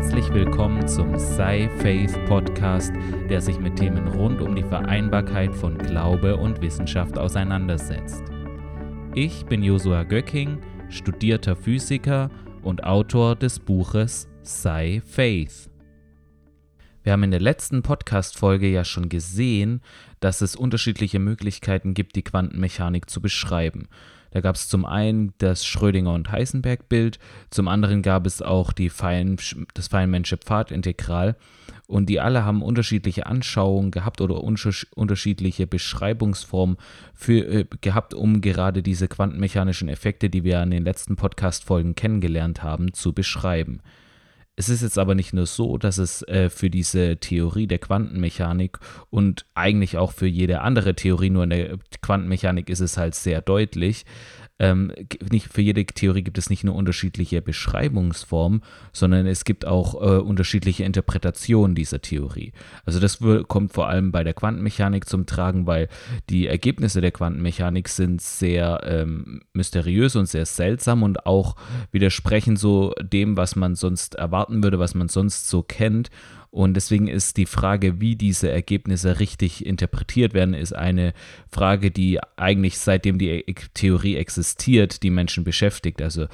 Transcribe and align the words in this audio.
Herzlich 0.00 0.32
willkommen 0.32 0.86
zum 0.86 1.18
Sei 1.18 1.68
Faith 1.80 2.24
Podcast, 2.26 2.92
der 3.28 3.40
sich 3.40 3.58
mit 3.58 3.74
Themen 3.74 4.06
rund 4.06 4.40
um 4.40 4.54
die 4.54 4.62
Vereinbarkeit 4.62 5.52
von 5.52 5.76
Glaube 5.76 6.36
und 6.36 6.60
Wissenschaft 6.60 7.18
auseinandersetzt. 7.18 8.22
Ich 9.16 9.44
bin 9.46 9.60
Josua 9.60 10.04
Göcking, 10.04 10.60
studierter 10.88 11.56
Physiker 11.56 12.30
und 12.62 12.84
Autor 12.84 13.34
des 13.34 13.58
Buches 13.58 14.28
Sei 14.42 15.02
Faith. 15.04 15.68
Wir 17.02 17.12
haben 17.12 17.24
in 17.24 17.32
der 17.32 17.40
letzten 17.40 17.82
Podcast-Folge 17.82 18.68
ja 18.68 18.84
schon 18.84 19.08
gesehen, 19.08 19.82
dass 20.20 20.42
es 20.42 20.54
unterschiedliche 20.54 21.18
Möglichkeiten 21.18 21.94
gibt, 21.94 22.14
die 22.14 22.22
Quantenmechanik 22.22 23.10
zu 23.10 23.20
beschreiben. 23.20 23.88
Da 24.30 24.40
gab 24.40 24.56
es 24.56 24.68
zum 24.68 24.84
einen 24.84 25.32
das 25.38 25.64
Schrödinger- 25.64 26.14
und 26.14 26.30
Heisenberg-Bild, 26.30 27.18
zum 27.50 27.68
anderen 27.68 28.02
gab 28.02 28.26
es 28.26 28.42
auch 28.42 28.72
die 28.72 28.90
Fein, 28.90 29.36
das 29.74 29.88
Feynmansche 29.88 30.36
Pfadintegral. 30.36 31.36
Und 31.86 32.10
die 32.10 32.20
alle 32.20 32.44
haben 32.44 32.60
unterschiedliche 32.60 33.24
Anschauungen 33.24 33.90
gehabt 33.90 34.20
oder 34.20 34.42
unterschiedliche 34.44 35.66
Beschreibungsformen 35.66 36.76
für, 37.14 37.46
äh, 37.46 37.64
gehabt, 37.80 38.12
um 38.12 38.42
gerade 38.42 38.82
diese 38.82 39.08
quantenmechanischen 39.08 39.88
Effekte, 39.88 40.28
die 40.28 40.44
wir 40.44 40.62
in 40.62 40.70
den 40.70 40.84
letzten 40.84 41.16
Podcast-Folgen 41.16 41.94
kennengelernt 41.94 42.62
haben, 42.62 42.92
zu 42.92 43.14
beschreiben. 43.14 43.80
Es 44.58 44.68
ist 44.68 44.82
jetzt 44.82 44.98
aber 44.98 45.14
nicht 45.14 45.32
nur 45.32 45.46
so, 45.46 45.78
dass 45.78 45.98
es 45.98 46.22
äh, 46.22 46.50
für 46.50 46.68
diese 46.68 47.18
Theorie 47.18 47.68
der 47.68 47.78
Quantenmechanik 47.78 48.80
und 49.08 49.46
eigentlich 49.54 49.98
auch 49.98 50.10
für 50.10 50.26
jede 50.26 50.62
andere 50.62 50.96
Theorie, 50.96 51.30
nur 51.30 51.44
in 51.44 51.50
der 51.50 51.78
Quantenmechanik 52.02 52.68
ist 52.68 52.80
es 52.80 52.96
halt 52.96 53.14
sehr 53.14 53.40
deutlich, 53.40 54.04
ähm, 54.58 54.92
nicht 55.30 55.52
für 55.52 55.62
jede 55.62 55.84
Theorie 55.84 56.22
gibt 56.22 56.38
es 56.38 56.50
nicht 56.50 56.64
nur 56.64 56.74
unterschiedliche 56.74 57.40
Beschreibungsformen, 57.40 58.62
sondern 58.92 59.26
es 59.26 59.44
gibt 59.44 59.64
auch 59.64 59.94
äh, 59.94 60.18
unterschiedliche 60.18 60.84
Interpretationen 60.84 61.74
dieser 61.74 62.00
Theorie. 62.00 62.52
Also 62.84 62.98
das 62.98 63.18
kommt 63.46 63.72
vor 63.72 63.88
allem 63.88 64.10
bei 64.10 64.24
der 64.24 64.34
Quantenmechanik 64.34 65.08
zum 65.08 65.26
Tragen, 65.26 65.66
weil 65.66 65.88
die 66.28 66.46
Ergebnisse 66.46 67.00
der 67.00 67.12
Quantenmechanik 67.12 67.88
sind 67.88 68.20
sehr 68.20 68.80
ähm, 68.84 69.42
mysteriös 69.52 70.16
und 70.16 70.26
sehr 70.26 70.46
seltsam 70.46 71.02
und 71.02 71.26
auch 71.26 71.56
widersprechen 71.92 72.56
so 72.56 72.92
dem, 73.00 73.36
was 73.36 73.54
man 73.54 73.76
sonst 73.76 74.16
erwarten 74.16 74.62
würde, 74.62 74.78
was 74.78 74.94
man 74.94 75.08
sonst 75.08 75.48
so 75.48 75.62
kennt. 75.62 76.10
Und 76.50 76.74
deswegen 76.74 77.08
ist 77.08 77.36
die 77.36 77.44
Frage, 77.44 78.00
wie 78.00 78.16
diese 78.16 78.50
Ergebnisse 78.50 79.20
richtig 79.20 79.66
interpretiert 79.66 80.32
werden, 80.32 80.54
ist 80.54 80.72
eine 80.74 81.12
Frage, 81.50 81.90
die 81.90 82.18
eigentlich 82.36 82.78
seitdem 82.78 83.18
die 83.18 83.28
e-, 83.28 83.54
Theorie 83.74 84.16
existiert, 84.16 85.02
die 85.02 85.10
Menschen 85.10 85.44
beschäftigt. 85.44 86.00
Also 86.00 86.26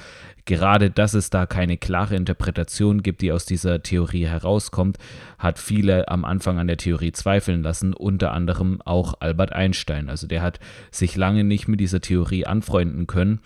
gerade, 0.45 0.89
dass 0.89 1.15
es 1.15 1.29
da 1.31 1.45
keine 1.45 1.77
klare 1.77 2.15
Interpretation 2.15 3.03
gibt, 3.03 3.21
die 3.21 3.33
aus 3.33 3.45
dieser 3.45 3.83
Theorie 3.83 4.25
herauskommt, 4.25 4.97
hat 5.37 5.59
viele 5.59 6.07
am 6.07 6.23
Anfang 6.23 6.59
an 6.59 6.67
der 6.67 6.77
Theorie 6.77 7.11
zweifeln 7.11 7.61
lassen, 7.61 7.93
unter 7.93 8.31
anderem 8.31 8.81
auch 8.85 9.15
Albert 9.19 9.51
Einstein. 9.51 10.09
Also 10.09 10.27
der 10.27 10.41
hat 10.41 10.61
sich 10.91 11.17
lange 11.17 11.43
nicht 11.43 11.67
mit 11.67 11.81
dieser 11.81 11.99
Theorie 11.99 12.45
anfreunden 12.45 13.05
können 13.05 13.41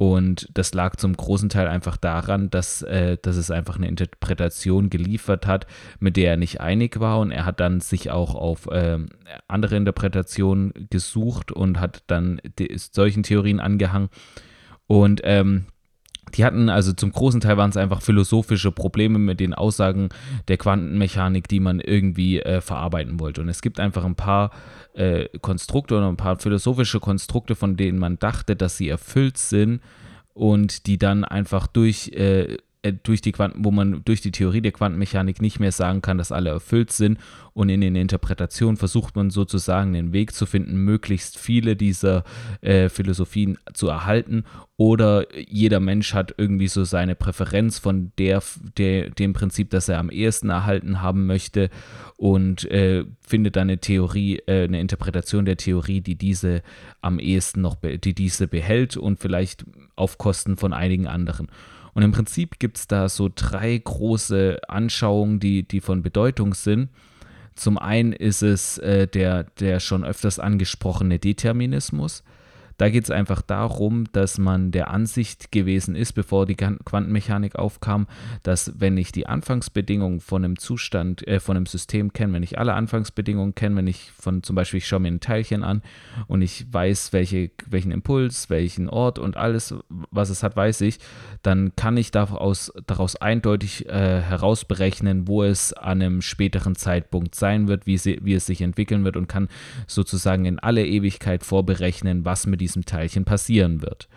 und 0.00 0.48
das 0.54 0.72
lag 0.72 0.96
zum 0.96 1.14
großen 1.14 1.50
Teil 1.50 1.68
einfach 1.68 1.98
daran, 1.98 2.48
dass, 2.48 2.80
äh, 2.80 3.18
dass 3.20 3.36
es 3.36 3.50
einfach 3.50 3.76
eine 3.76 3.86
Interpretation 3.86 4.88
geliefert 4.88 5.46
hat, 5.46 5.66
mit 5.98 6.16
der 6.16 6.30
er 6.30 6.36
nicht 6.38 6.58
einig 6.58 7.00
war. 7.00 7.18
Und 7.18 7.32
er 7.32 7.44
hat 7.44 7.60
dann 7.60 7.80
sich 7.80 8.10
auch 8.10 8.34
auf 8.34 8.66
äh, 8.68 8.96
andere 9.46 9.76
Interpretationen 9.76 10.72
gesucht 10.88 11.52
und 11.52 11.80
hat 11.80 12.02
dann 12.06 12.40
solchen 12.78 13.24
Theorien 13.24 13.60
angehangen. 13.60 14.08
Und 14.86 15.20
ähm, 15.22 15.66
die 16.34 16.44
hatten 16.44 16.68
also 16.68 16.92
zum 16.92 17.12
großen 17.12 17.40
Teil 17.40 17.56
waren 17.56 17.70
es 17.70 17.76
einfach 17.76 18.02
philosophische 18.02 18.72
Probleme 18.72 19.18
mit 19.18 19.40
den 19.40 19.54
Aussagen 19.54 20.08
der 20.48 20.56
Quantenmechanik, 20.56 21.48
die 21.48 21.60
man 21.60 21.80
irgendwie 21.80 22.40
äh, 22.40 22.60
verarbeiten 22.60 23.20
wollte. 23.20 23.40
Und 23.40 23.48
es 23.48 23.62
gibt 23.62 23.80
einfach 23.80 24.04
ein 24.04 24.14
paar 24.14 24.50
äh, 24.94 25.26
Konstrukte 25.40 25.96
oder 25.96 26.08
ein 26.08 26.16
paar 26.16 26.38
philosophische 26.38 27.00
Konstrukte, 27.00 27.54
von 27.54 27.76
denen 27.76 27.98
man 27.98 28.18
dachte, 28.18 28.56
dass 28.56 28.76
sie 28.76 28.88
erfüllt 28.88 29.38
sind 29.38 29.80
und 30.34 30.86
die 30.86 30.98
dann 30.98 31.24
einfach 31.24 31.66
durch 31.66 32.08
äh, 32.08 32.56
durch 33.02 33.20
die 33.20 33.32
Quanten, 33.32 33.64
wo 33.64 33.70
man 33.70 34.02
durch 34.04 34.22
die 34.22 34.30
Theorie 34.30 34.62
der 34.62 34.72
Quantenmechanik 34.72 35.42
nicht 35.42 35.60
mehr 35.60 35.72
sagen 35.72 36.00
kann, 36.00 36.16
dass 36.16 36.32
alle 36.32 36.50
erfüllt 36.50 36.92
sind. 36.92 37.18
Und 37.52 37.68
in 37.68 37.82
den 37.82 37.94
Interpretationen 37.94 38.76
versucht 38.78 39.16
man 39.16 39.28
sozusagen 39.30 39.92
den 39.92 40.12
Weg 40.12 40.32
zu 40.32 40.46
finden, 40.46 40.76
möglichst 40.76 41.38
viele 41.38 41.76
dieser 41.76 42.24
äh, 42.62 42.88
Philosophien 42.88 43.58
zu 43.74 43.88
erhalten. 43.88 44.44
Oder 44.78 45.26
jeder 45.36 45.78
Mensch 45.78 46.14
hat 46.14 46.34
irgendwie 46.38 46.68
so 46.68 46.84
seine 46.84 47.14
Präferenz 47.14 47.78
von 47.78 48.12
der, 48.16 48.42
der 48.78 49.10
dem 49.10 49.34
Prinzip, 49.34 49.68
das 49.70 49.90
er 49.90 49.98
am 49.98 50.08
ehesten 50.08 50.48
erhalten 50.48 51.02
haben 51.02 51.26
möchte 51.26 51.68
und 52.16 52.64
äh, 52.70 53.04
findet 53.20 53.56
dann 53.56 53.68
eine 53.68 53.78
Theorie, 53.78 54.38
äh, 54.46 54.64
eine 54.64 54.80
Interpretation 54.80 55.44
der 55.44 55.58
Theorie, 55.58 56.00
die 56.00 56.16
diese 56.16 56.62
am 57.02 57.18
ehesten 57.18 57.60
noch, 57.60 57.76
die 57.82 58.14
diese 58.14 58.48
behält 58.48 58.96
und 58.96 59.18
vielleicht 59.18 59.66
auf 59.96 60.16
Kosten 60.16 60.56
von 60.56 60.72
einigen 60.72 61.06
anderen. 61.06 61.48
Und 61.94 62.02
im 62.02 62.12
Prinzip 62.12 62.58
gibt 62.58 62.78
es 62.78 62.86
da 62.86 63.08
so 63.08 63.30
drei 63.34 63.76
große 63.76 64.60
Anschauungen, 64.68 65.40
die, 65.40 65.66
die 65.66 65.80
von 65.80 66.02
Bedeutung 66.02 66.54
sind. 66.54 66.90
Zum 67.54 67.78
einen 67.78 68.12
ist 68.12 68.42
es 68.42 68.78
äh, 68.78 69.06
der, 69.06 69.44
der 69.44 69.80
schon 69.80 70.04
öfters 70.04 70.38
angesprochene 70.38 71.18
Determinismus. 71.18 72.22
Da 72.80 72.88
geht 72.88 73.04
es 73.04 73.10
einfach 73.10 73.42
darum, 73.42 74.04
dass 74.12 74.38
man 74.38 74.70
der 74.70 74.90
Ansicht 74.90 75.52
gewesen 75.52 75.94
ist, 75.94 76.14
bevor 76.14 76.46
die 76.46 76.56
Quantenmechanik 76.56 77.56
aufkam, 77.56 78.06
dass 78.42 78.72
wenn 78.80 78.96
ich 78.96 79.12
die 79.12 79.26
Anfangsbedingungen 79.26 80.20
von 80.20 80.42
einem 80.42 80.58
Zustand, 80.58 81.28
äh, 81.28 81.40
von 81.40 81.58
einem 81.58 81.66
System 81.66 82.14
kenne, 82.14 82.32
wenn 82.32 82.42
ich 82.42 82.58
alle 82.58 82.72
Anfangsbedingungen 82.72 83.54
kenne, 83.54 83.76
wenn 83.76 83.86
ich 83.86 84.10
von 84.12 84.42
zum 84.42 84.56
Beispiel, 84.56 84.78
ich 84.78 84.88
schaue 84.88 85.00
mir 85.00 85.08
ein 85.08 85.20
Teilchen 85.20 85.62
an 85.62 85.82
und 86.26 86.40
ich 86.40 86.72
weiß, 86.72 87.12
welche, 87.12 87.50
welchen 87.68 87.92
Impuls, 87.92 88.48
welchen 88.48 88.88
Ort 88.88 89.18
und 89.18 89.36
alles, 89.36 89.74
was 90.10 90.30
es 90.30 90.42
hat, 90.42 90.56
weiß 90.56 90.80
ich, 90.80 91.00
dann 91.42 91.76
kann 91.76 91.98
ich 91.98 92.12
daraus, 92.12 92.72
daraus 92.86 93.14
eindeutig 93.14 93.90
äh, 93.90 94.22
herausberechnen, 94.22 95.28
wo 95.28 95.42
es 95.42 95.74
an 95.74 96.00
einem 96.00 96.22
späteren 96.22 96.76
Zeitpunkt 96.76 97.34
sein 97.34 97.68
wird, 97.68 97.86
wie, 97.86 97.98
sie, 97.98 98.20
wie 98.22 98.32
es 98.32 98.46
sich 98.46 98.62
entwickeln 98.62 99.04
wird 99.04 99.18
und 99.18 99.28
kann 99.28 99.48
sozusagen 99.86 100.46
in 100.46 100.58
alle 100.58 100.86
Ewigkeit 100.86 101.44
vorberechnen, 101.44 102.24
was 102.24 102.46
mit 102.46 102.62
diesem 102.62 102.69
diesem 102.70 102.84
Teilchen 102.84 103.24
passieren 103.24 103.82
wird. 103.82 104.08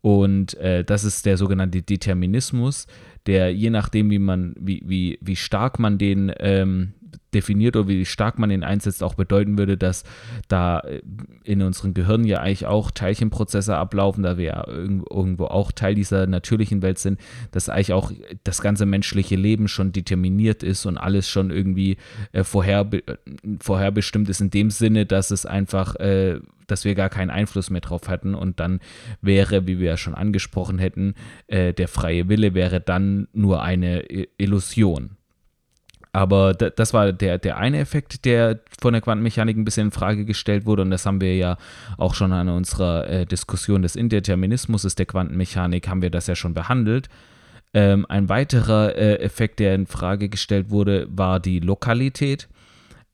Und 0.00 0.54
äh, 0.58 0.84
das 0.84 1.02
ist 1.02 1.24
der 1.24 1.38
sogenannte 1.38 1.80
Determinismus, 1.80 2.86
der 3.26 3.54
je 3.54 3.70
nachdem, 3.70 4.10
wie 4.10 4.18
man, 4.18 4.54
wie, 4.60 4.82
wie, 4.84 5.18
wie 5.22 5.36
stark 5.36 5.78
man 5.78 5.96
den 5.96 6.30
ähm, 6.40 6.92
definiert 7.32 7.76
oder 7.76 7.88
wie 7.88 8.04
stark 8.04 8.38
man 8.38 8.50
den 8.50 8.64
einsetzt, 8.64 9.02
auch 9.02 9.14
bedeuten 9.14 9.58
würde, 9.58 9.76
dass 9.76 10.04
da 10.48 10.80
äh, 10.80 11.02
in 11.44 11.62
unseren 11.62 11.94
Gehirnen 11.94 12.26
ja 12.26 12.40
eigentlich 12.40 12.66
auch 12.66 12.90
Teilchenprozesse 12.90 13.76
ablaufen, 13.76 14.22
da 14.22 14.38
wir 14.38 14.44
ja 14.44 14.66
irgendwo 14.66 15.46
auch 15.46 15.72
Teil 15.72 15.94
dieser 15.94 16.26
natürlichen 16.26 16.82
Welt 16.82 16.98
sind, 16.98 17.20
dass 17.50 17.68
eigentlich 17.68 17.92
auch 17.92 18.12
das 18.44 18.62
ganze 18.62 18.86
menschliche 18.86 19.36
Leben 19.36 19.68
schon 19.68 19.92
determiniert 19.92 20.62
ist 20.62 20.86
und 20.86 20.98
alles 20.98 21.28
schon 21.28 21.50
irgendwie 21.50 21.96
äh, 22.32 22.44
vorher, 22.44 22.88
vorherbestimmt 23.60 24.28
ist 24.28 24.40
in 24.40 24.50
dem 24.50 24.70
Sinne, 24.70 25.06
dass 25.06 25.30
es 25.30 25.46
einfach 25.46 25.96
äh, 25.96 26.40
dass 26.66 26.84
wir 26.84 26.94
gar 26.94 27.10
keinen 27.10 27.30
Einfluss 27.30 27.70
mehr 27.70 27.80
drauf 27.80 28.08
hatten 28.08 28.34
und 28.34 28.60
dann 28.60 28.80
wäre, 29.20 29.66
wie 29.66 29.78
wir 29.78 29.86
ja 29.86 29.96
schon 29.96 30.14
angesprochen 30.14 30.78
hätten, 30.78 31.14
äh, 31.46 31.72
der 31.72 31.88
freie 31.88 32.28
Wille 32.28 32.54
wäre 32.54 32.80
dann 32.80 33.28
nur 33.32 33.62
eine 33.62 34.02
Illusion. 34.38 35.16
Aber 36.14 36.54
das 36.54 36.94
war 36.94 37.12
der, 37.12 37.38
der 37.38 37.56
eine 37.56 37.80
Effekt, 37.80 38.24
der 38.24 38.60
von 38.80 38.92
der 38.92 39.02
Quantenmechanik 39.02 39.56
ein 39.56 39.64
bisschen 39.64 39.88
in 39.88 39.90
Frage 39.90 40.24
gestellt 40.24 40.64
wurde. 40.64 40.82
Und 40.82 40.92
das 40.92 41.06
haben 41.06 41.20
wir 41.20 41.36
ja 41.36 41.56
auch 41.98 42.14
schon 42.14 42.32
an 42.32 42.48
unserer 42.48 43.08
äh, 43.10 43.26
Diskussion 43.26 43.82
des 43.82 43.96
Indeterminismus 43.96 44.82
der 44.94 45.06
Quantenmechanik, 45.06 45.88
haben 45.88 46.02
wir 46.02 46.10
das 46.10 46.28
ja 46.28 46.36
schon 46.36 46.54
behandelt. 46.54 47.08
Ähm, 47.74 48.06
ein 48.08 48.28
weiterer 48.28 48.94
äh, 48.94 49.16
Effekt, 49.16 49.58
der 49.58 49.74
in 49.74 49.86
Frage 49.86 50.28
gestellt 50.28 50.70
wurde, 50.70 51.08
war 51.10 51.40
die 51.40 51.58
Lokalität. 51.58 52.46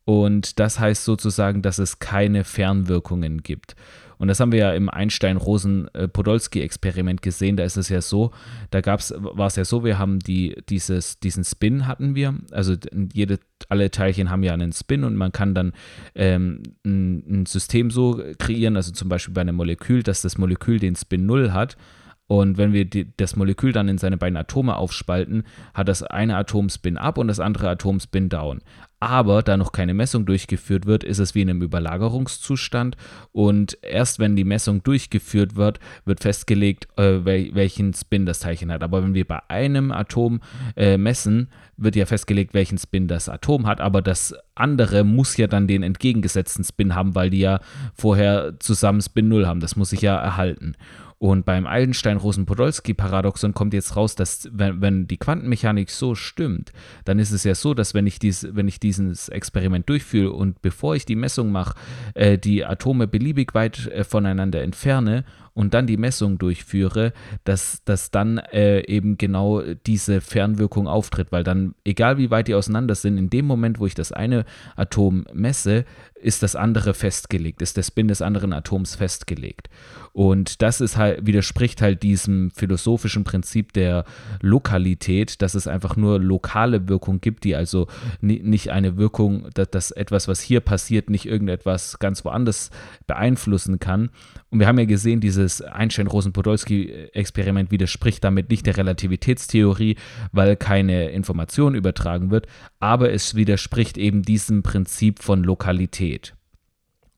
Und 0.05 0.58
das 0.58 0.81
heißt 0.81 1.05
sozusagen, 1.05 1.62
dass 1.62 1.79
es 1.79 1.99
keine 1.99 2.44
Fernwirkungen 2.44 3.43
gibt. 3.43 3.76
Und 4.20 4.29
das 4.29 4.38
haben 4.38 4.52
wir 4.52 4.58
ja 4.58 4.73
im 4.75 4.91
Einstein-Rosen-Podolsky-Experiment 4.91 7.23
gesehen. 7.23 7.56
Da 7.56 7.64
ist 7.64 7.79
es 7.79 7.88
ja 7.88 8.02
so, 8.02 8.32
da 8.70 8.82
gab's, 8.82 9.14
war 9.17 9.47
es 9.47 9.56
ja 9.56 9.64
so, 9.64 9.82
wir 9.82 9.99
haben 9.99 10.19
die, 10.19 10.55
dieses, 10.69 11.19
diesen 11.20 11.43
Spin 11.43 11.87
hatten 11.87 12.14
wir. 12.14 12.35
Also 12.50 12.75
jede, 13.14 13.38
alle 13.70 13.91
Teilchen 13.91 14.31
haben 14.31 14.43
ja 14.43 14.52
einen 14.52 14.75
Spin 14.75 15.05
und 15.05 15.17
man 15.17 15.32
kann 15.32 15.55
dann 15.55 15.73
ähm, 16.14 16.62
ein, 16.85 17.41
ein 17.41 17.47
System 17.47 17.91
so 17.91 18.23
kreieren, 18.38 18.76
also 18.76 18.93
zum 18.93 19.08
Beispiel 19.08 19.32
bei 19.32 19.41
einem 19.41 19.56
Molekül, 19.56 20.02
dass 20.02 20.20
das 20.20 20.37
Molekül 20.37 20.79
den 20.79 20.97
Spin 20.97 21.25
0 21.25 21.52
hat. 21.52 21.79
Und 22.26 22.58
wenn 22.58 22.75
wir 22.75 22.85
die, 22.85 23.11
das 23.17 23.37
Molekül 23.37 23.73
dann 23.73 23.88
in 23.88 23.99
seine 23.99 24.19
beiden 24.19 24.37
Atome 24.37 24.76
aufspalten, 24.76 25.44
hat 25.73 25.88
das 25.88 26.02
eine 26.02 26.37
Atom 26.37 26.69
Spin 26.69 26.99
up 26.99 27.17
und 27.17 27.26
das 27.26 27.41
andere 27.41 27.70
Atom 27.70 28.00
Spin 28.00 28.29
down. 28.29 28.61
Aber 29.00 29.43
da 29.43 29.56
noch 29.56 29.73
keine 29.73 29.94
Messung 29.94 30.26
durchgeführt 30.26 30.85
wird, 30.85 31.05
ist 31.05 31.19
es 31.19 31.35
wie 31.35 31.41
in 31.41 31.49
einem 31.49 31.62
Überlagerungszustand 31.62 32.97
und 33.32 33.79
erst 33.82 34.19
wenn 34.19 34.37
die 34.37 34.44
Messung 34.44 34.82
durchgeführt 34.82 35.56
wird, 35.56 35.81
wird 36.05 36.20
festgelegt, 36.20 36.87
äh, 36.99 37.25
welchen 37.25 37.94
Spin 37.94 38.26
das 38.26 38.41
Teilchen 38.41 38.70
hat. 38.70 38.82
Aber 38.82 39.02
wenn 39.02 39.14
wir 39.14 39.26
bei 39.26 39.41
einem 39.49 39.91
Atom 39.91 40.41
äh, 40.76 40.99
messen, 40.99 41.49
wird 41.79 41.97
ja 41.97 42.05
festgelegt, 42.05 42.52
welchen 42.52 42.76
Spin 42.76 43.08
das 43.08 43.31
Atom 43.31 43.67
hat, 43.67 43.81
aber 43.81 44.02
das 44.02 44.35
andere 44.55 45.02
muss 45.02 45.38
ja 45.38 45.47
dann 45.47 45.67
den 45.67 45.82
entgegengesetzten 45.82 46.62
Spin 46.62 46.94
haben, 46.94 47.14
weil 47.14 47.31
die 47.31 47.41
ja 47.41 47.61
vorher 47.94 48.61
zusammen 48.61 49.00
Spin 49.00 49.29
0 49.29 49.47
haben. 49.47 49.61
Das 49.61 49.76
muss 49.76 49.91
sich 49.91 50.02
ja 50.02 50.17
erhalten. 50.17 50.76
Und 51.23 51.45
beim 51.45 51.67
Eisenstein-Rosen-Podolsky-Paradoxon 51.67 53.53
kommt 53.53 53.75
jetzt 53.75 53.95
raus, 53.95 54.15
dass 54.15 54.49
wenn, 54.53 54.81
wenn, 54.81 55.07
die 55.07 55.19
Quantenmechanik 55.19 55.91
so 55.91 56.15
stimmt, 56.15 56.73
dann 57.05 57.19
ist 57.19 57.31
es 57.31 57.45
ja 57.45 57.55
so, 57.55 57.75
dass 57.75 57.93
wenn 57.93 58.07
ich, 58.07 58.19
dies, 58.19 58.49
wenn 58.53 58.67
ich 58.67 58.81
dieses 58.81 59.29
Experiment 59.29 59.87
durchführe 59.87 60.33
und 60.33 60.63
bevor 60.63 60.97
ich 60.97 61.05
die 61.05 61.17
Messung 61.17 61.53
mache, 61.53 61.75
äh, 62.15 62.39
die 62.39 62.65
Atome 62.65 63.07
beliebig 63.07 63.53
weit 63.53 63.87
äh, 63.89 64.03
voneinander 64.03 64.63
entferne 64.63 65.27
und 65.61 65.75
dann 65.75 65.87
die 65.87 65.99
Messung 65.99 66.39
durchführe, 66.39 67.12
dass, 67.45 67.85
dass 67.85 68.11
dann 68.11 68.39
äh, 68.39 68.81
eben 68.87 69.19
genau 69.19 69.62
diese 69.87 70.23
Fernwirkung 70.23 70.89
auftritt, 70.89 71.33
weil 71.33 71.45
dann, 71.45 71.75
egal 71.85 72.17
wie 72.17 72.31
weit 72.31 72.49
die 72.49 72.55
auseinander 72.55 72.95
sind, 72.95 73.19
in 73.19 73.29
dem 73.29 73.45
Moment, 73.45 73.79
wo 73.79 73.85
ich 73.85 73.95
das 73.95 74.11
eine 74.11 74.47
Atom 74.75 75.27
messe, 75.35 75.85
ist 76.23 76.43
das 76.43 76.57
andere 76.57 76.95
festgelegt, 76.95 77.61
ist 77.62 77.77
der 77.77 77.83
Spin 77.83 78.09
des 78.09 78.23
anderen 78.23 78.53
Atoms 78.53 78.95
festgelegt. 78.95 79.69
Und 80.12 80.62
das 80.62 80.81
ist 80.81 80.97
halt, 80.97 81.27
widerspricht 81.27 81.83
halt 81.83 82.03
diesem 82.03 82.51
philosophischen 82.51 83.25
Prinzip 83.25 83.73
der 83.73 84.05
Lokalität, 84.41 85.41
dass 85.41 85.55
es 85.55 85.67
einfach 85.67 85.97
nur 85.97 86.19
lokale 86.19 86.89
Wirkung 86.89 87.21
gibt, 87.21 87.45
die 87.45 87.55
also 87.55 87.87
nicht 88.21 88.71
eine 88.71 88.97
Wirkung, 88.97 89.49
dass, 89.55 89.71
dass 89.71 89.91
etwas, 89.91 90.27
was 90.27 90.41
hier 90.41 90.61
passiert, 90.61 91.11
nicht 91.11 91.27
irgendetwas 91.27 91.99
ganz 91.99 92.25
woanders 92.25 92.71
beeinflussen 93.07 93.79
kann. 93.79 94.11
Und 94.51 94.59
wir 94.59 94.67
haben 94.67 94.79
ja 94.79 94.85
gesehen, 94.85 95.21
dieses 95.50 95.62
Einstein-Rosen-Podolsky-Experiment 95.62 97.70
widerspricht 97.70 98.25
damit 98.25 98.50
nicht 98.50 98.67
der 98.67 98.76
Relativitätstheorie, 98.76 99.97
weil 100.32 100.56
keine 100.56 101.11
Information 101.11 101.75
übertragen 101.75 102.31
wird, 102.31 102.47
aber 102.79 103.12
es 103.12 103.35
widerspricht 103.35 103.99
eben 103.99 104.23
diesem 104.23 104.62
Prinzip 104.62 105.23
von 105.23 105.43
Lokalität. 105.43 106.35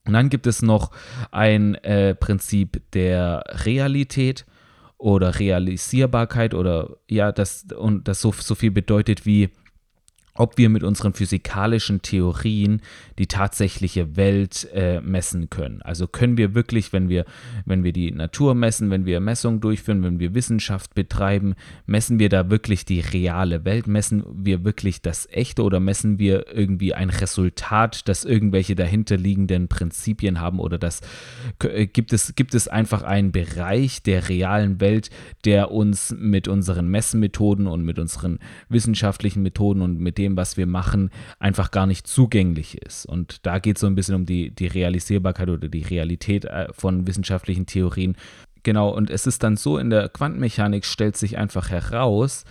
Und 0.05 0.13
dann 0.13 0.29
gibt 0.29 0.47
es 0.47 0.61
noch 0.61 0.91
ein 1.31 1.75
äh, 1.75 2.15
Prinzip 2.15 2.81
der 2.91 3.43
Realität 3.65 4.45
oder 4.97 5.39
Realisierbarkeit 5.39 6.53
oder 6.53 6.97
ja, 7.09 7.31
das 7.31 7.65
und 7.77 8.07
das 8.07 8.21
so, 8.21 8.31
so 8.31 8.55
viel 8.55 8.71
bedeutet 8.71 9.25
wie 9.25 9.49
ob 10.35 10.57
wir 10.57 10.69
mit 10.69 10.83
unseren 10.83 11.13
physikalischen 11.13 12.01
Theorien 12.01 12.81
die 13.19 13.27
tatsächliche 13.27 14.15
Welt 14.15 14.67
äh, 14.73 14.99
messen 14.99 15.49
können. 15.49 15.81
Also 15.83 16.07
können 16.07 16.37
wir 16.37 16.55
wirklich, 16.55 16.91
wenn 16.91 17.07
wir, 17.07 17.25
wenn 17.65 17.83
wir 17.83 17.93
die 17.93 18.11
Natur 18.11 18.55
messen, 18.55 18.89
wenn 18.89 19.05
wir 19.05 19.19
Messungen 19.19 19.61
durchführen, 19.61 20.01
wenn 20.01 20.19
wir 20.19 20.33
Wissenschaft 20.33 20.95
betreiben, 20.95 21.53
messen 21.85 22.17
wir 22.17 22.29
da 22.29 22.49
wirklich 22.49 22.85
die 22.85 22.99
reale 22.99 23.63
Welt? 23.63 23.85
Messen 23.85 24.23
wir 24.33 24.63
wirklich 24.63 25.03
das 25.03 25.27
Echte 25.31 25.61
oder 25.61 25.79
messen 25.79 26.17
wir 26.17 26.47
irgendwie 26.51 26.95
ein 26.95 27.11
Resultat, 27.11 28.07
das 28.07 28.25
irgendwelche 28.25 28.73
dahinterliegenden 28.73 29.67
Prinzipien 29.67 30.39
haben 30.39 30.59
oder 30.59 30.79
das 30.79 31.01
äh, 31.61 31.85
gibt 31.85 32.11
es, 32.11 32.33
gibt 32.33 32.55
es 32.55 32.67
einfach 32.67 33.03
einen 33.03 33.31
Bereich 33.31 34.01
der 34.01 34.29
realen 34.29 34.81
Welt, 34.81 35.11
der 35.45 35.69
uns 35.69 36.15
mit 36.17 36.47
unseren 36.47 36.87
Messmethoden 36.87 37.67
und 37.67 37.83
mit 37.85 37.99
unseren 37.99 38.39
wissenschaftlichen 38.69 39.43
Methoden 39.43 39.81
und 39.81 39.99
mit 39.99 40.17
dem, 40.17 40.22
was 40.37 40.57
wir 40.57 40.67
machen, 40.67 41.11
einfach 41.39 41.71
gar 41.71 41.85
nicht 41.85 42.07
zugänglich 42.07 42.81
ist. 42.81 43.05
Und 43.05 43.45
da 43.45 43.59
geht 43.59 43.77
es 43.77 43.81
so 43.81 43.87
ein 43.87 43.95
bisschen 43.95 44.15
um 44.15 44.25
die, 44.25 44.51
die 44.51 44.67
Realisierbarkeit 44.67 45.49
oder 45.49 45.67
die 45.67 45.83
Realität 45.83 46.45
äh, 46.45 46.67
von 46.73 47.07
wissenschaftlichen 47.07 47.65
Theorien. 47.65 48.15
Genau, 48.63 48.89
und 48.89 49.09
es 49.09 49.27
ist 49.27 49.43
dann 49.43 49.57
so, 49.57 49.77
in 49.77 49.89
der 49.89 50.07
Quantenmechanik 50.07 50.85
stellt 50.85 51.17
sich 51.17 51.37
einfach 51.37 51.69
heraus, 51.69 52.45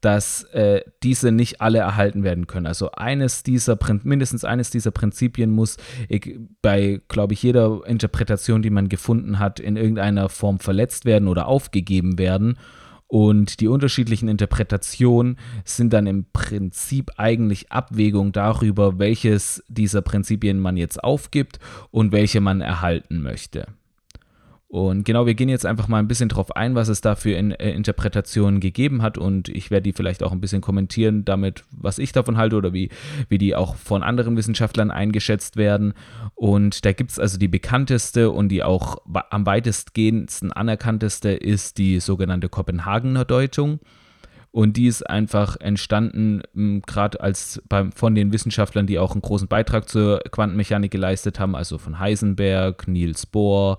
dass 0.00 0.44
äh, 0.44 0.80
diese 1.02 1.30
nicht 1.30 1.60
alle 1.60 1.78
erhalten 1.78 2.24
werden 2.24 2.46
können. 2.46 2.66
Also 2.66 2.92
eines 2.92 3.42
dieser, 3.42 3.78
mindestens 4.02 4.44
eines 4.44 4.70
dieser 4.70 4.92
Prinzipien 4.92 5.50
muss 5.50 5.76
bei, 6.62 7.02
glaube 7.08 7.34
ich, 7.34 7.42
jeder 7.42 7.82
Interpretation, 7.86 8.62
die 8.62 8.70
man 8.70 8.88
gefunden 8.88 9.38
hat, 9.38 9.60
in 9.60 9.76
irgendeiner 9.76 10.30
Form 10.30 10.58
verletzt 10.58 11.04
werden 11.04 11.28
oder 11.28 11.46
aufgegeben 11.46 12.18
werden. 12.18 12.56
Und 13.08 13.60
die 13.60 13.68
unterschiedlichen 13.68 14.28
Interpretationen 14.28 15.38
sind 15.64 15.94
dann 15.94 16.06
im 16.06 16.26
Prinzip 16.30 17.10
eigentlich 17.16 17.72
Abwägung 17.72 18.32
darüber, 18.32 18.98
welches 18.98 19.64
dieser 19.66 20.02
Prinzipien 20.02 20.60
man 20.60 20.76
jetzt 20.76 21.02
aufgibt 21.02 21.58
und 21.90 22.12
welche 22.12 22.42
man 22.42 22.60
erhalten 22.60 23.22
möchte. 23.22 23.66
Und 24.70 25.04
genau, 25.04 25.24
wir 25.24 25.34
gehen 25.34 25.48
jetzt 25.48 25.64
einfach 25.64 25.88
mal 25.88 25.98
ein 25.98 26.08
bisschen 26.08 26.28
drauf 26.28 26.54
ein, 26.54 26.74
was 26.74 26.88
es 26.88 27.00
da 27.00 27.14
für 27.14 27.32
in, 27.32 27.52
äh, 27.52 27.70
Interpretationen 27.70 28.60
gegeben 28.60 29.00
hat 29.00 29.16
und 29.16 29.48
ich 29.48 29.70
werde 29.70 29.84
die 29.84 29.94
vielleicht 29.94 30.22
auch 30.22 30.30
ein 30.30 30.42
bisschen 30.42 30.60
kommentieren 30.60 31.24
damit, 31.24 31.64
was 31.70 31.98
ich 31.98 32.12
davon 32.12 32.36
halte 32.36 32.56
oder 32.56 32.74
wie, 32.74 32.90
wie 33.30 33.38
die 33.38 33.56
auch 33.56 33.76
von 33.76 34.02
anderen 34.02 34.36
Wissenschaftlern 34.36 34.90
eingeschätzt 34.90 35.56
werden. 35.56 35.94
Und 36.34 36.84
da 36.84 36.92
gibt 36.92 37.12
es 37.12 37.18
also 37.18 37.38
die 37.38 37.48
bekannteste 37.48 38.30
und 38.30 38.50
die 38.50 38.62
auch 38.62 38.98
am 39.30 39.46
weitestgehendsten 39.46 40.52
anerkannteste 40.52 41.30
ist 41.30 41.78
die 41.78 41.98
sogenannte 41.98 42.50
Kopenhagener 42.50 43.24
Deutung. 43.24 43.80
Und 44.50 44.76
die 44.76 44.86
ist 44.86 45.08
einfach 45.08 45.56
entstanden, 45.60 46.42
gerade 46.86 47.20
als 47.20 47.62
beim, 47.68 47.92
von 47.92 48.14
den 48.14 48.32
Wissenschaftlern, 48.32 48.86
die 48.86 48.98
auch 48.98 49.12
einen 49.12 49.22
großen 49.22 49.48
Beitrag 49.48 49.88
zur 49.88 50.20
Quantenmechanik 50.30 50.90
geleistet 50.90 51.38
haben, 51.38 51.54
also 51.54 51.78
von 51.78 51.98
Heisenberg, 51.98 52.88
Niels 52.88 53.24
Bohr, 53.26 53.78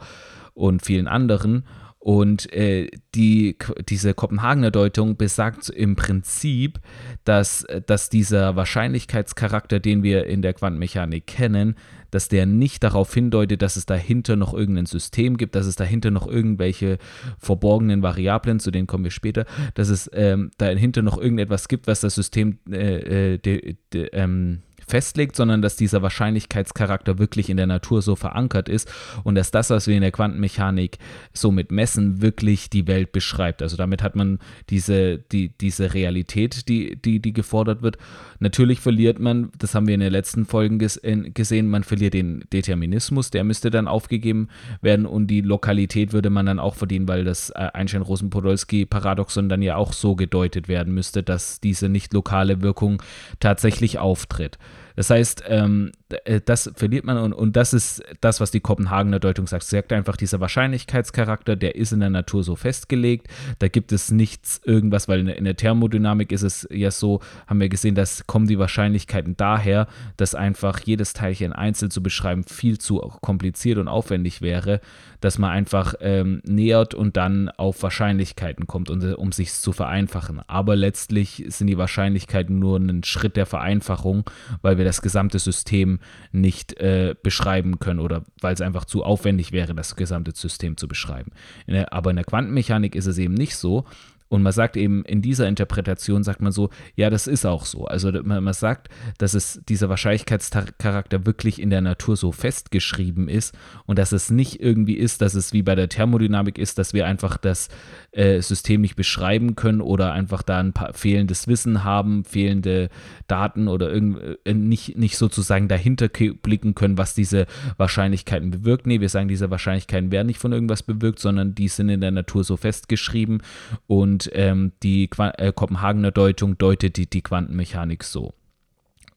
und 0.59 0.85
vielen 0.85 1.07
anderen. 1.07 1.63
Und 2.01 2.51
äh, 2.53 2.89
die, 3.13 3.57
diese 3.89 4.13
Kopenhagener 4.13 4.71
Deutung 4.71 5.17
besagt 5.17 5.69
im 5.69 5.97
Prinzip, 5.97 6.79
dass, 7.25 7.67
dass 7.87 8.09
dieser 8.09 8.55
Wahrscheinlichkeitscharakter, 8.55 9.81
den 9.81 10.01
wir 10.01 10.25
in 10.25 10.41
der 10.41 10.53
Quantenmechanik 10.53 11.27
kennen, 11.27 11.75
dass 12.09 12.29
der 12.29 12.45
nicht 12.45 12.83
darauf 12.83 13.13
hindeutet, 13.13 13.61
dass 13.61 13.75
es 13.75 13.85
dahinter 13.85 14.37
noch 14.37 14.53
irgendein 14.53 14.85
System 14.85 15.35
gibt, 15.35 15.55
dass 15.55 15.65
es 15.65 15.75
dahinter 15.75 16.09
noch 16.09 16.25
irgendwelche 16.25 16.99
verborgenen 17.37 18.01
Variablen, 18.01 18.61
zu 18.61 18.71
denen 18.71 18.87
kommen 18.87 19.03
wir 19.03 19.11
später, 19.11 19.45
dass 19.73 19.89
es 19.89 20.09
ähm, 20.13 20.51
dahinter 20.57 21.01
noch 21.01 21.17
irgendetwas 21.17 21.67
gibt, 21.67 21.85
was 21.87 21.99
das 21.99 22.15
System 22.15 22.59
äh, 22.71 23.33
äh, 23.33 23.37
de, 23.37 23.75
de, 23.93 24.09
ähm, 24.13 24.59
festlegt, 24.89 25.35
sondern 25.35 25.61
dass 25.61 25.75
dieser 25.75 26.01
Wahrscheinlichkeitscharakter 26.01 27.19
wirklich 27.19 27.49
in 27.49 27.57
der 27.57 27.67
Natur 27.67 28.01
so 28.01 28.15
verankert 28.15 28.69
ist 28.69 28.91
und 29.23 29.35
dass 29.35 29.51
das, 29.51 29.69
was 29.69 29.87
wir 29.87 29.95
in 29.95 30.01
der 30.01 30.11
Quantenmechanik 30.11 30.97
so 31.33 31.51
mit 31.51 31.71
Messen, 31.71 32.21
wirklich 32.21 32.69
die 32.69 32.87
Welt 32.87 33.11
beschreibt. 33.11 33.61
Also 33.61 33.77
damit 33.77 34.03
hat 34.03 34.15
man 34.15 34.39
diese, 34.69 35.19
die, 35.19 35.49
diese 35.49 35.93
Realität, 35.93 36.67
die, 36.67 36.95
die, 36.95 37.19
die 37.19 37.33
gefordert 37.33 37.81
wird. 37.81 37.97
Natürlich 38.39 38.79
verliert 38.79 39.19
man, 39.19 39.51
das 39.57 39.75
haben 39.75 39.87
wir 39.87 39.93
in 39.93 39.99
den 39.99 40.11
letzten 40.11 40.45
Folgen 40.45 40.79
ges 40.79 40.99
gesehen, 41.33 41.69
man 41.69 41.83
verliert 41.83 42.13
den 42.13 42.43
Determinismus, 42.51 43.31
der 43.31 43.43
müsste 43.43 43.69
dann 43.69 43.87
aufgegeben 43.87 44.49
werden 44.81 45.05
und 45.05 45.27
die 45.27 45.41
Lokalität 45.41 46.13
würde 46.13 46.29
man 46.29 46.45
dann 46.45 46.59
auch 46.59 46.75
verdienen, 46.75 47.07
weil 47.07 47.23
das 47.23 47.51
äh, 47.51 47.69
Einstein-Rosen-Podolsky-Paradoxon 47.73 49.49
dann 49.49 49.61
ja 49.61 49.75
auch 49.75 49.93
so 49.93 50.15
gedeutet 50.15 50.67
werden 50.67 50.93
müsste, 50.93 51.23
dass 51.23 51.59
diese 51.59 51.89
nicht 51.89 52.13
lokale 52.13 52.61
Wirkung 52.61 53.01
tatsächlich 53.39 53.99
auftritt. 53.99 54.57
Das 54.95 55.09
heißt, 55.09 55.43
ähm, 55.47 55.91
äh, 55.93 55.98
das 56.45 56.71
verliert 56.75 57.05
man 57.05 57.17
und, 57.17 57.33
und 57.33 57.55
das 57.55 57.73
ist 57.73 58.01
das, 58.19 58.39
was 58.39 58.49
die 58.49 58.59
Kopenhagener 58.59 59.19
Deutung 59.19 59.45
sagt. 59.45 59.63
Sie 59.63 59.75
sagt 59.75 59.93
einfach, 59.93 60.17
dieser 60.17 60.39
Wahrscheinlichkeitscharakter, 60.39 61.55
der 61.55 61.75
ist 61.75 61.91
in 61.91 61.99
der 61.99 62.09
Natur 62.09 62.43
so 62.43 62.55
festgelegt. 62.55 63.27
Da 63.59 63.67
gibt 63.67 63.91
es 63.91 64.09
nichts, 64.09 64.59
irgendwas, 64.65 65.07
weil 65.07 65.29
in 65.29 65.45
der, 65.45 65.55
Thermodynamik 65.55 66.31
ist 66.31 66.41
es 66.41 66.67
ja 66.71 66.89
so, 66.89 67.19
haben 67.45 67.59
wir 67.59 67.69
gesehen, 67.69 67.93
dass 67.93 68.25
kommen 68.25 68.47
die 68.47 68.57
Wahrscheinlichkeiten 68.57 69.37
daher, 69.37 69.87
dass 70.17 70.33
einfach 70.33 70.79
jedes 70.79 71.13
Teilchen 71.13 71.53
einzeln 71.53 71.91
zu 71.91 72.01
beschreiben 72.01 72.43
viel 72.43 72.79
zu 72.79 72.97
kompliziert 73.21 73.77
und 73.77 73.87
aufwendig 73.87 74.41
wäre, 74.41 74.81
dass 75.21 75.37
man 75.37 75.51
einfach 75.51 75.93
ähm, 75.99 76.41
nähert 76.45 76.93
und 76.93 77.17
dann 77.17 77.49
auf 77.49 77.83
Wahrscheinlichkeiten 77.83 78.67
kommt, 78.67 78.89
um, 78.89 79.01
um 79.13 79.31
sich 79.31 79.53
zu 79.53 79.73
vereinfachen. 79.73 80.41
Aber 80.47 80.75
letztlich 80.75 81.43
sind 81.49 81.67
die 81.67 81.77
Wahrscheinlichkeiten 81.77 82.57
nur 82.57 82.77
ein 82.77 83.03
Schritt 83.03 83.35
der 83.35 83.45
Vereinfachung, 83.45 84.23
weil 84.61 84.77
wir 84.77 84.85
das 84.85 85.01
gesamte 85.01 85.37
System 85.39 85.98
nicht 86.31 86.79
äh, 86.79 87.15
beschreiben 87.21 87.79
können 87.79 87.99
oder 87.99 88.23
weil 88.41 88.53
es 88.53 88.61
einfach 88.61 88.85
zu 88.85 89.03
aufwendig 89.03 89.51
wäre, 89.51 89.73
das 89.75 89.95
gesamte 89.95 90.31
System 90.35 90.77
zu 90.77 90.87
beschreiben. 90.87 91.31
In 91.67 91.73
der, 91.73 91.93
aber 91.93 92.09
in 92.09 92.15
der 92.15 92.25
Quantenmechanik 92.25 92.95
ist 92.95 93.05
es 93.05 93.17
eben 93.17 93.33
nicht 93.33 93.55
so. 93.55 93.85
Und 94.29 94.43
man 94.43 94.53
sagt 94.53 94.77
eben, 94.77 95.03
in 95.05 95.21
dieser 95.23 95.47
Interpretation 95.47 96.23
sagt 96.23 96.41
man 96.41 96.51
so, 96.51 96.69
ja, 96.95 97.09
das 97.09 97.25
ist 97.25 97.45
auch 97.45 97.65
so. 97.65 97.85
Also 97.85 98.11
man, 98.11 98.43
man 98.43 98.53
sagt, 98.53 98.87
dass 99.17 99.33
es 99.33 99.59
dieser 99.67 99.89
Wahrscheinlichkeitscharakter 99.89 101.25
wirklich 101.25 101.59
in 101.59 101.71
der 101.71 101.81
Natur 101.81 102.15
so 102.15 102.31
festgeschrieben 102.31 103.27
ist 103.27 103.57
und 103.87 103.97
dass 103.97 104.11
es 104.11 104.29
nicht 104.29 104.61
irgendwie 104.61 104.93
ist, 104.93 105.21
dass 105.21 105.33
es 105.33 105.51
wie 105.51 105.63
bei 105.63 105.73
der 105.73 105.89
Thermodynamik 105.89 106.59
ist, 106.59 106.77
dass 106.77 106.93
wir 106.93 107.07
einfach 107.07 107.37
das 107.37 107.69
äh, 108.11 108.41
System 108.41 108.81
nicht 108.81 108.95
beschreiben 108.95 109.55
können 109.55 109.81
oder 109.81 110.13
einfach 110.13 110.43
da 110.43 110.59
ein 110.59 110.73
paar 110.73 110.93
fehlendes 110.93 111.47
Wissen 111.47 111.83
haben, 111.83 112.23
fehlende 112.23 112.89
Daten 113.27 113.67
oder 113.67 113.91
irgend, 113.91 114.19
äh, 114.45 114.53
nicht, 114.53 114.95
nicht 114.95 115.17
sozusagen 115.17 115.67
dahinter 115.67 116.07
blicken 116.07 116.75
können, 116.75 116.99
was 116.99 117.15
diese 117.15 117.47
Wahrscheinlichkeiten 117.77 118.51
bewirkt. 118.51 118.85
Nee, 118.85 119.01
wir 119.01 119.09
sagen, 119.09 119.27
diese 119.27 119.49
Wahrscheinlichkeiten 119.49 120.11
werden 120.11 120.27
nicht 120.27 120.39
von 120.39 120.53
irgendwas 120.53 120.83
bewirkt, 120.83 121.19
sondern 121.19 121.55
die 121.55 121.67
sind 121.67 121.89
in 121.89 122.01
der 122.01 122.11
Natur 122.11 122.43
so 122.43 122.57
festgeschrieben 122.57 123.41
und 123.87 124.18
und 124.19 124.29
ähm, 124.33 124.73
die 124.83 125.07
Qua 125.07 125.31
äh, 125.37 125.53
Kopenhagener 125.53 126.11
Deutung 126.11 126.57
deutet 126.57 126.97
die, 126.97 127.09
die 127.09 127.21
Quantenmechanik 127.21 128.03
so. 128.03 128.33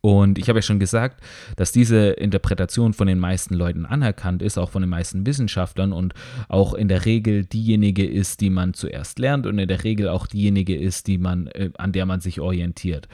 Und 0.00 0.38
ich 0.38 0.48
habe 0.48 0.58
ja 0.58 0.62
schon 0.62 0.80
gesagt, 0.80 1.22
dass 1.56 1.70
diese 1.70 2.10
Interpretation 2.10 2.92
von 2.92 3.06
den 3.06 3.20
meisten 3.20 3.54
Leuten 3.54 3.86
anerkannt 3.86 4.42
ist, 4.42 4.58
auch 4.58 4.70
von 4.70 4.82
den 4.82 4.90
meisten 4.90 5.26
Wissenschaftlern 5.26 5.92
und 5.92 6.14
auch 6.48 6.74
in 6.74 6.88
der 6.88 7.04
Regel 7.04 7.44
diejenige 7.44 8.04
ist, 8.04 8.40
die 8.40 8.50
man 8.50 8.74
zuerst 8.74 9.20
lernt 9.20 9.46
und 9.46 9.58
in 9.58 9.68
der 9.68 9.84
Regel 9.84 10.08
auch 10.08 10.26
diejenige 10.26 10.76
ist, 10.76 11.06
die 11.06 11.18
man, 11.18 11.46
äh, 11.48 11.70
an 11.78 11.92
der 11.92 12.06
man 12.06 12.20
sich 12.20 12.40
orientiert. 12.40 13.08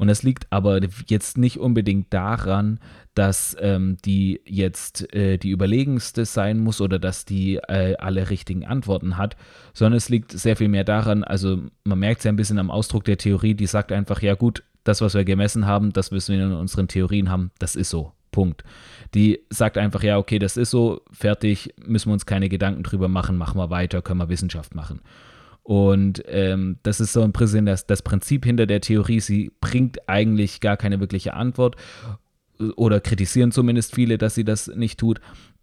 Und 0.00 0.08
das 0.08 0.22
liegt 0.22 0.46
aber 0.48 0.80
jetzt 1.08 1.36
nicht 1.36 1.58
unbedingt 1.58 2.14
daran, 2.14 2.80
dass 3.14 3.54
ähm, 3.60 3.98
die 4.02 4.40
jetzt 4.46 5.12
äh, 5.12 5.36
die 5.36 5.50
überlegenste 5.50 6.24
sein 6.24 6.58
muss 6.58 6.80
oder 6.80 6.98
dass 6.98 7.26
die 7.26 7.56
äh, 7.56 7.96
alle 7.98 8.30
richtigen 8.30 8.64
Antworten 8.64 9.18
hat, 9.18 9.36
sondern 9.74 9.98
es 9.98 10.08
liegt 10.08 10.32
sehr 10.32 10.56
viel 10.56 10.68
mehr 10.68 10.84
daran, 10.84 11.22
also 11.22 11.58
man 11.84 11.98
merkt 11.98 12.20
es 12.20 12.24
ja 12.24 12.32
ein 12.32 12.36
bisschen 12.36 12.58
am 12.58 12.70
Ausdruck 12.70 13.04
der 13.04 13.18
Theorie, 13.18 13.52
die 13.52 13.66
sagt 13.66 13.92
einfach, 13.92 14.22
ja 14.22 14.36
gut, 14.36 14.62
das, 14.84 15.02
was 15.02 15.12
wir 15.12 15.26
gemessen 15.26 15.66
haben, 15.66 15.92
das, 15.92 16.10
was 16.10 16.30
wir 16.30 16.42
in 16.42 16.52
unseren 16.54 16.88
Theorien 16.88 17.28
haben, 17.28 17.50
das 17.58 17.76
ist 17.76 17.90
so. 17.90 18.14
Punkt. 18.32 18.64
Die 19.14 19.40
sagt 19.50 19.76
einfach, 19.76 20.02
ja, 20.02 20.16
okay, 20.16 20.38
das 20.38 20.56
ist 20.56 20.70
so, 20.70 21.02
fertig, 21.12 21.74
müssen 21.84 22.08
wir 22.08 22.14
uns 22.14 22.24
keine 22.24 22.48
Gedanken 22.48 22.84
drüber 22.84 23.08
machen, 23.08 23.36
machen 23.36 23.58
wir 23.58 23.68
weiter, 23.68 24.00
können 24.00 24.20
wir 24.20 24.30
Wissenschaft 24.30 24.74
machen. 24.74 25.02
Und 25.70 26.24
ähm, 26.26 26.78
das 26.82 26.98
ist 26.98 27.12
so 27.12 27.22
ein 27.22 27.30
bisschen 27.30 27.64
das, 27.64 27.86
das 27.86 28.02
Prinzip 28.02 28.44
hinter 28.44 28.66
der 28.66 28.80
Theorie. 28.80 29.20
Sie 29.20 29.52
bringt 29.60 30.08
eigentlich 30.08 30.60
gar 30.60 30.76
keine 30.76 30.98
wirkliche 30.98 31.34
Antwort 31.34 31.76
oder 32.74 32.98
kritisieren 32.98 33.52
zumindest 33.52 33.94
viele, 33.94 34.18
dass 34.18 34.34
sie 34.34 34.42
das 34.42 34.66
nicht 34.66 34.98
tut. 34.98 35.20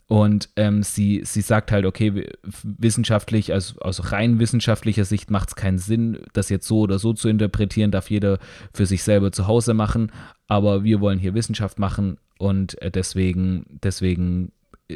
Und 0.08 0.48
ähm, 0.56 0.82
sie, 0.82 1.24
sie 1.26 1.42
sagt 1.42 1.74
halt, 1.74 1.86
okay, 1.86 2.26
wissenschaftlich, 2.64 3.52
also 3.52 3.82
aus 3.82 4.14
rein 4.14 4.40
wissenschaftlicher 4.40 5.04
Sicht 5.04 5.30
macht 5.30 5.50
es 5.50 5.56
keinen 5.58 5.78
Sinn, 5.78 6.20
das 6.32 6.48
jetzt 6.48 6.70
so 6.70 6.80
oder 6.80 7.00
so 7.00 7.12
zu 7.12 7.28
interpretieren, 7.28 7.92
darf 7.92 8.10
jeder 8.10 8.40
für 8.74 8.86
sich 8.86 9.04
selber 9.04 9.34
zu 9.34 9.46
Hause 9.46 9.74
machen. 9.74 10.14
Aber 10.48 10.86
wir 10.86 11.02
wollen 11.02 11.20
hier 11.20 11.34
Wissenschaft 11.34 11.80
machen 11.80 12.18
und 12.40 12.82
äh, 12.82 12.92
deswegen, 12.92 13.66
deswegen 13.84 14.54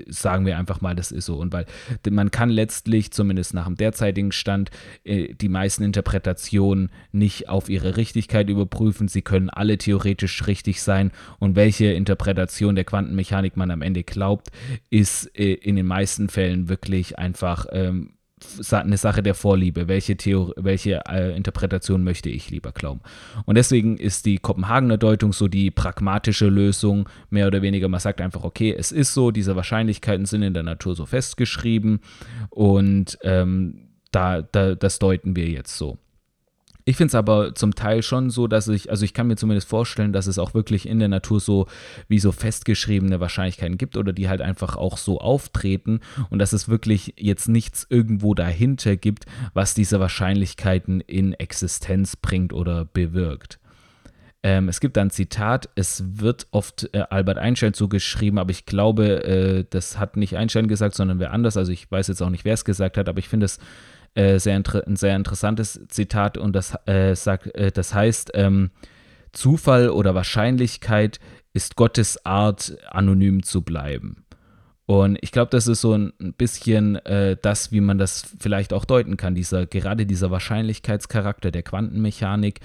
sagen 0.07 0.45
wir 0.45 0.57
einfach 0.57 0.81
mal, 0.81 0.95
das 0.95 1.12
ist 1.12 1.25
so. 1.25 1.38
Und 1.38 1.51
weil 1.53 1.65
man 2.10 2.31
kann 2.31 2.50
letztlich, 2.50 3.12
zumindest 3.12 3.53
nach 3.53 3.65
dem 3.65 3.75
derzeitigen 3.75 4.31
Stand, 4.31 4.71
äh, 5.03 5.33
die 5.33 5.50
meisten 5.50 5.83
Interpretationen 5.83 6.91
nicht 7.12 7.50
auf 7.50 7.69
ihre 7.69 7.98
Richtigkeit 7.98 8.50
überprüfen. 8.50 9.07
Sie 9.07 9.21
können 9.21 9.50
alle 9.50 9.77
theoretisch 9.77 10.48
richtig 10.48 10.81
sein. 10.81 11.12
Und 11.39 11.55
welche 11.55 11.88
Interpretation 11.88 12.75
der 12.75 12.86
Quantenmechanik 12.86 13.57
man 13.57 13.71
am 13.71 13.81
Ende 13.81 14.03
glaubt, 14.03 14.50
ist 14.89 15.25
äh, 15.38 15.53
in 15.53 15.75
den 15.75 15.88
meisten 15.88 16.29
Fällen 16.29 16.69
wirklich 16.69 17.19
einfach 17.19 17.65
ähm, 17.71 18.13
eine 18.71 18.98
Sache 18.98 19.24
der 19.24 19.36
Vorliebe. 19.36 19.88
Welche, 19.88 20.17
Theorie, 20.17 20.53
welche 20.57 21.01
äh, 21.07 21.36
Interpretation 21.36 22.03
möchte 22.03 22.29
ich 22.29 22.50
lieber 22.50 22.71
glauben? 22.71 23.01
Und 23.45 23.55
deswegen 23.55 23.98
ist 23.98 24.25
die 24.25 24.38
Kopenhagener 24.38 24.98
Deutung 24.98 25.33
so 25.33 25.48
die 25.48 25.71
pragmatische 25.71 26.48
Lösung, 26.48 27.07
mehr 27.29 27.48
oder 27.48 27.62
weniger. 27.62 27.88
Man 27.88 28.00
sagt 28.00 28.21
einfach, 28.21 28.43
okay, 28.43 28.75
es 28.77 28.91
ist 28.91 29.13
so, 29.13 29.31
diese 29.31 29.55
Wahrscheinlichkeiten 29.55 30.25
sind 30.25 30.43
in 30.43 30.53
der 30.53 30.63
Natur 30.63 30.95
so 30.95 31.05
festgeschrieben 31.05 32.00
und 32.50 33.17
ähm, 33.24 33.88
da, 34.12 34.41
da, 34.41 34.75
das 34.75 35.00
deuten 35.00 35.36
wir 35.36 35.48
jetzt 35.48 35.77
so. 35.77 35.98
Ich 36.85 36.97
finde 36.97 37.09
es 37.09 37.15
aber 37.15 37.53
zum 37.55 37.75
Teil 37.75 38.01
schon 38.01 38.29
so, 38.29 38.47
dass 38.47 38.67
ich, 38.67 38.89
also 38.89 39.05
ich 39.05 39.13
kann 39.13 39.27
mir 39.27 39.35
zumindest 39.35 39.69
vorstellen, 39.69 40.13
dass 40.13 40.27
es 40.27 40.39
auch 40.39 40.53
wirklich 40.53 40.88
in 40.88 41.00
der 41.00 41.07
Natur 41.07 41.39
so 41.39 41.67
wie 42.07 42.19
so 42.19 42.31
festgeschriebene 42.31 43.19
Wahrscheinlichkeiten 43.19 43.77
gibt 43.77 43.97
oder 43.97 44.13
die 44.13 44.29
halt 44.29 44.41
einfach 44.41 44.75
auch 44.75 44.97
so 44.97 45.19
auftreten 45.19 46.00
und 46.29 46.39
dass 46.39 46.53
es 46.53 46.69
wirklich 46.69 47.13
jetzt 47.17 47.47
nichts 47.47 47.85
irgendwo 47.89 48.33
dahinter 48.33 48.95
gibt, 48.97 49.25
was 49.53 49.73
diese 49.73 50.00
Wahrscheinlichkeiten 50.00 51.01
in 51.01 51.33
Existenz 51.33 52.15
bringt 52.15 52.53
oder 52.53 52.85
bewirkt. 52.85 53.59
Ähm, 54.43 54.69
es 54.69 54.79
gibt 54.79 54.97
ein 54.97 55.11
Zitat, 55.11 55.69
es 55.75 56.03
wird 56.19 56.47
oft 56.50 56.89
äh, 56.93 57.03
Albert 57.09 57.38
Einstein 57.38 57.75
zugeschrieben, 57.75 58.39
aber 58.39 58.50
ich 58.50 58.65
glaube, 58.65 59.23
äh, 59.23 59.65
das 59.69 60.00
hat 60.00 60.17
nicht 60.17 60.35
Einstein 60.35 60.67
gesagt, 60.67 60.95
sondern 60.95 61.19
wer 61.19 61.31
anders. 61.31 61.57
Also 61.57 61.71
ich 61.71 61.91
weiß 61.91 62.07
jetzt 62.07 62.21
auch 62.21 62.31
nicht, 62.31 62.43
wer 62.43 62.55
es 62.55 62.65
gesagt 62.65 62.97
hat, 62.97 63.07
aber 63.07 63.19
ich 63.19 63.29
finde 63.29 63.45
es 63.45 63.59
äh, 64.15 64.39
sehr 64.39 64.55
ein 64.55 64.95
sehr 64.95 65.15
interessantes 65.15 65.81
Zitat 65.87 66.37
und 66.37 66.53
das, 66.53 66.75
äh, 66.85 67.15
sagt, 67.15 67.55
äh, 67.55 67.71
das 67.71 67.93
heißt, 67.93 68.31
ähm, 68.33 68.71
Zufall 69.31 69.89
oder 69.89 70.13
Wahrscheinlichkeit 70.15 71.19
ist 71.53 71.75
Gottes 71.75 72.25
Art, 72.25 72.77
anonym 72.89 73.43
zu 73.43 73.61
bleiben. 73.61 74.25
Und 74.91 75.17
ich 75.21 75.31
glaube, 75.31 75.49
das 75.51 75.67
ist 75.67 75.79
so 75.79 75.93
ein 75.93 76.11
bisschen 76.37 76.97
äh, 77.05 77.37
das, 77.41 77.71
wie 77.71 77.79
man 77.79 77.97
das 77.97 78.25
vielleicht 78.39 78.73
auch 78.73 78.83
deuten 78.83 79.15
kann. 79.15 79.35
Dieser, 79.35 79.65
gerade 79.65 80.05
dieser 80.05 80.31
Wahrscheinlichkeitscharakter 80.31 81.49
der 81.49 81.63
Quantenmechanik, 81.63 82.59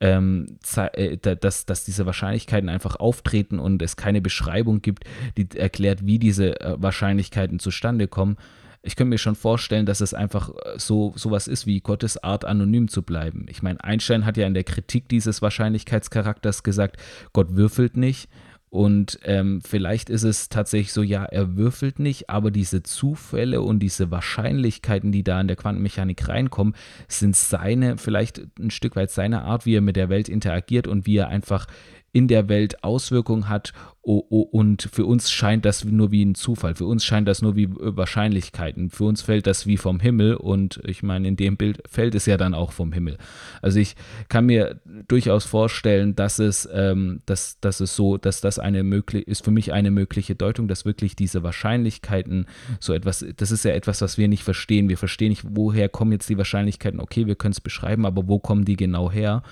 ähm, 0.00 0.58
äh, 0.74 1.16
dass, 1.16 1.66
dass 1.66 1.84
diese 1.84 2.04
Wahrscheinlichkeiten 2.04 2.68
einfach 2.68 2.96
auftreten 2.96 3.60
und 3.60 3.80
es 3.80 3.94
keine 3.96 4.20
Beschreibung 4.20 4.82
gibt, 4.82 5.04
die 5.36 5.46
erklärt, 5.56 6.04
wie 6.04 6.18
diese 6.18 6.60
äh, 6.60 6.74
Wahrscheinlichkeiten 6.82 7.60
zustande 7.60 8.08
kommen, 8.08 8.38
ich 8.82 8.96
könnte 8.96 9.10
mir 9.10 9.18
schon 9.18 9.34
vorstellen, 9.34 9.86
dass 9.86 10.00
es 10.00 10.14
einfach 10.14 10.50
äh, 10.50 10.78
so 10.78 11.12
sowas 11.16 11.48
ist 11.48 11.66
wie 11.66 11.80
Gottes 11.80 12.22
Art, 12.22 12.44
anonym 12.44 12.88
zu 12.88 13.02
bleiben. 13.02 13.46
Ich 13.48 13.62
meine, 13.62 13.82
Einstein 13.82 14.24
hat 14.24 14.36
ja 14.36 14.46
in 14.46 14.54
der 14.54 14.64
Kritik 14.64 15.08
dieses 15.08 15.42
Wahrscheinlichkeitscharakters 15.42 16.62
gesagt, 16.62 16.96
Gott 17.32 17.56
würfelt 17.56 17.96
nicht. 17.96 18.28
Und 18.70 19.18
ähm, 19.22 19.62
vielleicht 19.62 20.10
ist 20.10 20.24
es 20.24 20.50
tatsächlich 20.50 20.92
so, 20.92 21.02
ja, 21.02 21.24
er 21.24 21.56
würfelt 21.56 21.98
nicht, 21.98 22.28
aber 22.28 22.50
diese 22.50 22.82
Zufälle 22.82 23.62
und 23.62 23.78
diese 23.78 24.10
Wahrscheinlichkeiten, 24.10 25.10
die 25.10 25.24
da 25.24 25.40
in 25.40 25.48
der 25.48 25.56
Quantenmechanik 25.56 26.28
reinkommen, 26.28 26.74
sind 27.08 27.34
seine, 27.34 27.96
vielleicht 27.96 28.42
ein 28.60 28.70
Stück 28.70 28.94
weit 28.94 29.10
seine 29.10 29.42
Art, 29.42 29.64
wie 29.64 29.76
er 29.76 29.80
mit 29.80 29.96
der 29.96 30.10
Welt 30.10 30.28
interagiert 30.28 30.86
und 30.86 31.06
wie 31.06 31.16
er 31.16 31.28
einfach 31.28 31.66
in 32.12 32.28
der 32.28 32.48
Welt 32.48 32.82
Auswirkungen 32.82 33.48
hat 33.48 33.72
und 34.08 34.88
für 34.90 35.04
uns 35.04 35.30
scheint 35.30 35.66
das 35.66 35.84
nur 35.84 36.10
wie 36.10 36.24
ein 36.24 36.34
Zufall, 36.34 36.74
für 36.74 36.86
uns 36.86 37.04
scheint 37.04 37.28
das 37.28 37.42
nur 37.42 37.56
wie 37.56 37.68
Wahrscheinlichkeiten, 37.70 38.88
für 38.88 39.04
uns 39.04 39.20
fällt 39.20 39.46
das 39.46 39.66
wie 39.66 39.76
vom 39.76 40.00
Himmel 40.00 40.34
und 40.34 40.80
ich 40.86 41.02
meine, 41.02 41.28
in 41.28 41.36
dem 41.36 41.58
Bild 41.58 41.82
fällt 41.86 42.14
es 42.14 42.24
ja 42.24 42.38
dann 42.38 42.54
auch 42.54 42.72
vom 42.72 42.94
Himmel. 42.94 43.18
Also 43.60 43.80
ich 43.80 43.96
kann 44.30 44.46
mir 44.46 44.80
durchaus 45.08 45.44
vorstellen, 45.44 46.16
dass 46.16 46.38
es, 46.38 46.66
ähm, 46.72 47.20
dass, 47.26 47.60
dass 47.60 47.80
es 47.80 47.94
so, 47.94 48.16
dass 48.16 48.40
das 48.40 48.58
eine 48.58 48.82
mögliche, 48.82 49.24
ist 49.24 49.44
für 49.44 49.50
mich 49.50 49.74
eine 49.74 49.90
mögliche 49.90 50.34
Deutung, 50.34 50.68
dass 50.68 50.86
wirklich 50.86 51.14
diese 51.14 51.42
Wahrscheinlichkeiten 51.42 52.46
so 52.80 52.94
etwas, 52.94 53.26
das 53.36 53.50
ist 53.50 53.66
ja 53.66 53.72
etwas, 53.72 54.00
was 54.00 54.16
wir 54.16 54.28
nicht 54.28 54.42
verstehen. 54.42 54.88
Wir 54.88 54.96
verstehen 54.96 55.28
nicht, 55.28 55.44
woher 55.50 55.90
kommen 55.90 56.12
jetzt 56.12 56.30
die 56.30 56.38
Wahrscheinlichkeiten, 56.38 57.00
okay, 57.00 57.26
wir 57.26 57.34
können 57.34 57.52
es 57.52 57.60
beschreiben, 57.60 58.06
aber 58.06 58.26
wo 58.26 58.38
kommen 58.38 58.64
die 58.64 58.76
genau 58.76 59.10
her? 59.10 59.42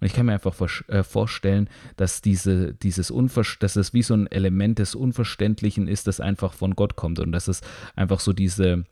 Und 0.00 0.06
ich 0.06 0.12
kann 0.12 0.26
mir 0.26 0.34
einfach 0.34 0.54
äh, 0.88 1.02
vorstellen, 1.02 1.68
dass 1.96 2.20
diese, 2.20 2.74
dieses 2.74 3.12
dass 3.60 3.76
es 3.76 3.94
wie 3.94 4.02
so 4.02 4.14
ein 4.14 4.26
Element 4.26 4.78
des 4.78 4.94
Unverständlichen 4.94 5.88
ist, 5.88 6.06
das 6.06 6.20
einfach 6.20 6.52
von 6.52 6.74
Gott 6.74 6.96
kommt 6.96 7.18
und 7.18 7.32
dass 7.32 7.48
es 7.48 7.60
einfach 7.94 8.20
so 8.20 8.32
diese 8.32 8.84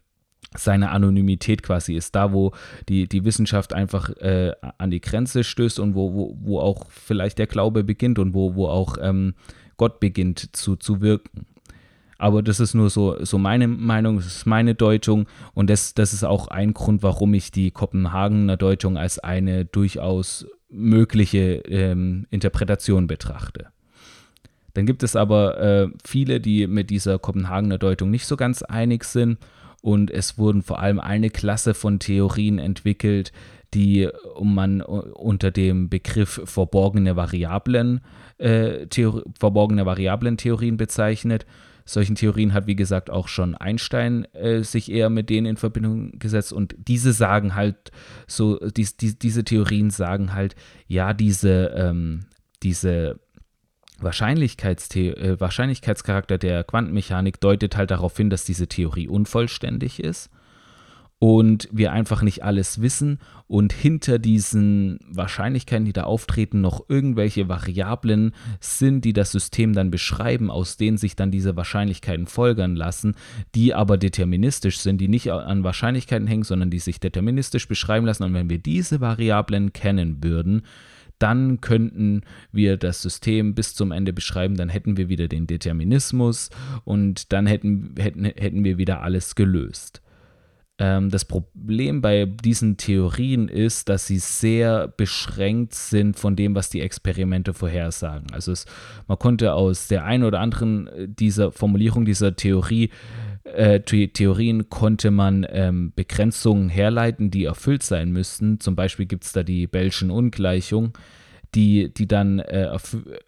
seine 0.56 0.90
Anonymität 0.90 1.62
quasi 1.62 1.94
ist, 1.94 2.14
da 2.14 2.32
wo 2.32 2.52
die, 2.88 3.08
die 3.08 3.24
Wissenschaft 3.24 3.72
einfach 3.72 4.10
äh, 4.18 4.52
an 4.78 4.90
die 4.90 5.00
Grenze 5.00 5.42
stößt 5.42 5.80
und 5.80 5.94
wo, 5.94 6.14
wo, 6.14 6.36
wo 6.40 6.60
auch 6.60 6.90
vielleicht 6.90 7.38
der 7.38 7.46
Glaube 7.46 7.82
beginnt 7.82 8.18
und 8.18 8.34
wo, 8.34 8.54
wo 8.54 8.68
auch 8.68 8.96
ähm, 9.00 9.34
Gott 9.76 10.00
beginnt 10.00 10.54
zu, 10.54 10.76
zu 10.76 11.00
wirken. 11.00 11.46
Aber 12.18 12.42
das 12.42 12.60
ist 12.60 12.74
nur 12.74 12.90
so, 12.90 13.22
so 13.24 13.38
meine 13.38 13.66
Meinung, 13.66 14.16
das 14.16 14.26
ist 14.26 14.46
meine 14.46 14.74
Deutung 14.74 15.26
und 15.52 15.68
das, 15.68 15.94
das 15.94 16.12
ist 16.12 16.24
auch 16.24 16.48
ein 16.48 16.72
Grund, 16.72 17.02
warum 17.02 17.34
ich 17.34 17.50
die 17.50 17.70
Kopenhagener 17.70 18.56
Deutung 18.56 18.96
als 18.96 19.18
eine 19.18 19.64
durchaus 19.64 20.46
mögliche 20.74 21.62
ähm, 21.66 22.26
Interpretation 22.30 23.06
betrachte. 23.06 23.68
Dann 24.74 24.86
gibt 24.86 25.02
es 25.04 25.14
aber 25.14 25.60
äh, 25.60 25.88
viele, 26.04 26.40
die 26.40 26.66
mit 26.66 26.90
dieser 26.90 27.18
Kopenhagener 27.18 27.78
Deutung 27.78 28.10
nicht 28.10 28.26
so 28.26 28.36
ganz 28.36 28.62
einig 28.62 29.04
sind 29.04 29.38
und 29.82 30.10
es 30.10 30.36
wurden 30.36 30.62
vor 30.62 30.80
allem 30.80 30.98
eine 30.98 31.30
Klasse 31.30 31.74
von 31.74 31.98
Theorien 32.00 32.58
entwickelt, 32.58 33.32
die 33.74 34.08
man 34.40 34.80
unter 34.80 35.50
dem 35.50 35.88
Begriff 35.88 36.40
verborgene 36.44 37.16
Variablen, 37.16 38.00
äh, 38.38 38.86
verborgene 39.38 39.84
Variablen-Theorien 39.84 40.76
bezeichnet. 40.76 41.46
Solchen 41.84 42.14
Theorien 42.14 42.54
hat, 42.54 42.66
wie 42.66 42.76
gesagt, 42.76 43.10
auch 43.10 43.28
schon 43.28 43.54
Einstein 43.54 44.24
äh, 44.34 44.62
sich 44.62 44.90
eher 44.90 45.10
mit 45.10 45.30
denen 45.30 45.46
in 45.46 45.56
Verbindung 45.56 46.18
gesetzt. 46.18 46.52
Und 46.52 46.74
diese 46.78 47.12
sagen 47.12 47.54
halt 47.54 47.92
so, 48.26 48.58
dies, 48.58 48.96
die, 48.96 49.18
diese 49.18 49.44
Theorien 49.44 49.90
sagen 49.90 50.32
halt, 50.32 50.56
ja, 50.86 51.12
diese, 51.12 51.72
ähm, 51.76 52.26
diese 52.62 53.20
Wahrscheinlichkeitstheo 53.98 55.14
äh, 55.14 55.40
Wahrscheinlichkeitscharakter 55.40 56.38
der 56.38 56.64
Quantenmechanik 56.64 57.40
deutet 57.40 57.76
halt 57.76 57.90
darauf 57.90 58.16
hin, 58.16 58.30
dass 58.30 58.44
diese 58.44 58.66
Theorie 58.66 59.08
unvollständig 59.08 60.02
ist 60.02 60.30
und 61.24 61.70
wir 61.72 61.90
einfach 61.90 62.20
nicht 62.20 62.44
alles 62.44 62.82
wissen 62.82 63.18
und 63.46 63.72
hinter 63.72 64.18
diesen 64.18 64.98
Wahrscheinlichkeiten, 65.08 65.86
die 65.86 65.94
da 65.94 66.02
auftreten, 66.02 66.60
noch 66.60 66.84
irgendwelche 66.90 67.48
Variablen 67.48 68.34
sind, 68.60 69.06
die 69.06 69.14
das 69.14 69.32
System 69.32 69.72
dann 69.72 69.90
beschreiben, 69.90 70.50
aus 70.50 70.76
denen 70.76 70.98
sich 70.98 71.16
dann 71.16 71.30
diese 71.30 71.56
Wahrscheinlichkeiten 71.56 72.26
folgern 72.26 72.76
lassen, 72.76 73.14
die 73.54 73.72
aber 73.72 73.96
deterministisch 73.96 74.80
sind, 74.80 75.00
die 75.00 75.08
nicht 75.08 75.32
an 75.32 75.64
Wahrscheinlichkeiten 75.64 76.26
hängen, 76.26 76.42
sondern 76.42 76.68
die 76.68 76.78
sich 76.78 77.00
deterministisch 77.00 77.68
beschreiben 77.68 78.04
lassen. 78.04 78.24
Und 78.24 78.34
wenn 78.34 78.50
wir 78.50 78.58
diese 78.58 79.00
Variablen 79.00 79.72
kennen 79.72 80.22
würden, 80.22 80.60
dann 81.18 81.62
könnten 81.62 82.20
wir 82.52 82.76
das 82.76 83.00
System 83.00 83.54
bis 83.54 83.74
zum 83.74 83.92
Ende 83.92 84.12
beschreiben, 84.12 84.58
dann 84.58 84.68
hätten 84.68 84.98
wir 84.98 85.08
wieder 85.08 85.28
den 85.28 85.46
Determinismus 85.46 86.50
und 86.84 87.32
dann 87.32 87.46
hätten, 87.46 87.94
hätten, 87.98 88.26
hätten 88.26 88.62
wir 88.62 88.76
wieder 88.76 89.00
alles 89.00 89.34
gelöst. 89.34 90.02
Ähm, 90.78 91.10
das 91.10 91.24
Problem 91.24 92.00
bei 92.00 92.24
diesen 92.24 92.76
Theorien 92.76 93.48
ist, 93.48 93.88
dass 93.88 94.06
sie 94.06 94.18
sehr 94.18 94.88
beschränkt 94.88 95.74
sind 95.74 96.18
von 96.18 96.34
dem, 96.34 96.54
was 96.54 96.68
die 96.68 96.80
Experimente 96.80 97.54
vorhersagen. 97.54 98.32
Also 98.32 98.52
es, 98.52 98.66
man 99.06 99.18
konnte 99.18 99.54
aus 99.54 99.86
der 99.86 100.04
einen 100.04 100.24
oder 100.24 100.40
anderen 100.40 100.88
äh, 100.88 101.08
dieser 101.08 101.52
Formulierung 101.52 102.04
dieser 102.04 102.34
Theorie 102.34 102.90
äh, 103.44 103.80
Theorien 103.80 104.70
konnte 104.70 105.10
man 105.10 105.46
ähm, 105.48 105.92
Begrenzungen 105.94 106.70
herleiten, 106.70 107.30
die 107.30 107.44
erfüllt 107.44 107.82
sein 107.82 108.10
müssten. 108.10 108.58
Zum 108.58 108.74
Beispiel 108.74 109.06
gibt 109.06 109.24
es 109.24 109.32
da 109.32 109.42
die 109.42 109.66
Bellschen 109.66 110.10
Ungleichung, 110.10 110.96
die, 111.54 111.92
die 111.92 112.08
dann 112.08 112.38
äh, 112.38 112.68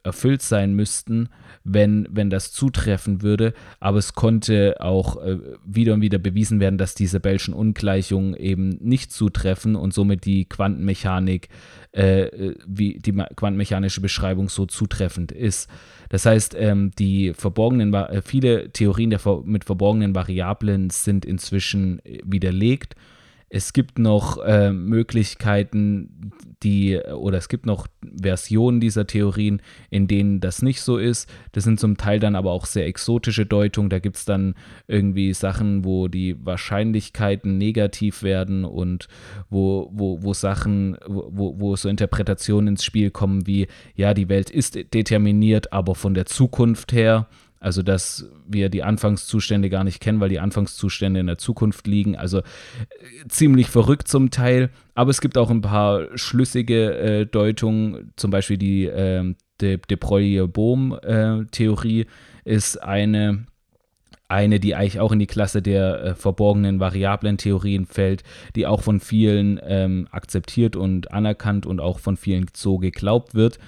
erfüllt 0.02 0.42
sein 0.42 0.74
müssten, 0.74 1.28
wenn, 1.64 2.08
wenn 2.10 2.30
das 2.30 2.52
zutreffen 2.52 3.22
würde. 3.22 3.54
Aber 3.80 3.98
es 3.98 4.14
konnte 4.14 4.76
auch 4.80 5.22
äh, 5.22 5.38
wieder 5.64 5.94
und 5.94 6.00
wieder 6.00 6.18
bewiesen 6.18 6.60
werden, 6.60 6.78
dass 6.78 6.94
diese 6.94 7.20
Bellschen 7.20 7.54
Ungleichungen 7.54 8.34
eben 8.34 8.70
nicht 8.80 9.12
zutreffen 9.12 9.76
und 9.76 9.94
somit 9.94 10.24
die 10.24 10.44
Quantenmechanik, 10.44 11.48
äh, 11.92 12.54
wie 12.66 12.98
die 12.98 13.12
quantenmechanische 13.12 14.00
Beschreibung 14.00 14.48
so 14.48 14.66
zutreffend 14.66 15.32
ist. 15.32 15.70
Das 16.08 16.26
heißt, 16.26 16.54
ähm, 16.58 16.90
die 16.98 17.32
verborgenen, 17.34 17.94
äh, 17.94 18.22
viele 18.22 18.70
Theorien 18.70 19.10
der, 19.10 19.20
mit 19.44 19.64
verborgenen 19.64 20.14
Variablen 20.14 20.90
sind 20.90 21.24
inzwischen 21.24 22.04
äh, 22.04 22.20
widerlegt 22.24 22.96
es 23.56 23.72
gibt 23.72 23.98
noch 23.98 24.44
äh, 24.44 24.70
Möglichkeiten, 24.70 26.30
die, 26.62 26.98
oder 26.98 27.38
es 27.38 27.48
gibt 27.48 27.64
noch 27.64 27.86
Versionen 28.20 28.80
dieser 28.80 29.06
Theorien, 29.06 29.62
in 29.88 30.06
denen 30.08 30.40
das 30.40 30.60
nicht 30.60 30.82
so 30.82 30.98
ist. 30.98 31.28
Das 31.52 31.64
sind 31.64 31.80
zum 31.80 31.96
Teil 31.96 32.20
dann 32.20 32.36
aber 32.36 32.52
auch 32.52 32.66
sehr 32.66 32.86
exotische 32.86 33.46
Deutungen. 33.46 33.88
Da 33.88 33.98
gibt 33.98 34.16
es 34.16 34.26
dann 34.26 34.54
irgendwie 34.88 35.32
Sachen, 35.32 35.86
wo 35.86 36.08
die 36.08 36.36
Wahrscheinlichkeiten 36.44 37.56
negativ 37.56 38.22
werden 38.22 38.66
und 38.66 39.08
wo, 39.48 39.90
wo, 39.92 40.22
wo 40.22 40.34
Sachen, 40.34 40.98
wo, 41.06 41.58
wo 41.58 41.76
so 41.76 41.88
Interpretationen 41.88 42.74
ins 42.74 42.84
Spiel 42.84 43.10
kommen 43.10 43.46
wie, 43.46 43.68
ja, 43.94 44.12
die 44.12 44.28
Welt 44.28 44.50
ist 44.50 44.76
determiniert, 44.92 45.72
aber 45.72 45.94
von 45.94 46.12
der 46.12 46.26
Zukunft 46.26 46.92
her 46.92 47.26
also, 47.58 47.82
dass 47.82 48.28
wir 48.46 48.68
die 48.68 48.82
Anfangszustände 48.82 49.70
gar 49.70 49.84
nicht 49.84 50.00
kennen, 50.00 50.20
weil 50.20 50.28
die 50.28 50.40
Anfangszustände 50.40 51.20
in 51.20 51.26
der 51.26 51.38
Zukunft 51.38 51.86
liegen. 51.86 52.16
Also 52.16 52.38
äh, 52.38 52.42
ziemlich 53.28 53.68
verrückt 53.68 54.08
zum 54.08 54.30
Teil. 54.30 54.70
Aber 54.94 55.10
es 55.10 55.20
gibt 55.20 55.38
auch 55.38 55.50
ein 55.50 55.62
paar 55.62 56.16
schlüssige 56.16 56.98
äh, 56.98 57.26
Deutungen, 57.26 58.12
zum 58.16 58.30
Beispiel 58.30 58.58
die 58.58 58.86
äh, 58.86 59.34
de, 59.60 59.78
de 59.78 59.96
Broglie-Bohm-Theorie 59.96 62.00
äh, 62.02 62.06
ist 62.44 62.82
eine, 62.82 63.46
eine, 64.28 64.60
die 64.60 64.74
eigentlich 64.74 65.00
auch 65.00 65.12
in 65.12 65.18
die 65.18 65.26
Klasse 65.26 65.62
der 65.62 66.04
äh, 66.04 66.14
verborgenen 66.14 66.78
Variablen-Theorien 66.78 67.86
fällt, 67.86 68.22
die 68.54 68.66
auch 68.66 68.82
von 68.82 69.00
vielen 69.00 69.58
ähm, 69.64 70.08
akzeptiert 70.10 70.76
und 70.76 71.10
anerkannt 71.10 71.64
und 71.66 71.80
auch 71.80 72.00
von 72.00 72.16
vielen 72.16 72.46
so 72.54 72.78
geglaubt 72.78 73.34
wird. 73.34 73.58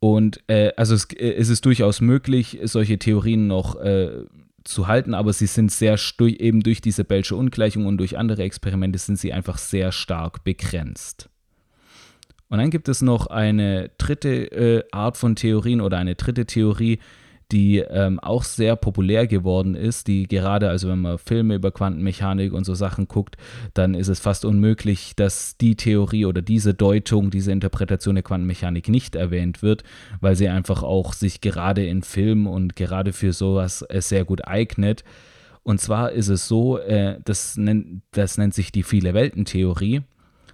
Und 0.00 0.40
äh, 0.48 0.72
also 0.76 0.94
es, 0.94 1.04
äh, 1.12 1.34
es, 1.34 1.50
ist 1.50 1.64
durchaus 1.66 2.00
möglich, 2.00 2.58
solche 2.64 2.98
Theorien 2.98 3.46
noch 3.46 3.76
äh, 3.76 4.24
zu 4.64 4.88
halten, 4.88 5.14
aber 5.14 5.32
sie 5.32 5.46
sind 5.46 5.70
sehr 5.70 5.98
eben 6.18 6.62
durch 6.62 6.80
diese 6.80 7.04
Bellsche 7.04 7.36
Ungleichung 7.36 7.86
und 7.86 7.98
durch 7.98 8.18
andere 8.18 8.42
Experimente 8.42 8.98
sind 8.98 9.18
sie 9.18 9.32
einfach 9.32 9.58
sehr 9.58 9.92
stark 9.92 10.42
begrenzt. 10.42 11.28
Und 12.48 12.58
dann 12.58 12.70
gibt 12.70 12.88
es 12.88 13.00
noch 13.00 13.28
eine 13.28 13.90
dritte 13.98 14.50
äh, 14.50 14.84
Art 14.90 15.16
von 15.16 15.36
Theorien 15.36 15.80
oder 15.80 15.98
eine 15.98 16.16
dritte 16.16 16.46
Theorie, 16.46 16.98
die 17.52 17.78
ähm, 17.78 18.20
auch 18.20 18.44
sehr 18.44 18.76
populär 18.76 19.26
geworden 19.26 19.74
ist, 19.74 20.06
die 20.06 20.26
gerade, 20.26 20.68
also 20.68 20.88
wenn 20.88 21.00
man 21.00 21.18
Filme 21.18 21.54
über 21.54 21.70
Quantenmechanik 21.70 22.52
und 22.52 22.64
so 22.64 22.74
Sachen 22.74 23.08
guckt, 23.08 23.36
dann 23.74 23.94
ist 23.94 24.08
es 24.08 24.20
fast 24.20 24.44
unmöglich, 24.44 25.14
dass 25.16 25.56
die 25.56 25.76
Theorie 25.76 26.26
oder 26.26 26.42
diese 26.42 26.74
Deutung, 26.74 27.30
diese 27.30 27.52
Interpretation 27.52 28.14
der 28.14 28.24
Quantenmechanik 28.24 28.88
nicht 28.88 29.14
erwähnt 29.14 29.62
wird, 29.62 29.82
weil 30.20 30.36
sie 30.36 30.48
einfach 30.48 30.82
auch 30.82 31.12
sich 31.12 31.40
gerade 31.40 31.86
in 31.86 32.02
Filmen 32.02 32.46
und 32.46 32.76
gerade 32.76 33.12
für 33.12 33.32
sowas 33.32 33.82
äh, 33.88 34.00
sehr 34.00 34.24
gut 34.24 34.46
eignet. 34.46 35.04
Und 35.62 35.80
zwar 35.80 36.12
ist 36.12 36.28
es 36.28 36.48
so, 36.48 36.78
äh, 36.78 37.18
das, 37.24 37.56
nennt, 37.56 38.02
das 38.12 38.38
nennt 38.38 38.54
sich 38.54 38.72
die 38.72 38.82
Viele-Welten-Theorie. 38.82 40.02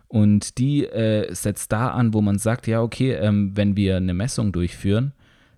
Und 0.08 0.58
die 0.58 0.84
äh, 0.84 1.32
setzt 1.34 1.72
da 1.72 1.88
an, 1.88 2.14
wo 2.14 2.20
man 2.20 2.38
sagt, 2.38 2.66
ja, 2.66 2.80
okay, 2.80 3.12
ähm, 3.12 3.52
wenn 3.54 3.76
wir 3.76 3.96
eine 3.96 4.14
Messung 4.14 4.52
durchführen, 4.52 5.12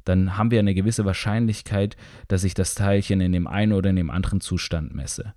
dann 0.09 0.37
haben 0.37 0.51
wir 0.51 0.59
eine 0.59 0.75
gewisse 0.75 1.05
Wahrscheinlichkeit, 1.05 1.97
dass 2.29 2.45
ich 2.45 2.55
das 2.55 2.75
Teilchen 2.75 3.21
in 3.21 3.33
dem 3.33 3.47
einen 3.47 3.73
oder 3.73 3.91
in 3.91 3.97
dem 3.97 4.11
anderen 4.11 4.41
Zustand 4.41 4.95
messe. 4.95 5.35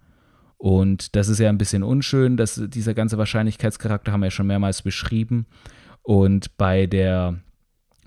Und 0.58 1.16
das 1.16 1.28
ist 1.28 1.40
ja 1.40 1.50
ein 1.50 1.58
bisschen 1.58 1.84
unschön, 1.84 2.38
dass 2.38 2.62
dieser 2.68 2.94
ganze 2.94 3.18
Wahrscheinlichkeitscharakter 3.18 4.12
haben 4.12 4.22
wir 4.22 4.28
ja 4.28 4.32
schon 4.32 4.48
mehrmals 4.48 4.84
beschrieben. 4.84 5.48
Und 6.04 6.56
bei 6.58 6.86
der 6.86 7.40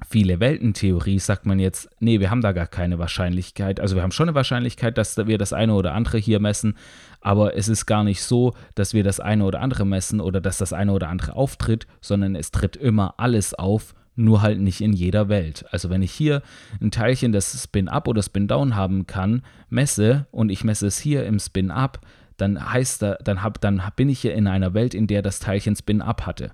viele 0.08 0.40
Welten-Theorie 0.40 1.18
sagt 1.18 1.46
man 1.46 1.58
jetzt, 1.58 1.88
nee, 1.98 2.20
wir 2.20 2.30
haben 2.30 2.42
da 2.42 2.52
gar 2.52 2.66
keine 2.66 2.98
Wahrscheinlichkeit. 2.98 3.80
Also 3.80 3.96
wir 3.96 4.02
haben 4.02 4.12
schon 4.12 4.28
eine 4.28 4.34
Wahrscheinlichkeit, 4.34 4.98
dass 4.98 5.16
wir 5.16 5.38
das 5.38 5.52
eine 5.52 5.74
oder 5.74 5.94
andere 5.94 6.18
hier 6.18 6.40
messen, 6.40 6.76
aber 7.20 7.56
es 7.56 7.68
ist 7.68 7.86
gar 7.86 8.04
nicht 8.04 8.22
so, 8.22 8.54
dass 8.74 8.94
wir 8.94 9.02
das 9.02 9.20
eine 9.20 9.44
oder 9.44 9.60
andere 9.60 9.84
messen 9.86 10.20
oder 10.20 10.40
dass 10.40 10.58
das 10.58 10.72
eine 10.72 10.92
oder 10.92 11.08
andere 11.08 11.34
auftritt, 11.34 11.86
sondern 12.00 12.36
es 12.36 12.50
tritt 12.50 12.76
immer 12.76 13.14
alles 13.18 13.54
auf 13.54 13.94
nur 14.16 14.42
halt 14.42 14.60
nicht 14.60 14.80
in 14.80 14.92
jeder 14.92 15.28
Welt. 15.28 15.64
Also 15.70 15.90
wenn 15.90 16.02
ich 16.02 16.12
hier 16.12 16.42
ein 16.80 16.90
Teilchen, 16.90 17.32
das 17.32 17.62
Spin-Up 17.62 18.08
oder 18.08 18.22
Spin-Down 18.22 18.76
haben 18.76 19.06
kann, 19.06 19.42
messe 19.68 20.26
und 20.30 20.50
ich 20.50 20.64
messe 20.64 20.86
es 20.86 20.98
hier 20.98 21.26
im 21.26 21.38
Spin-Up, 21.38 22.00
dann 22.36 22.72
heißt 22.72 23.02
da, 23.02 23.14
dann, 23.22 23.42
hab, 23.42 23.60
dann 23.60 23.82
bin 23.96 24.08
ich 24.08 24.20
hier 24.20 24.34
in 24.34 24.46
einer 24.46 24.74
Welt, 24.74 24.94
in 24.94 25.06
der 25.06 25.22
das 25.22 25.40
Teilchen 25.40 25.76
Spin-Up 25.76 26.26
hatte. 26.26 26.52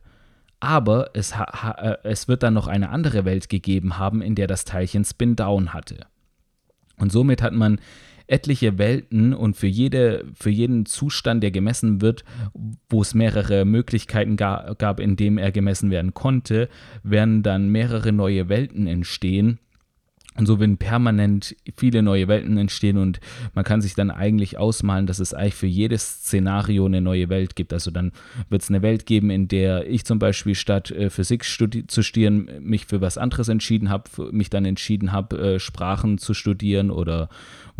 Aber 0.61 1.11
es, 1.15 1.33
äh, 1.33 1.97
es 2.03 2.29
wird 2.29 2.43
dann 2.43 2.55
noch 2.55 2.67
eine 2.67 2.91
andere 2.91 3.25
Welt 3.25 3.49
gegeben 3.49 3.99
haben, 3.99 4.21
in 4.21 4.35
der 4.35 4.47
das 4.47 4.65
Teilchen 4.65 5.05
Spin-Down 5.05 5.73
hatte. 5.73 6.07
Und 6.99 7.11
somit 7.11 7.43
hat 7.43 7.55
man 7.55 7.81
etliche 8.31 8.79
Welten 8.79 9.35
und 9.35 9.57
für, 9.57 9.67
jede, 9.67 10.25
für 10.35 10.51
jeden 10.51 10.87
Zustand, 10.87 11.43
der 11.43 11.51
gemessen 11.51 12.01
wird, 12.01 12.25
wo 12.89 13.03
es 13.03 13.15
mehrere 13.15 13.65
Möglichkeiten 13.65 14.37
ga, 14.37 14.75
gab, 14.79 15.01
in 15.01 15.17
dem 15.17 15.37
er 15.37 15.53
gemessen 15.53 15.91
werden 15.91 16.15
konnte, 16.15 16.69
werden 17.03 17.43
dann 17.43 17.69
mehrere 17.69 18.13
neue 18.13 18.49
Welten 18.49 18.87
entstehen 18.87 19.59
und 20.37 20.47
so 20.47 20.61
werden 20.61 20.79
permanent 20.79 21.57
viele 21.77 22.03
neue 22.03 22.29
Welten 22.29 22.57
entstehen 22.57 22.99
und 22.99 23.21
man 23.55 23.65
kann 23.65 23.81
sich 23.81 23.95
dann 23.95 24.13
eigentlich 24.13 24.59
ausmalen, 24.59 25.07
dass 25.07 25.19
es 25.19 25.35
eigentlich 25.35 25.55
für 25.55 25.67
jedes 25.67 26.23
Szenario 26.23 26.87
eine 26.87 27.01
neue 27.01 27.29
Welt 27.29 27.57
gibt. 27.57 27.73
Also 27.73 27.91
dann 27.91 28.13
wird 28.49 28.63
es 28.63 28.71
eine 28.71 28.81
Welt 28.81 29.07
geben, 29.07 29.31
in 29.31 29.49
der 29.49 29.87
ich 29.87 30.05
zum 30.05 30.21
Beispiel 30.21 30.55
statt 30.55 30.93
äh, 30.93 31.11
Physik 31.11 31.45
zu 31.45 32.03
studieren, 32.03 32.49
mich 32.61 32.87
für 32.87 33.01
was 33.01 33.19
anderes 33.19 33.49
entschieden 33.49 33.91
habe, 33.91 34.09
mich 34.31 34.51
dann 34.51 34.65
entschieden 34.65 35.11
habe, 35.11 35.37
äh, 35.37 35.59
Sprachen 35.59 36.17
zu 36.17 36.33
studieren 36.33 36.93
oder 36.93 37.29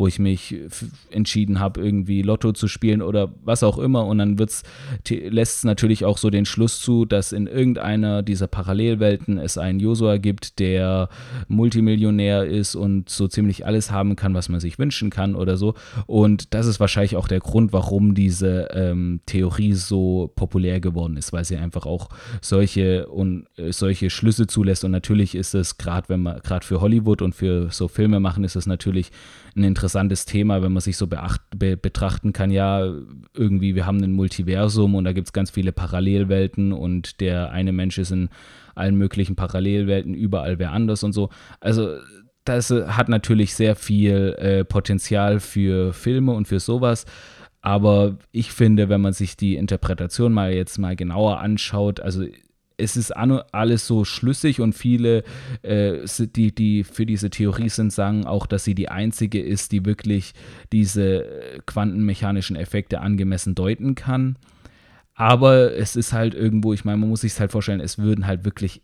wo 0.01 0.07
ich 0.07 0.19
mich 0.19 0.57
entschieden 1.11 1.61
habe, 1.61 1.83
irgendwie 1.83 2.23
Lotto 2.23 2.53
zu 2.53 2.69
spielen 2.69 3.03
oder 3.03 3.35
was 3.45 3.63
auch 3.63 3.77
immer. 3.77 4.07
Und 4.07 4.17
dann 4.17 4.39
lässt 4.39 5.59
es 5.59 5.65
natürlich 5.65 6.07
auch 6.07 6.17
so 6.17 6.31
den 6.31 6.47
Schluss 6.47 6.81
zu, 6.81 7.05
dass 7.05 7.33
in 7.33 7.47
irgendeiner 7.47 8.23
dieser 8.23 8.47
Parallelwelten 8.47 9.37
es 9.37 9.59
einen 9.59 9.79
Josua 9.79 10.17
gibt, 10.17 10.59
der 10.59 11.11
Multimillionär 11.49 12.47
ist 12.47 12.77
und 12.77 13.11
so 13.11 13.29
ziemlich 13.29 13.67
alles 13.67 13.91
haben 13.91 14.17
kann, 14.17 14.33
was 14.33 14.49
man 14.49 14.59
sich 14.59 14.79
wünschen 14.79 15.11
kann 15.11 15.35
oder 15.35 15.59
so. 15.59 15.75
Und 16.07 16.55
das 16.55 16.67
ist 16.67 16.81
wahrscheinlich 16.81 17.17
auch 17.17 17.29
der 17.29 17.41
Grund, 17.41 17.75
warum 17.75 18.15
diese 18.15 18.69
ähm, 18.73 19.21
Theorie 19.27 19.75
so 19.75 20.33
populär 20.35 20.81
geworden 20.81 21.19
ist, 21.19 21.35
weil 21.35 21.45
sie 21.45 21.59
einfach 21.59 21.85
auch 21.85 22.09
solche 22.41 23.07
und 23.07 23.49
äh, 23.59 23.71
solche 23.71 24.09
Schlüsse 24.09 24.47
zulässt. 24.47 24.83
Und 24.83 24.93
natürlich 24.93 25.35
ist 25.35 25.55
es 25.55 25.77
gerade, 25.77 26.09
wenn 26.09 26.23
man 26.23 26.41
gerade 26.41 26.65
für 26.65 26.81
Hollywood 26.81 27.21
und 27.21 27.35
für 27.35 27.71
so 27.71 27.87
Filme 27.87 28.19
machen, 28.19 28.45
ist 28.45 28.57
es 28.57 28.65
natürlich 28.65 29.11
ein 29.55 29.65
interessantes 29.65 29.90
Thema, 30.25 30.63
wenn 30.63 30.73
man 30.73 30.81
sich 30.81 30.97
so 30.97 31.07
beacht, 31.07 31.41
be, 31.57 31.77
betrachten 31.77 32.33
kann. 32.33 32.51
Ja, 32.51 32.85
irgendwie, 33.35 33.75
wir 33.75 33.87
haben 33.87 34.03
ein 34.03 34.13
Multiversum 34.13 34.95
und 34.95 35.05
da 35.05 35.13
gibt 35.13 35.29
es 35.29 35.33
ganz 35.33 35.51
viele 35.51 35.73
Parallelwelten 35.73 36.73
und 36.73 37.21
der 37.21 37.51
eine 37.51 37.73
Mensch 37.73 37.99
ist 37.99 38.11
in 38.11 38.29
allen 38.75 38.97
möglichen 38.97 39.37
Parallelwelten, 39.37 40.15
überall 40.15 40.59
wer 40.59 40.73
anders 40.73 41.03
und 41.03 41.13
so. 41.13 41.31
Also 41.61 41.97
das 42.45 42.71
hat 42.71 43.09
natürlich 43.09 43.55
sehr 43.55 43.77
viel 43.77 44.35
äh, 44.39 44.65
Potenzial 44.65 45.41
für 45.41 45.93
Filme 45.93 46.33
und 46.33 46.49
für 46.49 46.61
sowas. 46.61 47.05
Aber 47.63 48.17
ich 48.33 48.53
finde, 48.53 48.89
wenn 48.89 49.03
man 49.03 49.13
sich 49.13 49.37
die 49.37 49.57
Interpretation 49.57 50.33
mal 50.33 50.53
jetzt 50.53 50.79
mal 50.79 50.97
genauer 50.97 51.41
anschaut, 51.41 52.01
also 52.01 52.25
es 52.81 52.97
ist 52.97 53.13
alles 53.13 53.87
so 53.87 54.05
schlüssig 54.05 54.61
und 54.61 54.73
viele, 54.73 55.25
äh, 55.63 55.99
die, 56.19 56.55
die 56.55 56.85
für 56.85 57.07
diese 57.07 57.31
Theorie 57.31 57.69
sind, 57.69 57.93
sagen 57.93 58.27
auch, 58.27 58.47
dass 58.47 58.65
sie 58.65 58.75
die 58.75 58.89
einzige 58.89 59.41
ist, 59.41 59.73
die 59.73 59.85
wirklich 59.85 60.33
diese 60.73 61.25
äh, 61.25 61.61
quantenmechanischen 61.67 62.57
Effekte 62.57 63.01
angemessen 63.01 63.55
deuten 63.55 63.95
kann. 63.95 64.37
Aber 65.15 65.75
es 65.75 65.97
ist 65.97 66.13
halt 66.13 66.35
irgendwo, 66.35 66.73
ich 66.73 66.85
meine, 66.85 66.99
man 66.99 67.11
muss 67.11 67.21
sich 67.21 67.33
es 67.33 67.41
halt 67.41 67.53
vorstellen, 67.53 67.81
es 67.81 67.99
würden 67.99 68.27
halt 68.27 68.45
wirklich 68.45 68.83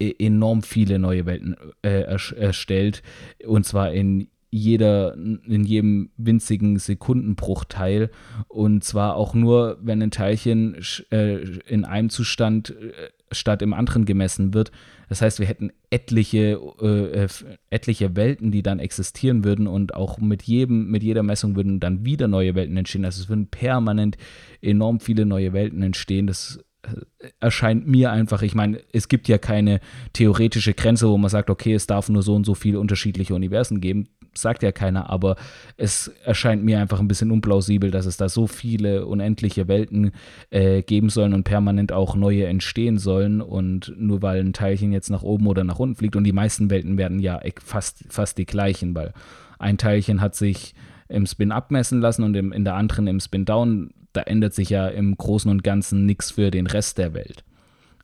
e-, 0.00 0.14
enorm 0.18 0.62
viele 0.62 0.98
neue 0.98 1.26
Welten 1.26 1.56
äh, 1.82 2.02
erstellt. 2.02 3.02
Und 3.46 3.64
zwar 3.64 3.92
in 3.92 4.28
jeder, 4.50 5.14
in 5.14 5.64
jedem 5.64 6.10
winzigen 6.16 6.78
Sekundenbruchteil. 6.78 8.10
Und 8.48 8.84
zwar 8.84 9.14
auch 9.14 9.34
nur, 9.34 9.78
wenn 9.80 10.02
ein 10.02 10.10
Teilchen 10.10 10.76
äh, 11.10 11.36
in 11.68 11.84
einem 11.84 12.10
Zustand 12.10 12.70
äh, 12.70 13.10
statt 13.32 13.62
im 13.62 13.72
anderen 13.72 14.04
gemessen 14.04 14.52
wird. 14.54 14.72
Das 15.08 15.22
heißt, 15.22 15.38
wir 15.38 15.46
hätten 15.46 15.70
etliche, 15.90 16.58
äh, 16.80 17.28
etliche 17.70 18.16
Welten, 18.16 18.50
die 18.50 18.62
dann 18.62 18.80
existieren 18.80 19.44
würden 19.44 19.68
und 19.68 19.94
auch 19.94 20.18
mit 20.18 20.42
jedem, 20.42 20.90
mit 20.90 21.04
jeder 21.04 21.22
Messung 21.22 21.54
würden 21.54 21.78
dann 21.78 22.04
wieder 22.04 22.26
neue 22.26 22.56
Welten 22.56 22.76
entstehen. 22.76 23.04
Also 23.04 23.22
es 23.22 23.28
würden 23.28 23.46
permanent 23.46 24.16
enorm 24.60 24.98
viele 24.98 25.26
neue 25.26 25.52
Welten 25.52 25.82
entstehen. 25.82 26.26
Das 26.26 26.58
äh, 26.82 27.28
erscheint 27.38 27.86
mir 27.86 28.10
einfach, 28.10 28.42
ich 28.42 28.56
meine, 28.56 28.80
es 28.92 29.06
gibt 29.06 29.28
ja 29.28 29.38
keine 29.38 29.78
theoretische 30.12 30.74
Grenze, 30.74 31.08
wo 31.08 31.16
man 31.18 31.30
sagt, 31.30 31.50
okay, 31.50 31.74
es 31.74 31.86
darf 31.86 32.08
nur 32.08 32.22
so 32.22 32.34
und 32.34 32.44
so 32.44 32.54
viele 32.54 32.80
unterschiedliche 32.80 33.34
Universen 33.34 33.80
geben 33.80 34.08
sagt 34.34 34.62
ja 34.62 34.72
keiner, 34.72 35.10
aber 35.10 35.36
es 35.76 36.08
erscheint 36.24 36.64
mir 36.64 36.78
einfach 36.78 37.00
ein 37.00 37.08
bisschen 37.08 37.30
unplausibel, 37.30 37.90
dass 37.90 38.06
es 38.06 38.16
da 38.16 38.28
so 38.28 38.46
viele 38.46 39.06
unendliche 39.06 39.68
Welten 39.68 40.12
äh, 40.50 40.82
geben 40.82 41.10
sollen 41.10 41.34
und 41.34 41.44
permanent 41.44 41.92
auch 41.92 42.14
neue 42.14 42.46
entstehen 42.46 42.98
sollen. 42.98 43.40
Und 43.40 43.92
nur 43.96 44.22
weil 44.22 44.40
ein 44.40 44.52
Teilchen 44.52 44.92
jetzt 44.92 45.10
nach 45.10 45.22
oben 45.22 45.46
oder 45.46 45.64
nach 45.64 45.78
unten 45.78 45.96
fliegt 45.96 46.16
und 46.16 46.24
die 46.24 46.32
meisten 46.32 46.70
Welten 46.70 46.98
werden 46.98 47.18
ja 47.18 47.40
fast, 47.62 48.04
fast 48.08 48.38
die 48.38 48.46
gleichen, 48.46 48.94
weil 48.94 49.12
ein 49.58 49.78
Teilchen 49.78 50.20
hat 50.20 50.34
sich 50.34 50.74
im 51.08 51.26
Spin 51.26 51.52
abmessen 51.52 52.00
lassen 52.00 52.22
und 52.22 52.34
im, 52.36 52.52
in 52.52 52.64
der 52.64 52.74
anderen 52.74 53.06
im 53.06 53.20
Spin 53.20 53.44
down. 53.44 53.90
Da 54.12 54.22
ändert 54.22 54.54
sich 54.54 54.70
ja 54.70 54.88
im 54.88 55.16
Großen 55.16 55.50
und 55.50 55.62
Ganzen 55.62 56.06
nichts 56.06 56.32
für 56.32 56.50
den 56.50 56.66
Rest 56.66 56.98
der 56.98 57.14
Welt. 57.14 57.44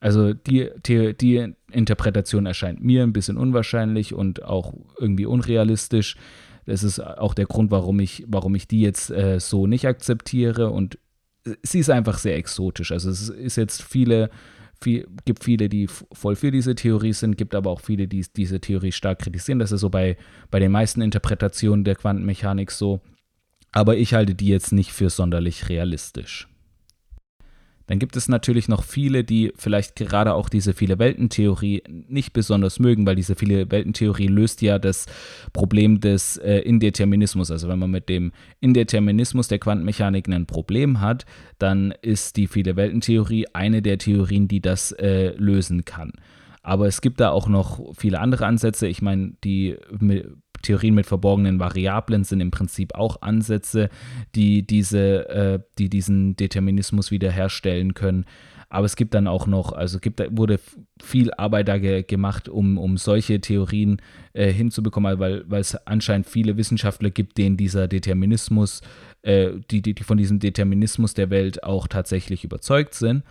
Also 0.06 0.34
die, 0.34 0.70
die, 0.86 1.14
die 1.14 1.52
Interpretation 1.72 2.46
erscheint 2.46 2.80
mir 2.80 3.02
ein 3.02 3.12
bisschen 3.12 3.36
unwahrscheinlich 3.36 4.14
und 4.14 4.44
auch 4.44 4.72
irgendwie 5.00 5.26
unrealistisch. 5.26 6.14
Das 6.64 6.84
ist 6.84 7.00
auch 7.00 7.34
der 7.34 7.46
Grund, 7.46 7.72
warum 7.72 7.98
ich, 7.98 8.24
warum 8.28 8.54
ich 8.54 8.68
die 8.68 8.82
jetzt 8.82 9.10
äh, 9.10 9.40
so 9.40 9.66
nicht 9.66 9.84
akzeptiere. 9.84 10.70
Und 10.70 10.96
sie 11.64 11.80
ist 11.80 11.90
einfach 11.90 12.18
sehr 12.18 12.36
exotisch. 12.36 12.92
Also 12.92 13.10
es 13.10 13.30
ist 13.30 13.56
jetzt 13.56 13.82
viele, 13.82 14.30
viel, 14.80 15.08
gibt 15.24 15.42
viele, 15.42 15.68
die 15.68 15.88
voll 15.88 16.36
für 16.36 16.52
diese 16.52 16.76
Theorie 16.76 17.12
sind, 17.12 17.36
gibt 17.36 17.56
aber 17.56 17.70
auch 17.70 17.80
viele, 17.80 18.06
die 18.06 18.24
diese 18.36 18.60
Theorie 18.60 18.92
stark 18.92 19.18
kritisieren. 19.18 19.58
Das 19.58 19.72
ist 19.72 19.80
so 19.80 19.90
bei, 19.90 20.16
bei 20.52 20.60
den 20.60 20.70
meisten 20.70 21.00
Interpretationen 21.00 21.82
der 21.82 21.96
Quantenmechanik 21.96 22.70
so. 22.70 23.00
Aber 23.72 23.96
ich 23.96 24.14
halte 24.14 24.36
die 24.36 24.46
jetzt 24.46 24.70
nicht 24.70 24.92
für 24.92 25.10
sonderlich 25.10 25.68
realistisch. 25.68 26.46
Dann 27.86 27.98
gibt 27.98 28.16
es 28.16 28.28
natürlich 28.28 28.68
noch 28.68 28.82
viele, 28.82 29.24
die 29.24 29.52
vielleicht 29.56 29.96
gerade 29.96 30.34
auch 30.34 30.48
diese 30.48 30.74
viele 30.74 30.98
Welten-Theorie 30.98 31.82
nicht 32.08 32.32
besonders 32.32 32.78
mögen, 32.78 33.06
weil 33.06 33.16
diese 33.16 33.36
viele 33.36 33.70
Welten-Theorie 33.70 34.26
löst 34.26 34.62
ja 34.62 34.78
das 34.78 35.06
Problem 35.52 36.00
des 36.00 36.36
äh, 36.38 36.58
Indeterminismus. 36.58 37.50
Also 37.50 37.68
wenn 37.68 37.78
man 37.78 37.90
mit 37.90 38.08
dem 38.08 38.32
Indeterminismus 38.60 39.48
der 39.48 39.58
Quantenmechanik 39.58 40.28
ein 40.28 40.46
Problem 40.46 41.00
hat, 41.00 41.26
dann 41.58 41.92
ist 42.02 42.36
die 42.36 42.48
viele 42.48 42.76
Welten-Theorie 42.76 43.46
eine 43.52 43.82
der 43.82 43.98
Theorien, 43.98 44.48
die 44.48 44.60
das 44.60 44.92
äh, 44.92 45.34
lösen 45.36 45.84
kann. 45.84 46.12
Aber 46.66 46.88
es 46.88 47.00
gibt 47.00 47.20
da 47.20 47.30
auch 47.30 47.46
noch 47.46 47.94
viele 47.94 48.18
andere 48.18 48.44
Ansätze. 48.44 48.88
Ich 48.88 49.00
meine, 49.00 49.34
die 49.44 49.76
Theorien 50.62 50.94
mit 50.94 51.06
verborgenen 51.06 51.58
Variablen 51.60 52.24
sind 52.24 52.40
im 52.40 52.50
Prinzip 52.50 52.94
auch 52.94 53.22
Ansätze, 53.22 53.88
die, 54.34 54.66
diese, 54.66 55.28
äh, 55.28 55.58
die 55.78 55.88
diesen 55.88 56.36
Determinismus 56.36 57.10
wiederherstellen 57.10 57.94
können. 57.94 58.24
Aber 58.68 58.84
es 58.86 58.96
gibt 58.96 59.14
dann 59.14 59.28
auch 59.28 59.46
noch, 59.46 59.72
also 59.72 60.00
gibt, 60.00 60.20
wurde 60.36 60.58
viel 61.00 61.32
Arbeit 61.34 61.68
da 61.68 61.78
ge 61.78 62.02
gemacht, 62.02 62.48
um, 62.48 62.78
um 62.78 62.96
solche 62.96 63.40
Theorien 63.40 64.02
äh, 64.32 64.52
hinzubekommen, 64.52 65.20
weil, 65.20 65.44
es 65.52 65.76
anscheinend 65.86 66.26
viele 66.26 66.56
Wissenschaftler 66.56 67.10
gibt, 67.10 67.38
denen 67.38 67.56
dieser 67.56 67.86
Determinismus, 67.86 68.82
äh, 69.22 69.50
die, 69.70 69.82
die, 69.82 69.94
die 69.94 70.02
von 70.02 70.18
diesem 70.18 70.40
Determinismus 70.40 71.14
der 71.14 71.30
Welt 71.30 71.62
auch 71.62 71.86
tatsächlich 71.86 72.42
überzeugt 72.42 72.94
sind. 72.94 73.22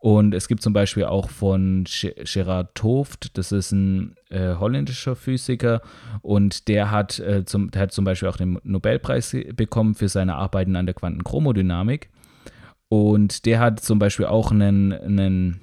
Und 0.00 0.32
es 0.32 0.46
gibt 0.46 0.62
zum 0.62 0.72
Beispiel 0.72 1.04
auch 1.04 1.28
von 1.28 1.84
Gerard 1.84 2.74
Toft, 2.76 3.36
das 3.36 3.50
ist 3.50 3.72
ein 3.72 4.14
äh, 4.30 4.54
holländischer 4.54 5.16
Physiker, 5.16 5.82
und 6.22 6.68
der 6.68 6.92
hat, 6.92 7.18
äh, 7.18 7.44
zum, 7.44 7.72
der 7.72 7.82
hat 7.82 7.92
zum 7.92 8.04
Beispiel 8.04 8.28
auch 8.28 8.36
den 8.36 8.60
Nobelpreis 8.62 9.36
bekommen 9.56 9.96
für 9.96 10.08
seine 10.08 10.36
Arbeiten 10.36 10.76
an 10.76 10.86
der 10.86 10.94
Quantenchromodynamik. 10.94 12.10
Und 12.88 13.44
der 13.44 13.58
hat 13.58 13.80
zum 13.80 13.98
Beispiel 13.98 14.26
auch 14.26 14.52
einen, 14.52 14.92
einen, 14.92 15.60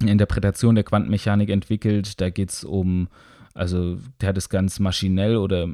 eine 0.00 0.10
Interpretation 0.12 0.76
der 0.76 0.84
Quantenmechanik 0.84 1.50
entwickelt. 1.50 2.20
Da 2.20 2.30
geht 2.30 2.50
es 2.50 2.64
um, 2.64 3.08
also 3.52 3.98
der 4.20 4.30
hat 4.30 4.38
es 4.38 4.48
ganz 4.48 4.78
maschinell 4.78 5.36
oder 5.36 5.68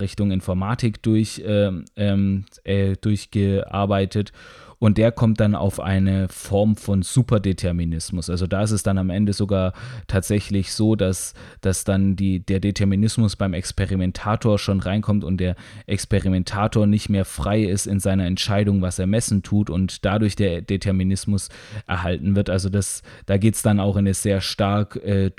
Richtung 0.00 0.30
Informatik 0.32 1.02
durch, 1.02 1.42
ähm, 1.44 1.84
ähm 1.94 2.46
äh, 2.64 2.96
durchgearbeitet 2.96 4.32
und 4.78 4.98
der 4.98 5.12
kommt 5.12 5.40
dann 5.40 5.54
auf 5.54 5.80
eine 5.80 6.28
Form 6.28 6.76
von 6.76 7.02
Superdeterminismus. 7.02 8.30
Also 8.30 8.46
da 8.46 8.62
ist 8.62 8.70
es 8.70 8.82
dann 8.82 8.98
am 8.98 9.10
Ende 9.10 9.32
sogar 9.32 9.72
tatsächlich 10.06 10.72
so, 10.72 10.94
dass, 10.94 11.34
dass 11.60 11.84
dann 11.84 12.16
die, 12.16 12.40
der 12.40 12.60
Determinismus 12.60 13.36
beim 13.36 13.54
Experimentator 13.54 14.58
schon 14.58 14.80
reinkommt 14.80 15.24
und 15.24 15.38
der 15.38 15.56
Experimentator 15.86 16.86
nicht 16.86 17.08
mehr 17.08 17.24
frei 17.24 17.62
ist 17.62 17.86
in 17.86 18.00
seiner 18.00 18.26
Entscheidung, 18.26 18.80
was 18.82 18.98
er 18.98 19.06
messen 19.06 19.42
tut 19.42 19.68
und 19.68 20.04
dadurch 20.04 20.36
der 20.36 20.62
Determinismus 20.62 21.48
erhalten 21.86 22.36
wird. 22.36 22.50
Also 22.50 22.68
das, 22.68 23.02
da 23.26 23.36
geht 23.36 23.54
es 23.54 23.62
dann 23.62 23.80
auch 23.80 23.96
in 23.96 24.08
eine 24.08 24.14
sehr 24.14 24.40
stark 24.40 24.96
äh, 24.96 25.30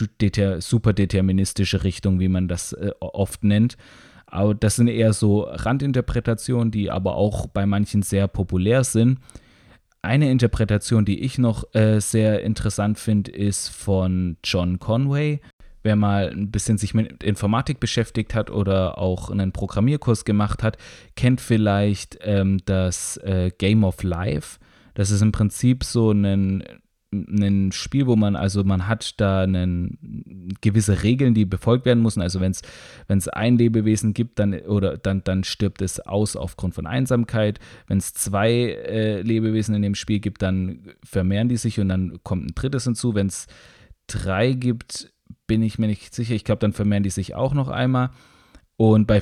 superdeterministische 0.59 1.83
Richtung, 1.83 2.19
wie 2.19 2.27
man 2.27 2.47
das 2.47 2.73
äh, 2.73 2.91
oft 2.99 3.43
nennt. 3.43 3.77
Aber 4.31 4.53
das 4.53 4.75
sind 4.75 4.87
eher 4.87 5.13
so 5.13 5.41
Randinterpretationen, 5.41 6.71
die 6.71 6.91
aber 6.91 7.15
auch 7.15 7.47
bei 7.47 7.65
manchen 7.65 8.03
sehr 8.03 8.27
populär 8.27 8.83
sind. 8.83 9.19
Eine 10.01 10.31
Interpretation, 10.31 11.03
die 11.03 11.19
ich 11.19 11.37
noch 11.37 11.63
äh, 11.73 11.99
sehr 11.99 12.41
interessant 12.43 12.99
finde, 12.99 13.31
ist 13.31 13.69
von 13.69 14.37
John 14.43 14.79
Conway. 14.79 15.41
Wer 15.81 15.95
mal 15.95 16.29
ein 16.29 16.51
bisschen 16.51 16.77
sich 16.77 16.93
mit 16.93 17.23
Informatik 17.23 17.79
beschäftigt 17.79 18.35
hat 18.35 18.49
oder 18.49 18.97
auch 18.97 19.29
einen 19.29 19.51
Programmierkurs 19.51 20.25
gemacht 20.25 20.61
hat, 20.61 20.77
kennt 21.15 21.41
vielleicht 21.41 22.17
ähm, 22.21 22.59
das 22.65 23.17
äh, 23.17 23.51
Game 23.57 23.83
of 23.83 24.03
Life. 24.03 24.59
Das 24.93 25.11
ist 25.11 25.21
im 25.21 25.31
Prinzip 25.31 25.83
so 25.83 26.11
ein 26.11 26.63
ein 27.11 27.71
Spiel, 27.71 28.05
wo 28.07 28.15
man, 28.15 28.35
also 28.35 28.63
man 28.63 28.87
hat 28.87 29.19
da 29.19 29.41
einen, 29.41 29.97
gewisse 30.61 31.03
Regeln, 31.03 31.33
die 31.33 31.45
befolgt 31.45 31.85
werden 31.85 32.03
müssen. 32.03 32.21
Also 32.21 32.39
wenn 32.39 32.51
es 32.51 33.27
ein 33.27 33.57
Lebewesen 33.57 34.13
gibt, 34.13 34.39
dann, 34.39 34.53
oder 34.53 34.97
dann, 34.97 35.23
dann 35.23 35.43
stirbt 35.43 35.81
es 35.81 35.99
aus 35.99 36.35
aufgrund 36.35 36.75
von 36.75 36.85
Einsamkeit. 36.85 37.59
Wenn 37.87 37.97
es 37.97 38.13
zwei 38.13 38.51
äh, 38.51 39.21
Lebewesen 39.21 39.75
in 39.75 39.81
dem 39.81 39.95
Spiel 39.95 40.19
gibt, 40.19 40.41
dann 40.41 40.81
vermehren 41.03 41.49
die 41.49 41.57
sich 41.57 41.79
und 41.79 41.89
dann 41.89 42.19
kommt 42.23 42.45
ein 42.45 42.55
drittes 42.55 42.83
hinzu. 42.83 43.15
Wenn 43.15 43.27
es 43.27 43.47
drei 44.07 44.53
gibt, 44.53 45.11
bin 45.47 45.63
ich 45.63 45.79
mir 45.79 45.87
nicht 45.87 46.13
sicher. 46.13 46.35
Ich 46.35 46.43
glaube, 46.43 46.59
dann 46.59 46.73
vermehren 46.73 47.03
die 47.03 47.09
sich 47.09 47.35
auch 47.35 47.53
noch 47.53 47.69
einmal. 47.69 48.11
Und 48.79 49.07
bei, 49.07 49.21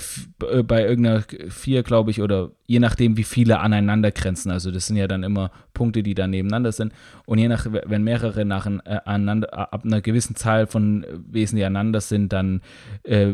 äh, 0.52 0.62
bei 0.62 0.86
irgendeiner 0.86 1.24
4, 1.50 1.82
glaube 1.82 2.12
ich, 2.12 2.22
oder 2.22 2.52
je 2.67 2.78
nachdem, 2.78 3.17
wie 3.17 3.24
viele 3.24 3.60
aneinander 3.60 4.12
grenzen, 4.12 4.52
also 4.52 4.70
das 4.70 4.86
sind 4.86 4.98
ja 4.98 5.08
dann 5.08 5.24
immer 5.24 5.50
Punkte, 5.74 6.04
die 6.04 6.13
dann 6.13 6.30
nebeneinander 6.30 6.72
sind. 6.72 6.93
Und 7.26 7.39
je 7.39 7.48
nach, 7.48 7.65
wenn 7.67 8.04
mehrere 8.04 8.46
nacheinander, 8.46 9.48
äh, 9.52 9.56
ab 9.56 9.84
einer 9.84 10.02
gewissen 10.02 10.36
Zahl 10.36 10.67
von 10.67 11.08
Wesen, 11.28 11.56
die 11.56 11.63
aneinander 11.63 12.02
sind, 12.02 12.34
dann 12.34 12.62
äh, 13.02 13.34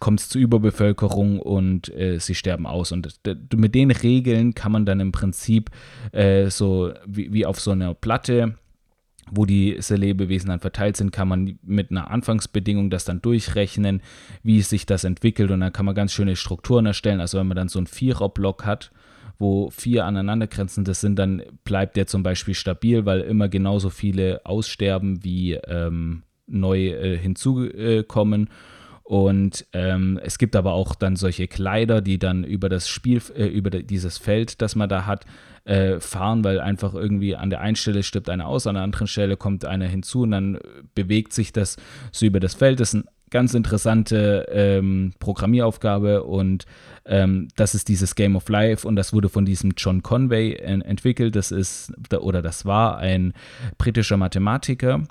kommt 0.00 0.18
es 0.18 0.28
zu 0.30 0.40
Überbevölkerung 0.40 1.38
und 1.38 1.94
äh, 1.94 2.18
sie 2.18 2.34
sterben 2.34 2.66
aus. 2.66 2.90
Und 2.90 3.20
mit 3.54 3.76
den 3.76 3.92
Regeln 3.92 4.54
kann 4.54 4.72
man 4.72 4.84
dann 4.84 4.98
im 4.98 5.12
Prinzip 5.12 5.70
äh, 6.10 6.50
so 6.50 6.92
wie, 7.06 7.32
wie 7.32 7.46
auf 7.46 7.60
so 7.60 7.70
einer 7.70 7.94
Platte 7.94 8.56
wo 9.30 9.46
diese 9.46 9.96
Lebewesen 9.96 10.48
dann 10.48 10.60
verteilt 10.60 10.96
sind, 10.96 11.10
kann 11.10 11.28
man 11.28 11.58
mit 11.62 11.90
einer 11.90 12.10
Anfangsbedingung 12.10 12.90
das 12.90 13.04
dann 13.04 13.22
durchrechnen, 13.22 14.02
wie 14.42 14.60
sich 14.62 14.84
das 14.84 15.04
entwickelt 15.04 15.50
und 15.50 15.60
dann 15.60 15.72
kann 15.72 15.86
man 15.86 15.94
ganz 15.94 16.12
schöne 16.12 16.36
Strukturen 16.36 16.86
erstellen. 16.86 17.20
Also 17.20 17.38
wenn 17.38 17.46
man 17.46 17.56
dann 17.56 17.68
so 17.68 17.78
einen 17.78 17.86
Viererblock 17.86 18.64
hat, 18.64 18.90
wo 19.38 19.70
vier 19.70 20.04
aneinandergrenzende 20.04 20.94
sind, 20.94 21.18
dann 21.18 21.42
bleibt 21.64 21.96
der 21.96 22.06
zum 22.06 22.22
Beispiel 22.22 22.54
stabil, 22.54 23.06
weil 23.06 23.20
immer 23.20 23.48
genauso 23.48 23.90
viele 23.90 24.44
aussterben, 24.44 25.24
wie 25.24 25.54
ähm, 25.54 26.22
neu 26.46 26.88
äh, 26.88 27.18
hinzukommen. 27.18 28.48
Und 29.02 29.66
ähm, 29.72 30.20
es 30.22 30.38
gibt 30.38 30.54
aber 30.54 30.72
auch 30.72 30.94
dann 30.94 31.16
solche 31.16 31.48
Kleider, 31.48 32.00
die 32.00 32.18
dann 32.18 32.44
über 32.44 32.68
das 32.68 32.88
Spiel, 32.88 33.20
äh, 33.34 33.46
über 33.46 33.70
dieses 33.70 34.16
Feld, 34.16 34.62
das 34.62 34.76
man 34.76 34.88
da 34.88 35.06
hat, 35.06 35.26
äh, 35.64 36.00
fahren, 36.00 36.44
weil 36.44 36.60
einfach 36.60 36.94
irgendwie 36.94 37.36
an 37.36 37.50
der 37.50 37.60
einen 37.60 37.76
Stelle 37.76 38.02
stirbt 38.02 38.28
einer 38.28 38.46
aus, 38.46 38.66
an 38.66 38.74
der 38.74 38.84
anderen 38.84 39.06
Stelle 39.06 39.36
kommt 39.36 39.64
einer 39.64 39.86
hinzu 39.86 40.22
und 40.22 40.32
dann 40.32 40.58
bewegt 40.94 41.32
sich 41.32 41.52
das 41.52 41.76
so 42.10 42.26
über 42.26 42.40
das 42.40 42.54
Feld. 42.54 42.80
Das 42.80 42.94
ist 42.94 42.94
eine 42.94 43.04
ganz 43.30 43.54
interessante 43.54 44.46
ähm, 44.50 45.12
Programmieraufgabe 45.18 46.24
und 46.24 46.66
ähm, 47.06 47.48
das 47.56 47.74
ist 47.74 47.88
dieses 47.88 48.14
Game 48.14 48.36
of 48.36 48.48
Life 48.48 48.86
und 48.86 48.96
das 48.96 49.12
wurde 49.12 49.28
von 49.28 49.44
diesem 49.44 49.72
John 49.76 50.02
Conway 50.02 50.54
entwickelt. 50.54 51.34
Das 51.34 51.50
ist 51.50 51.92
oder 52.20 52.42
das 52.42 52.66
war 52.66 52.98
ein 52.98 53.32
britischer 53.78 54.16
Mathematiker 54.16 55.02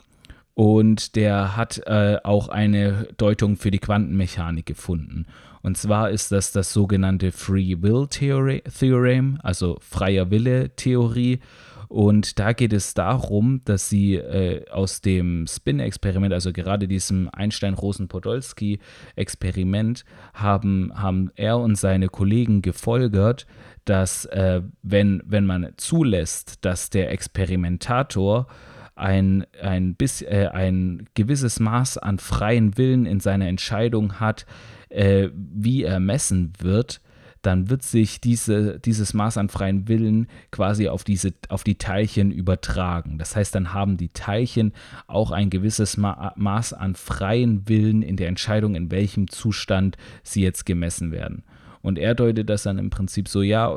und 0.54 1.16
der 1.16 1.56
hat 1.56 1.82
äh, 1.86 2.18
auch 2.24 2.50
eine 2.50 3.08
Deutung 3.18 3.58
für 3.58 3.72
die 3.72 3.80
Quantenmechanik 3.80 4.66
gefunden. 4.66 5.26
Und 5.62 5.78
zwar 5.78 6.10
ist 6.10 6.32
das 6.32 6.52
das 6.52 6.74
sogenannte 6.74 7.32
Free 7.32 7.78
Will 7.82 8.08
Theorem, 8.08 9.38
also 9.44 9.78
freier 9.80 10.32
Wille 10.32 10.76
Theorie. 10.76 11.40
Und 11.88 12.40
da 12.40 12.54
geht 12.54 12.74
es 12.74 12.94
darum, 12.94 13.62
dass 13.66 13.90
sie 13.90 14.16
äh, 14.16 14.70
aus 14.70 15.02
dem 15.02 15.46
Spin-Experiment, 15.46 16.34
also 16.34 16.54
gerade 16.54 16.88
diesem 16.88 17.30
Einstein-Rosen-Podolsky-Experiment, 17.34 20.06
haben, 20.34 20.94
haben 20.96 21.32
er 21.36 21.58
und 21.58 21.76
seine 21.76 22.08
Kollegen 22.08 22.62
gefolgert, 22.62 23.46
dass 23.84 24.24
äh, 24.26 24.62
wenn, 24.82 25.22
wenn 25.26 25.46
man 25.46 25.74
zulässt, 25.76 26.64
dass 26.64 26.90
der 26.90 27.12
Experimentator 27.12 28.48
ein, 28.96 29.46
ein, 29.62 29.96
bis, 29.96 30.22
äh, 30.22 30.50
ein 30.52 31.08
gewisses 31.14 31.60
Maß 31.60 31.98
an 31.98 32.20
freien 32.20 32.78
Willen 32.78 33.06
in 33.06 33.20
seiner 33.20 33.48
Entscheidung 33.48 34.20
hat, 34.20 34.46
äh, 34.90 35.30
wie 35.34 35.84
er 35.84 36.00
messen 36.00 36.54
wird, 36.60 37.02
dann 37.42 37.70
wird 37.70 37.82
sich 37.82 38.22
diese, 38.22 38.80
dieses 38.80 39.14
Maß 39.14 39.38
an 39.38 39.50
freien 39.50 39.88
Willen 39.88 40.28
quasi 40.52 40.88
auf, 40.88 41.04
diese, 41.04 41.34
auf 41.50 41.64
die 41.64 41.78
Teilchen 41.78 42.32
übertragen. 42.32 43.18
Das 43.18 43.36
heißt, 43.36 43.56
dann 43.56 43.74
haben 43.74 43.98
die 43.98 44.10
Teilchen 44.10 44.74
auch 45.08 45.32
ein 45.32 45.50
gewisses 45.50 45.98
Ma 45.98 46.34
Maß 46.36 46.74
an 46.74 46.96
freien 46.96 47.68
Willen 47.68 48.04
in 48.04 48.16
der 48.16 48.28
Entscheidung, 48.28 48.76
in 48.76 48.92
welchem 48.92 49.28
Zustand 49.28 49.98
sie 50.24 50.44
jetzt 50.44 50.66
gemessen 50.66 51.12
werden. 51.12 51.44
Und 51.82 51.98
er 51.98 52.14
deutet 52.14 52.48
das 52.48 52.64
dann 52.64 52.78
im 52.78 52.92
Prinzip 52.92 53.28
so, 53.28 53.42
ja, 53.42 53.76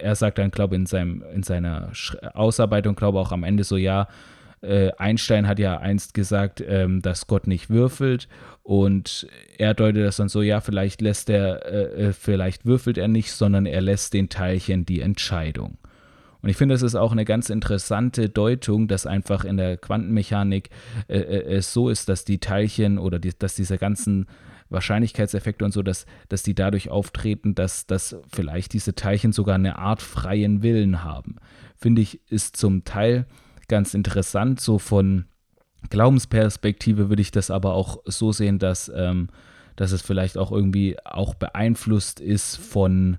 er 0.00 0.16
sagt 0.16 0.38
dann, 0.38 0.50
glaube 0.50 0.76
ich, 0.76 0.92
in, 0.92 1.22
in 1.22 1.42
seiner 1.44 1.92
Ausarbeitung, 2.34 2.96
glaube 2.96 3.18
ich, 3.18 3.26
auch 3.26 3.32
am 3.32 3.44
Ende 3.44 3.62
so, 3.62 3.76
ja, 3.76 4.08
äh, 4.60 4.90
Einstein 4.98 5.46
hat 5.46 5.58
ja 5.58 5.78
einst 5.78 6.14
gesagt, 6.14 6.62
ähm, 6.66 7.00
dass 7.02 7.26
Gott 7.26 7.46
nicht 7.46 7.70
würfelt 7.70 8.28
und 8.62 9.26
er 9.56 9.74
deutet 9.74 10.04
das 10.04 10.16
dann 10.16 10.28
so, 10.28 10.42
ja, 10.42 10.60
vielleicht 10.60 11.00
lässt 11.00 11.30
er, 11.30 11.64
äh, 11.64 12.08
äh, 12.08 12.12
vielleicht 12.12 12.66
würfelt 12.66 12.98
er 12.98 13.08
nicht, 13.08 13.32
sondern 13.32 13.66
er 13.66 13.80
lässt 13.80 14.14
den 14.14 14.28
Teilchen 14.28 14.84
die 14.84 15.00
Entscheidung. 15.00 15.78
Und 16.40 16.50
ich 16.50 16.56
finde, 16.56 16.74
das 16.74 16.82
ist 16.82 16.94
auch 16.94 17.12
eine 17.12 17.24
ganz 17.24 17.50
interessante 17.50 18.28
Deutung, 18.28 18.86
dass 18.86 19.06
einfach 19.06 19.44
in 19.44 19.56
der 19.56 19.76
Quantenmechanik 19.76 20.70
äh, 21.08 21.18
äh 21.18 21.56
es 21.56 21.72
so 21.72 21.88
ist, 21.88 22.08
dass 22.08 22.24
die 22.24 22.38
Teilchen 22.38 22.98
oder 22.98 23.18
die, 23.18 23.32
dass 23.36 23.54
diese 23.54 23.78
ganzen 23.78 24.26
Wahrscheinlichkeitseffekte 24.70 25.64
und 25.64 25.72
so, 25.72 25.82
dass, 25.82 26.06
dass 26.28 26.42
die 26.42 26.54
dadurch 26.54 26.90
auftreten, 26.90 27.54
dass, 27.54 27.86
dass 27.86 28.16
vielleicht 28.30 28.72
diese 28.72 28.94
Teilchen 28.94 29.32
sogar 29.32 29.54
eine 29.54 29.78
Art 29.78 30.02
freien 30.02 30.62
Willen 30.62 31.02
haben. 31.04 31.36
Finde 31.76 32.02
ich, 32.02 32.20
ist 32.30 32.56
zum 32.56 32.84
Teil 32.84 33.26
ganz 33.68 33.94
interessant. 33.94 34.60
So 34.60 34.78
von 34.78 35.26
Glaubensperspektive 35.90 37.08
würde 37.08 37.22
ich 37.22 37.30
das 37.30 37.50
aber 37.50 37.74
auch 37.74 37.98
so 38.04 38.32
sehen, 38.32 38.58
dass, 38.58 38.90
ähm, 38.94 39.28
dass 39.76 39.92
es 39.92 40.02
vielleicht 40.02 40.36
auch 40.36 40.50
irgendwie 40.50 40.96
auch 41.04 41.34
beeinflusst 41.34 42.20
ist 42.20 42.56
von, 42.56 43.18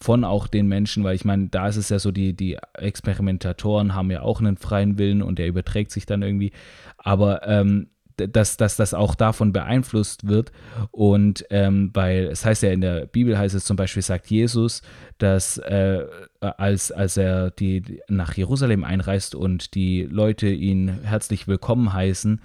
von 0.00 0.24
auch 0.24 0.46
den 0.46 0.66
Menschen, 0.66 1.04
weil 1.04 1.14
ich 1.14 1.24
meine, 1.24 1.48
da 1.48 1.68
ist 1.68 1.76
es 1.76 1.90
ja 1.90 1.98
so, 1.98 2.10
die, 2.10 2.34
die 2.34 2.56
Experimentatoren 2.74 3.94
haben 3.94 4.10
ja 4.10 4.22
auch 4.22 4.40
einen 4.40 4.56
freien 4.56 4.98
Willen 4.98 5.22
und 5.22 5.38
der 5.38 5.48
überträgt 5.48 5.90
sich 5.90 6.06
dann 6.06 6.22
irgendwie. 6.22 6.52
Aber 6.96 7.46
ähm, 7.46 7.88
dass, 8.28 8.56
dass 8.56 8.76
das 8.76 8.94
auch 8.94 9.14
davon 9.14 9.52
beeinflusst 9.52 10.26
wird. 10.26 10.52
Und 10.90 11.44
ähm, 11.50 11.90
weil 11.94 12.26
es 12.26 12.44
heißt 12.44 12.62
ja 12.62 12.70
in 12.70 12.80
der 12.80 13.06
Bibel, 13.06 13.38
heißt 13.38 13.54
es 13.54 13.64
zum 13.64 13.76
Beispiel, 13.76 14.02
sagt 14.02 14.26
Jesus, 14.28 14.82
dass 15.18 15.58
äh, 15.58 16.04
als, 16.40 16.92
als 16.92 17.16
er 17.16 17.50
die, 17.50 18.00
nach 18.08 18.34
Jerusalem 18.34 18.84
einreist 18.84 19.34
und 19.34 19.74
die 19.74 20.02
Leute 20.02 20.48
ihn 20.48 21.00
herzlich 21.02 21.48
willkommen 21.48 21.92
heißen, 21.92 22.40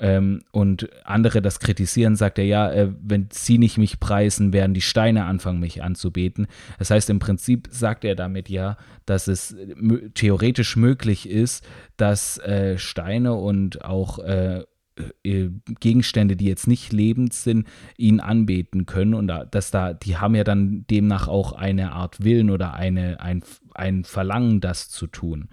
ähm, 0.00 0.42
und 0.50 0.88
andere 1.04 1.40
das 1.40 1.60
kritisieren, 1.60 2.16
sagt 2.16 2.38
er, 2.38 2.44
ja, 2.44 2.70
äh, 2.72 2.90
wenn 3.00 3.28
sie 3.30 3.58
nicht 3.58 3.78
mich 3.78 4.00
preisen, 4.00 4.52
werden 4.52 4.74
die 4.74 4.80
Steine 4.80 5.24
anfangen, 5.24 5.60
mich 5.60 5.82
anzubeten. 5.82 6.46
Das 6.78 6.90
heißt, 6.90 7.10
im 7.10 7.20
Prinzip 7.20 7.68
sagt 7.70 8.04
er 8.04 8.14
damit 8.14 8.48
ja, 8.48 8.76
dass 9.06 9.28
es 9.28 9.56
theoretisch 10.14 10.76
möglich 10.76 11.28
ist, 11.28 11.64
dass 11.96 12.38
äh, 12.38 12.76
Steine 12.76 13.34
und 13.34 13.84
auch 13.84 14.18
äh, 14.18 14.44
äh, 14.44 14.64
Gegenstände, 15.80 16.36
die 16.36 16.46
jetzt 16.46 16.66
nicht 16.66 16.92
lebend 16.92 17.34
sind, 17.34 17.66
ihn 17.96 18.20
anbeten 18.20 18.86
können. 18.86 19.14
Und 19.14 19.32
dass 19.50 19.70
da, 19.70 19.92
die 19.92 20.16
haben 20.16 20.34
ja 20.34 20.44
dann 20.44 20.86
demnach 20.88 21.28
auch 21.28 21.52
eine 21.52 21.92
Art 21.92 22.22
Willen 22.22 22.50
oder 22.50 22.74
eine, 22.74 23.20
ein, 23.20 23.42
ein 23.74 24.04
Verlangen, 24.04 24.60
das 24.60 24.88
zu 24.88 25.06
tun. 25.06 25.48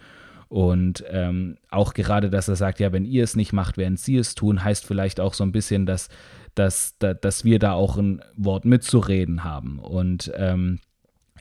Und 0.48 1.04
ähm, 1.10 1.58
auch 1.70 1.94
gerade, 1.94 2.30
dass 2.30 2.50
er 2.50 2.58
sagt, 2.58 2.80
ja, 2.82 2.92
wenn 2.92 3.06
ihr 3.06 3.24
es 3.24 3.38
nicht 3.38 3.54
macht, 3.54 3.78
werden 3.78 3.96
sie 3.96 4.18
es 4.18 4.36
tun, 4.36 4.64
heißt 4.64 4.86
vielleicht 4.86 5.20
auch 5.22 5.34
so 5.34 5.46
ein 5.46 5.54
bisschen, 5.54 5.86
dass, 5.86 6.10
dass, 6.56 6.98
dass 7.00 7.46
wir 7.46 7.58
da 7.58 7.72
auch 7.72 7.98
ein 7.98 8.22
Wort 8.36 8.66
mitzureden 8.66 9.46
haben. 9.46 9.80
Und 9.80 10.30
ähm, 10.36 10.80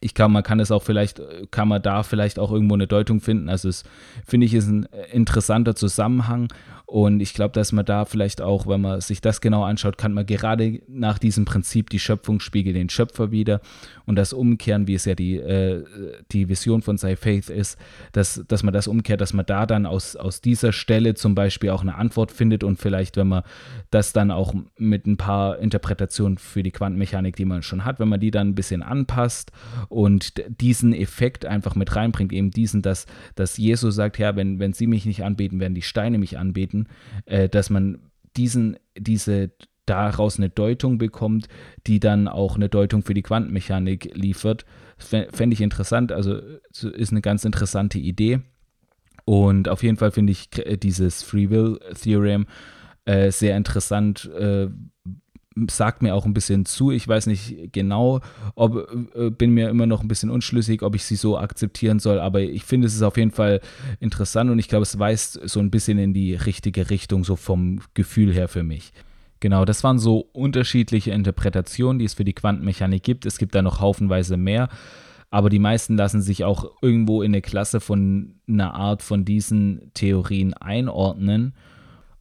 ich 0.00 0.14
glaube, 0.14 0.32
man 0.32 0.42
kann 0.42 0.60
es 0.60 0.70
auch 0.70 0.82
vielleicht, 0.82 1.20
kann 1.50 1.68
man 1.68 1.82
da 1.82 2.02
vielleicht 2.02 2.38
auch 2.38 2.52
irgendwo 2.52 2.74
eine 2.74 2.86
Deutung 2.86 3.20
finden. 3.20 3.48
Also 3.48 3.68
es 3.68 3.84
finde 4.26 4.46
ich 4.46 4.54
ist 4.54 4.68
ein 4.68 4.86
interessanter 5.12 5.74
Zusammenhang 5.74 6.48
und 6.90 7.20
ich 7.20 7.35
glaube, 7.35 7.53
dass 7.53 7.70
man 7.70 7.85
da 7.85 8.05
vielleicht 8.05 8.42
auch, 8.42 8.66
wenn 8.66 8.81
man 8.81 9.00
sich 9.00 9.20
das 9.20 9.40
genau 9.40 9.62
anschaut, 9.62 9.96
kann 9.96 10.12
man 10.12 10.26
gerade 10.26 10.81
nach 10.88 11.20
diesem 11.20 11.44
Prinzip 11.44 11.88
die 11.88 12.00
Schöpfung 12.00 12.40
spiegelt 12.40 12.74
den 12.74 12.88
Schöpfer 12.88 13.31
wieder. 13.31 13.61
Und 14.07 14.16
das 14.16 14.33
umkehren, 14.33 14.88
wie 14.88 14.94
es 14.94 15.05
ja 15.05 15.14
die, 15.14 15.37
äh, 15.37 15.85
die 16.33 16.48
Vision 16.48 16.83
von 16.83 16.98
Sei 16.98 17.14
Faith 17.14 17.48
ist, 17.48 17.79
dass, 18.11 18.44
dass 18.48 18.64
man 18.64 18.74
das 18.74 18.88
umkehrt, 18.88 19.20
dass 19.20 19.33
man 19.33 19.46
da 19.46 19.66
dann 19.66 19.87
aus, 19.87 20.16
aus 20.16 20.40
dieser 20.40 20.72
Stelle 20.72 21.14
zum 21.14 21.37
Beispiel 21.37 21.70
auch 21.70 21.83
eine 21.83 21.94
Antwort 21.94 22.33
findet 22.33 22.64
und 22.64 22.81
vielleicht, 22.81 23.16
wenn 23.16 23.29
man 23.29 23.44
das 23.92 24.12
dann 24.12 24.33
auch 24.33 24.53
mit 24.76 25.07
ein 25.07 25.16
paar 25.16 25.61
Interpretationen 25.61 26.38
für 26.38 26.64
die 26.64 26.72
Quantenmechanik, 26.72 27.37
die 27.37 27.44
man 27.44 27.62
schon 27.62 27.85
hat, 27.85 28.00
wenn 28.00 28.09
man 28.09 28.18
die 28.18 28.33
dann 28.33 28.48
ein 28.48 28.55
bisschen 28.57 28.83
anpasst 28.83 29.53
und 29.90 30.42
diesen 30.61 30.92
Effekt 30.92 31.46
einfach 31.46 31.76
mit 31.76 31.94
reinbringt, 31.94 32.33
eben 32.33 32.50
diesen, 32.50 32.83
dass, 32.83 33.07
dass 33.37 33.59
Jesus 33.59 33.94
sagt, 33.94 34.18
ja, 34.18 34.35
wenn, 34.35 34.59
wenn 34.59 34.72
sie 34.72 34.88
mich 34.88 35.07
nicht 35.07 35.22
anbeten, 35.22 35.61
werden 35.61 35.76
die 35.76 35.83
Steine 35.83 36.18
mich 36.18 36.37
anbeten 36.37 36.79
finden, 36.80 36.88
äh, 37.26 37.48
dass 37.48 37.70
man 37.70 37.98
diesen, 38.36 38.76
diese 38.96 39.50
daraus 39.86 40.38
eine 40.38 40.50
Deutung 40.50 40.98
bekommt, 40.98 41.48
die 41.86 41.98
dann 41.98 42.28
auch 42.28 42.54
eine 42.56 42.68
Deutung 42.68 43.02
für 43.02 43.14
die 43.14 43.22
Quantenmechanik 43.22 44.12
liefert. 44.14 44.64
Fände 44.98 45.54
ich 45.54 45.60
interessant, 45.60 46.12
also 46.12 46.36
ist 46.36 47.10
eine 47.10 47.22
ganz 47.22 47.44
interessante 47.44 47.98
Idee. 47.98 48.40
Und 49.24 49.68
auf 49.68 49.82
jeden 49.82 49.96
Fall 49.96 50.10
finde 50.10 50.32
ich 50.32 50.50
dieses 50.50 51.22
Free 51.22 51.50
Will 51.50 51.80
Theorem 52.00 52.46
äh, 53.04 53.30
sehr 53.32 53.56
interessant, 53.56 54.30
äh, 54.38 54.68
sagt 55.68 56.02
mir 56.02 56.14
auch 56.14 56.26
ein 56.26 56.34
bisschen 56.34 56.64
zu. 56.64 56.90
Ich 56.90 57.06
weiß 57.06 57.26
nicht 57.26 57.72
genau, 57.72 58.20
ob 58.54 58.88
äh, 59.14 59.30
bin 59.30 59.50
mir 59.50 59.68
immer 59.68 59.86
noch 59.86 60.02
ein 60.02 60.08
bisschen 60.08 60.30
unschlüssig, 60.30 60.82
ob 60.82 60.94
ich 60.94 61.04
sie 61.04 61.16
so 61.16 61.38
akzeptieren 61.38 61.98
soll, 61.98 62.20
aber 62.20 62.40
ich 62.40 62.64
finde 62.64 62.86
es 62.86 62.94
ist 62.94 63.02
auf 63.02 63.16
jeden 63.16 63.32
Fall 63.32 63.60
interessant 63.98 64.50
und 64.50 64.58
ich 64.58 64.68
glaube, 64.68 64.84
es 64.84 64.98
weist 64.98 65.40
so 65.48 65.60
ein 65.60 65.70
bisschen 65.70 65.98
in 65.98 66.14
die 66.14 66.34
richtige 66.34 66.90
Richtung, 66.90 67.24
so 67.24 67.36
vom 67.36 67.80
Gefühl 67.94 68.32
her 68.32 68.48
für 68.48 68.62
mich. 68.62 68.92
Genau, 69.40 69.64
das 69.64 69.82
waren 69.82 69.98
so 69.98 70.28
unterschiedliche 70.32 71.12
Interpretationen, 71.12 71.98
die 71.98 72.04
es 72.04 72.14
für 72.14 72.24
die 72.24 72.34
Quantenmechanik 72.34 73.02
gibt. 73.02 73.24
Es 73.26 73.38
gibt 73.38 73.54
da 73.54 73.62
noch 73.62 73.80
haufenweise 73.80 74.36
mehr, 74.36 74.68
aber 75.30 75.48
die 75.48 75.58
meisten 75.58 75.96
lassen 75.96 76.20
sich 76.20 76.44
auch 76.44 76.70
irgendwo 76.82 77.22
in 77.22 77.32
eine 77.32 77.40
Klasse 77.40 77.80
von 77.80 78.34
einer 78.46 78.74
Art 78.74 79.02
von 79.02 79.24
diesen 79.24 79.90
Theorien 79.94 80.54
einordnen. 80.54 81.54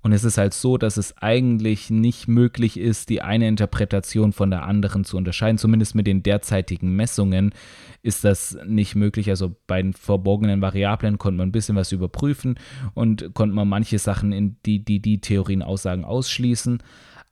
Und 0.02 0.14
es 0.14 0.24
ist 0.24 0.38
halt 0.38 0.54
so, 0.54 0.78
dass 0.78 0.96
es 0.96 1.18
eigentlich 1.18 1.90
nicht 1.90 2.28
möglich 2.28 2.80
ist, 2.80 3.10
die 3.10 3.22
eine 3.22 3.48
Interpretation 3.48 4.32
von 4.32 4.50
der 4.50 4.64
anderen 4.64 5.04
zu 5.04 5.18
unterscheiden. 5.18 5.58
Zumindest 5.58 5.94
mit 5.94 6.08
den 6.08 6.24
derzeitigen 6.24 6.96
Messungen 6.96 7.54
ist 8.02 8.24
das 8.24 8.58
nicht 8.66 8.96
möglich. 8.96 9.30
Also 9.30 9.56
bei 9.68 9.82
den 9.82 9.94
verborgenen 9.94 10.62
Variablen 10.62 11.18
konnte 11.18 11.38
man 11.38 11.50
ein 11.50 11.52
bisschen 11.52 11.76
was 11.76 11.92
überprüfen 11.92 12.56
und 12.94 13.34
konnte 13.34 13.54
man 13.56 13.68
manche 13.68 14.00
Sachen 14.00 14.32
in 14.32 14.56
die, 14.66 14.84
die, 14.86 15.02
die 15.02 15.20
Theorien 15.20 15.62
aussagen 15.62 16.06
ausschließen 16.06 16.82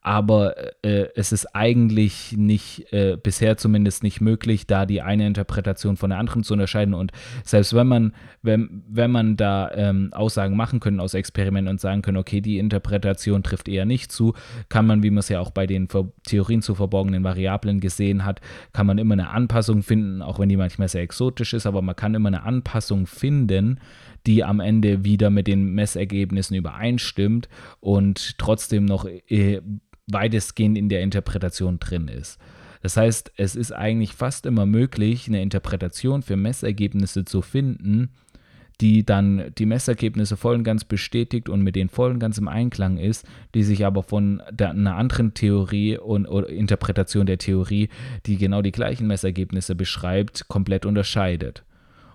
aber 0.02 0.56
äh, 0.84 1.10
es 1.16 1.32
ist 1.32 1.54
eigentlich 1.54 2.36
nicht, 2.38 2.94
äh, 2.94 3.18
bisher 3.22 3.58
zumindest 3.58 4.04
nicht 4.04 4.22
möglich, 4.22 4.66
da 4.66 4.86
die 4.86 5.02
eine 5.02 5.28
Interpretation 5.28 5.98
von 5.98 6.12
der 6.12 6.20
anderen 6.20 6.44
zu 6.44 6.54
unterscheiden. 6.54 6.94
Und 6.94 7.12
selbst 7.44 7.74
wenn 7.74 7.88
man, 7.88 8.14
wenn, 8.42 8.84
wenn 8.88 9.12
man 9.12 9.36
da 9.36 9.70
ähm, 9.74 10.14
Aussagen 10.14 10.56
machen 10.56 10.80
können 10.80 11.00
aus 11.00 11.14
Experimenten 11.14 11.70
und 11.70 11.82
sagen 11.82 12.04
können, 12.04 12.18
okay, 12.18 12.40
die 12.40 12.58
Interpretation 12.58 13.44
trifft 13.44 13.68
eher 13.68 13.86
nicht 13.86 14.12
zu, 14.12 14.34
kann 14.70 14.86
man, 14.86 15.04
wie 15.04 15.10
man 15.10 15.20
es 15.20 15.30
ja 15.30 15.42
auch 15.42 15.52
bei 15.52 15.68
den 15.68 15.90
Ver 15.90 16.08
Theorien 16.26 16.62
zu 16.62 16.76
verborgenen 16.76 17.24
Variablen 17.24 17.80
gesehen 17.80 18.24
hat, 18.24 18.40
kann 18.74 18.88
man 18.88 18.98
immer 18.98 19.14
eine 19.14 19.30
Anpassung 19.30 19.84
finden, 19.84 20.22
auch 20.22 20.40
wenn 20.40 20.50
die 20.50 20.58
manchmal 20.58 20.88
sehr 20.88 21.02
exotisch 21.02 21.54
ist, 21.54 21.66
aber 21.66 21.82
man 21.82 21.96
kann 21.96 22.16
immer 22.16 22.28
eine 22.28 22.44
Anpassung 22.44 23.08
finden, 23.08 23.80
die 24.28 24.44
am 24.44 24.60
Ende 24.60 25.04
wieder 25.06 25.30
mit 25.30 25.48
den 25.48 25.74
Messergebnissen 25.74 26.56
übereinstimmt 26.56 27.48
und 27.80 28.38
trotzdem 28.38 28.86
noch 28.86 29.06
äh, 29.06 29.62
weitestgehend 30.08 30.78
in 30.78 30.90
der 30.90 31.02
Interpretation 31.02 31.80
drin 31.80 32.10
ist. 32.10 32.38
Das 32.82 32.98
heißt, 32.98 33.32
es 33.38 33.56
ist 33.56 33.72
eigentlich 33.72 34.14
fast 34.14 34.46
immer 34.46 34.66
möglich, 34.66 35.28
eine 35.28 35.42
Interpretation 35.42 36.22
für 36.22 36.36
Messergebnisse 36.36 37.26
zu 37.26 37.42
finden, 37.42 38.10
die 38.80 39.04
dann 39.06 39.52
die 39.58 39.66
Messergebnisse 39.66 40.38
voll 40.38 40.56
und 40.56 40.64
ganz 40.64 40.84
bestätigt 40.84 41.50
und 41.50 41.62
mit 41.62 41.76
denen 41.76 41.90
voll 41.90 42.12
und 42.12 42.20
ganz 42.20 42.38
im 42.38 42.48
Einklang 42.48 42.98
ist, 42.98 43.26
die 43.56 43.64
sich 43.64 43.86
aber 43.86 44.04
von 44.04 44.44
der, 44.52 44.70
einer 44.70 44.96
anderen 44.96 45.34
Theorie 45.34 45.98
und 45.98 46.28
oder 46.28 46.50
Interpretation 46.50 47.26
der 47.26 47.40
Theorie, 47.40 47.90
die 48.28 48.38
genau 48.38 48.62
die 48.62 48.72
gleichen 48.72 49.08
Messergebnisse 49.08 49.74
beschreibt, 49.74 50.48
komplett 50.48 50.86
unterscheidet. 50.86 51.64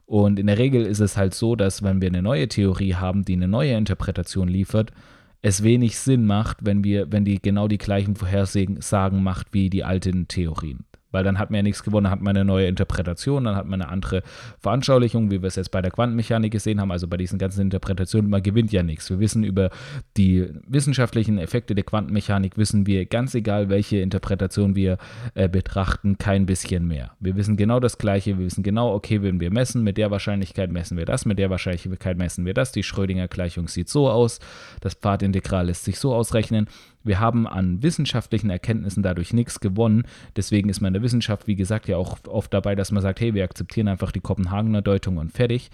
Und 0.06 0.38
in 0.38 0.46
der 0.46 0.58
Regel 0.58 0.84
ist 0.84 1.00
es 1.00 1.16
halt 1.16 1.34
so, 1.34 1.56
dass 1.56 1.82
wenn 1.82 2.00
wir 2.00 2.08
eine 2.08 2.22
neue 2.22 2.48
Theorie 2.48 2.94
haben, 2.94 3.24
die 3.24 3.34
eine 3.34 3.48
neue 3.48 3.74
Interpretation 3.74 4.48
liefert, 4.48 4.92
es 5.40 5.62
wenig 5.62 5.98
Sinn 5.98 6.26
macht, 6.26 6.58
wenn 6.60 6.84
wir, 6.84 7.10
wenn 7.10 7.24
die 7.24 7.40
genau 7.40 7.66
die 7.68 7.78
gleichen 7.78 8.16
Vorhersagen 8.16 9.22
macht 9.22 9.52
wie 9.52 9.70
die 9.70 9.84
alten 9.84 10.28
Theorien 10.28 10.84
weil 11.12 11.24
dann 11.24 11.38
hat 11.38 11.50
man 11.50 11.58
ja 11.58 11.62
nichts 11.62 11.82
gewonnen, 11.82 12.04
dann 12.04 12.12
hat 12.12 12.20
man 12.20 12.36
eine 12.36 12.44
neue 12.44 12.66
Interpretation, 12.66 13.44
dann 13.44 13.54
hat 13.54 13.66
man 13.66 13.80
eine 13.80 13.90
andere 13.90 14.22
Veranschaulichung, 14.58 15.30
wie 15.30 15.42
wir 15.42 15.46
es 15.48 15.56
jetzt 15.56 15.70
bei 15.70 15.80
der 15.80 15.90
Quantenmechanik 15.90 16.52
gesehen 16.52 16.80
haben, 16.80 16.90
also 16.90 17.06
bei 17.06 17.16
diesen 17.16 17.38
ganzen 17.38 17.60
Interpretationen, 17.60 18.30
man 18.30 18.42
gewinnt 18.42 18.72
ja 18.72 18.82
nichts. 18.82 19.08
Wir 19.10 19.20
wissen 19.20 19.44
über 19.44 19.70
die 20.16 20.48
wissenschaftlichen 20.66 21.38
Effekte 21.38 21.74
der 21.74 21.84
Quantenmechanik, 21.84 22.58
wissen 22.58 22.86
wir 22.86 23.06
ganz 23.06 23.34
egal, 23.34 23.68
welche 23.68 23.98
Interpretation 23.98 24.74
wir 24.74 24.98
äh, 25.34 25.48
betrachten, 25.48 26.18
kein 26.18 26.46
bisschen 26.46 26.88
mehr. 26.88 27.12
Wir 27.20 27.36
wissen 27.36 27.56
genau 27.56 27.80
das 27.80 27.98
Gleiche, 27.98 28.38
wir 28.38 28.46
wissen 28.46 28.62
genau, 28.62 28.94
okay, 28.94 29.22
wenn 29.22 29.40
wir 29.40 29.52
messen, 29.52 29.82
mit 29.82 29.98
der 29.98 30.10
Wahrscheinlichkeit 30.10 30.72
messen 30.72 30.96
wir 30.96 31.04
das, 31.04 31.24
mit 31.26 31.38
der 31.38 31.50
Wahrscheinlichkeit 31.50 32.18
messen 32.18 32.44
wir 32.44 32.54
das, 32.54 32.72
die 32.72 32.82
Schrödinger-Gleichung 32.82 33.68
sieht 33.68 33.88
so 33.88 34.10
aus, 34.10 34.40
das 34.80 34.94
Pfadintegral 34.94 35.66
lässt 35.66 35.84
sich 35.84 35.98
so 35.98 36.14
ausrechnen. 36.14 36.66
Wir 37.04 37.20
haben 37.20 37.46
an 37.46 37.82
wissenschaftlichen 37.82 38.50
Erkenntnissen 38.50 39.02
dadurch 39.02 39.32
nichts 39.32 39.60
gewonnen. 39.60 40.04
Deswegen 40.36 40.68
ist 40.68 40.80
man 40.80 40.88
in 40.88 40.94
der 40.94 41.02
Wissenschaft, 41.02 41.46
wie 41.46 41.56
gesagt, 41.56 41.88
ja 41.88 41.96
auch 41.96 42.18
oft 42.26 42.52
dabei, 42.52 42.74
dass 42.74 42.92
man 42.92 43.02
sagt, 43.02 43.20
hey, 43.20 43.34
wir 43.34 43.44
akzeptieren 43.44 43.88
einfach 43.88 44.12
die 44.12 44.20
Kopenhagener 44.20 44.82
Deutung 44.82 45.16
und 45.16 45.32
fertig. 45.32 45.70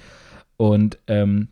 Und 0.57 0.99
ähm, 1.07 1.49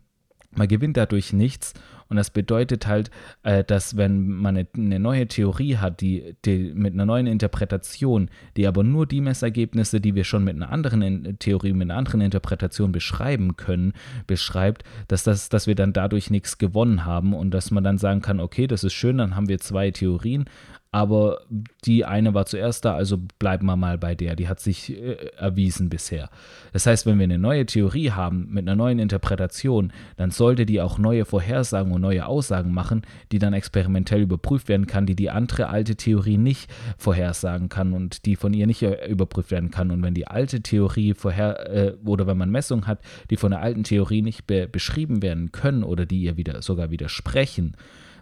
man 0.51 0.67
gewinnt 0.67 0.97
dadurch 0.97 1.33
nichts. 1.33 1.73
Und 2.09 2.17
das 2.17 2.29
bedeutet 2.29 2.87
halt, 2.87 3.11
äh, 3.43 3.63
dass 3.63 3.97
wenn 3.97 4.27
man 4.29 4.67
eine, 4.75 4.99
neue 4.99 5.27
Theorie 5.27 5.77
hat, 5.77 6.01
die, 6.01 6.35
die 6.45 6.73
mit 6.73 6.93
einer 6.93 7.05
neuen 7.05 7.27
Interpretation, 7.27 8.29
die 8.55 8.67
aber 8.67 8.83
nur 8.83 9.05
die 9.05 9.21
Messergebnisse, 9.21 10.01
die 10.01 10.15
wir 10.15 10.23
schon 10.23 10.43
mit 10.43 10.55
einer 10.55 10.71
anderen 10.71 11.37
Theorie, 11.39 11.73
mit 11.73 11.89
einer 11.89 11.97
anderen 11.97 12.21
Interpretation 12.21 12.91
beschreiben 12.91 13.57
können, 13.57 13.93
beschreibt, 14.25 14.83
dass, 15.07 15.23
das, 15.23 15.49
dass 15.49 15.67
wir 15.67 15.75
dann 15.75 15.93
dadurch 15.93 16.29
nichts 16.29 16.57
gewonnen 16.57 17.05
haben 17.05 17.33
und 17.33 17.51
dass 17.51 17.71
man 17.71 17.83
dann 17.83 17.97
sagen 17.97 18.21
kann, 18.21 18.39
okay, 18.39 18.67
das 18.67 18.83
ist 18.83 18.93
schön, 18.93 19.17
dann 19.17 19.35
haben 19.35 19.49
wir 19.49 19.59
zwei 19.59 19.91
Theorien, 19.91 20.45
aber 20.91 21.41
die 21.85 22.05
eine 22.05 22.33
war 22.33 22.45
zuerst 22.45 22.85
da, 22.85 22.95
also 22.95 23.19
bleiben 23.39 23.65
wir 23.65 23.75
mal 23.75 23.97
bei 23.97 24.15
der. 24.15 24.35
Die 24.35 24.47
hat 24.47 24.59
sich 24.59 24.97
äh, 24.97 25.31
erwiesen 25.37 25.89
bisher. 25.89 26.29
Das 26.71 26.85
heißt, 26.85 27.05
wenn 27.05 27.19
wir 27.19 27.25
eine 27.25 27.37
neue 27.37 27.65
Theorie 27.65 28.11
haben 28.11 28.47
mit 28.51 28.67
einer 28.67 28.75
neuen 28.75 28.99
Interpretation, 28.99 29.91
dann 30.15 30.31
sollte 30.31 30.65
die 30.65 30.81
auch 30.81 30.97
neue 30.97 31.25
Vorhersagen 31.25 31.91
und 31.91 32.01
neue 32.01 32.25
Aussagen 32.25 32.73
machen, 32.73 33.01
die 33.31 33.39
dann 33.39 33.53
experimentell 33.53 34.21
überprüft 34.21 34.69
werden 34.69 34.87
kann, 34.87 35.05
die 35.05 35.15
die 35.15 35.29
andere 35.29 35.67
alte 35.67 35.95
Theorie 35.95 36.37
nicht 36.37 36.71
vorhersagen 36.97 37.69
kann 37.69 37.93
und 37.93 38.25
die 38.25 38.35
von 38.35 38.53
ihr 38.53 38.65
nicht 38.65 38.81
äh, 38.81 39.07
überprüft 39.07 39.51
werden 39.51 39.71
kann. 39.71 39.91
Und 39.91 40.03
wenn 40.03 40.13
die 40.13 40.27
alte 40.27 40.61
Theorie 40.61 41.13
vorher 41.13 41.69
äh, 41.69 41.93
oder 42.05 42.27
wenn 42.27 42.37
man 42.37 42.49
Messungen 42.49 42.87
hat, 42.87 43.01
die 43.29 43.37
von 43.37 43.51
der 43.51 43.61
alten 43.61 43.83
Theorie 43.83 44.21
nicht 44.21 44.47
be 44.47 44.67
beschrieben 44.67 45.21
werden 45.21 45.51
können 45.51 45.83
oder 45.83 46.05
die 46.05 46.21
ihr 46.21 46.37
wieder 46.37 46.61
sogar 46.61 46.91
widersprechen, 46.91 47.75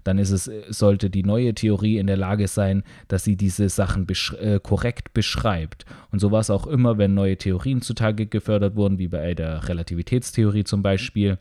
dann 0.05 0.19
ist 0.19 0.29
es, 0.29 0.49
sollte 0.69 1.09
die 1.09 1.23
neue 1.23 1.55
Theorie 1.55 1.97
in 1.97 2.05
der 2.07 2.15
Lage 2.15 2.47
sein, 2.47 2.83
dass 3.07 3.23
sie 3.23 3.35
diese 3.35 3.67
Sachen 3.69 4.05
besch 4.05 4.33
äh, 4.33 4.59
korrekt 4.61 5.13
beschreibt. 5.13 5.85
Und 6.11 6.19
so 6.19 6.31
war 6.31 6.39
es 6.39 6.51
auch 6.51 6.67
immer, 6.67 6.99
wenn 6.99 7.15
neue 7.15 7.37
Theorien 7.37 7.81
zutage 7.81 8.27
gefördert 8.27 8.75
wurden, 8.75 8.99
wie 8.99 9.07
bei 9.07 9.33
der 9.33 9.67
Relativitätstheorie 9.67 10.63
zum 10.63 10.83
Beispiel. 10.83 11.39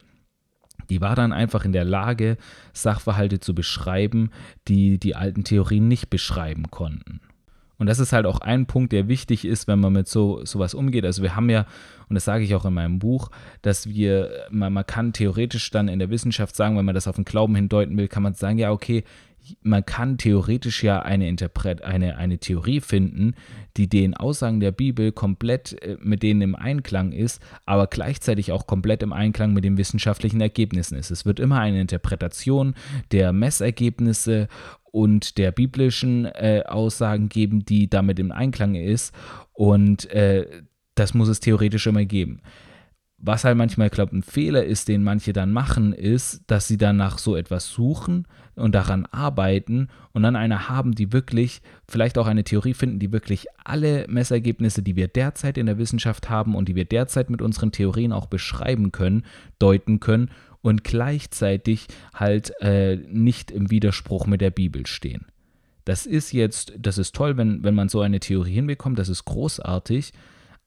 Die 0.89 1.03
war 1.03 1.15
dann 1.15 1.33
einfach 1.35 1.67
in 1.67 1.73
der 1.73 1.85
Lage, 1.85 2.39
Sachverhalte 2.73 3.39
zu 3.39 3.55
beschreiben, 3.55 4.31
die 4.67 4.99
die 4.99 5.15
alten 5.15 5.45
Theorien 5.45 5.87
nicht 5.87 6.09
beschreiben 6.09 6.71
konnten. 6.71 7.21
Und 7.77 7.87
das 7.87 7.99
ist 7.99 8.15
halt 8.15 8.25
auch 8.25 8.41
ein 8.41 8.65
Punkt, 8.65 8.93
der 8.93 9.09
wichtig 9.09 9.45
ist, 9.45 9.69
wenn 9.69 9.81
man 9.81 9.93
mit 9.93 10.09
so 10.09 10.43
sowas 10.47 10.73
umgeht. 10.73 11.05
Also 11.05 11.23
wir 11.23 11.37
haben 11.37 11.51
ja, 11.51 11.67
und 12.15 12.19
das 12.19 12.27
sage 12.27 12.45
ich 12.45 12.55
auch 12.55 12.65
in 12.65 12.75
meinem 12.75 13.01
Buch, 13.01 13.29
dass 13.63 13.89
wir, 13.89 14.47
man, 14.49 14.73
man 14.73 14.87
kann 14.87 15.13
theoretisch 15.13 15.73
dann 15.73 15.89
in 15.89 15.99
der 15.99 16.11
Wissenschaft 16.11 16.55
sagen, 16.55 16.79
wenn 16.79 16.85
man 16.85 16.95
das 16.95 17.09
auf 17.09 17.17
den 17.17 17.25
Glauben 17.25 17.57
hindeuten 17.57 17.97
will, 17.97 18.07
kann 18.07 18.23
man 18.23 18.35
sagen, 18.35 18.57
ja, 18.57 18.71
okay, 18.71 19.03
man 19.63 19.85
kann 19.85 20.17
theoretisch 20.17 20.85
ja 20.85 21.03
eine, 21.03 21.29
Interpret 21.29 21.83
eine, 21.83 22.17
eine 22.19 22.39
Theorie 22.39 22.81
finden, 22.81 23.35
die 23.77 23.89
den 23.89 24.15
Aussagen 24.15 24.61
der 24.61 24.71
Bibel 24.71 25.11
komplett 25.11 25.73
äh, 25.83 25.97
mit 26.01 26.23
denen 26.23 26.41
im 26.41 26.55
Einklang 26.55 27.11
ist, 27.11 27.43
aber 27.67 27.89
gleichzeitig 27.89 28.53
auch 28.53 28.69
komplett 28.69 29.03
im 29.03 29.13
Einklang 29.13 29.53
mit 29.53 29.65
den 29.65 29.77
wissenschaftlichen 29.77 30.41
Ergebnissen 30.41 30.97
ist. 30.97 31.11
Es 31.11 31.27
wird 31.27 31.41
immer 31.41 31.59
eine 31.59 31.81
Interpretation 31.81 32.77
der 33.11 33.33
Messergebnisse 33.33 34.47
und 34.85 35.37
der 35.37 35.51
biblischen 35.51 36.27
äh, 36.27 36.63
Aussagen 36.65 37.29
geben, 37.29 37.65
die 37.65 37.91
damit 37.91 38.21
im 38.21 38.31
Einklang 38.31 38.77
ist. 38.77 39.13
Und 39.53 40.09
äh, 40.13 40.47
das 40.95 41.15
muss 41.15 41.29
es 41.29 41.41
theoretisch 41.41 41.87
immer 41.87 42.05
geben. 42.05 42.41
Was 43.19 43.45
halt 43.45 43.57
manchmal, 43.57 43.89
glaube 43.89 44.17
ein 44.17 44.23
Fehler 44.23 44.65
ist, 44.65 44.89
den 44.89 45.03
manche 45.03 45.33
dann 45.33 45.51
machen, 45.51 45.95
ist, 45.95 46.43
dass 46.47 46.69
sie 46.69 46.77
dann 46.77 46.97
nach 46.97 47.17
so 47.17 47.37
etwas 47.37 47.71
suchen 47.71 48.27
und 48.55 48.75
daran 48.75 49.07
arbeiten 49.07 49.89
und 50.13 50.23
dann 50.23 50.37
eine 50.37 50.69
haben, 50.69 50.95
die 50.95 51.13
wirklich, 51.13 51.63
vielleicht 51.89 52.19
auch 52.19 52.27
eine 52.27 52.45
Theorie 52.45 52.75
finden, 52.75 52.99
die 52.99 53.13
wirklich 53.13 53.47
alle 53.65 54.05
Messergebnisse, 54.09 54.83
die 54.83 54.95
wir 54.95 55.09
derzeit 55.09 55.57
in 55.57 55.67
der 55.67 55.79
Wissenschaft 55.79 56.29
haben 56.29 56.55
und 56.55 56.69
die 56.69 56.75
wir 56.75 56.85
derzeit 56.85 57.31
mit 57.31 57.41
unseren 57.41 57.73
Theorien 57.73 58.13
auch 58.13 58.27
beschreiben 58.27 58.93
können, 58.93 59.25
deuten 59.59 60.01
können 60.01 60.31
und 60.61 60.85
gleichzeitig 60.85 61.87
halt 62.13 62.53
äh, 62.61 62.97
nicht 62.97 63.51
im 63.51 63.71
Widerspruch 63.71 64.27
mit 64.27 64.41
der 64.41 64.51
Bibel 64.51 64.87
stehen. 64.87 65.27
Das 65.85 66.07
ist 66.07 66.33
jetzt, 66.33 66.75
das 66.79 66.99
ist 66.99 67.15
toll, 67.15 67.37
wenn, 67.37 67.63
wenn 67.63 67.75
man 67.75 67.89
so 67.89 68.01
eine 68.01 68.21
Theorie 68.21 68.55
hinbekommt, 68.55 68.99
das 68.99 69.09
ist 69.09 69.25
großartig, 69.25 70.13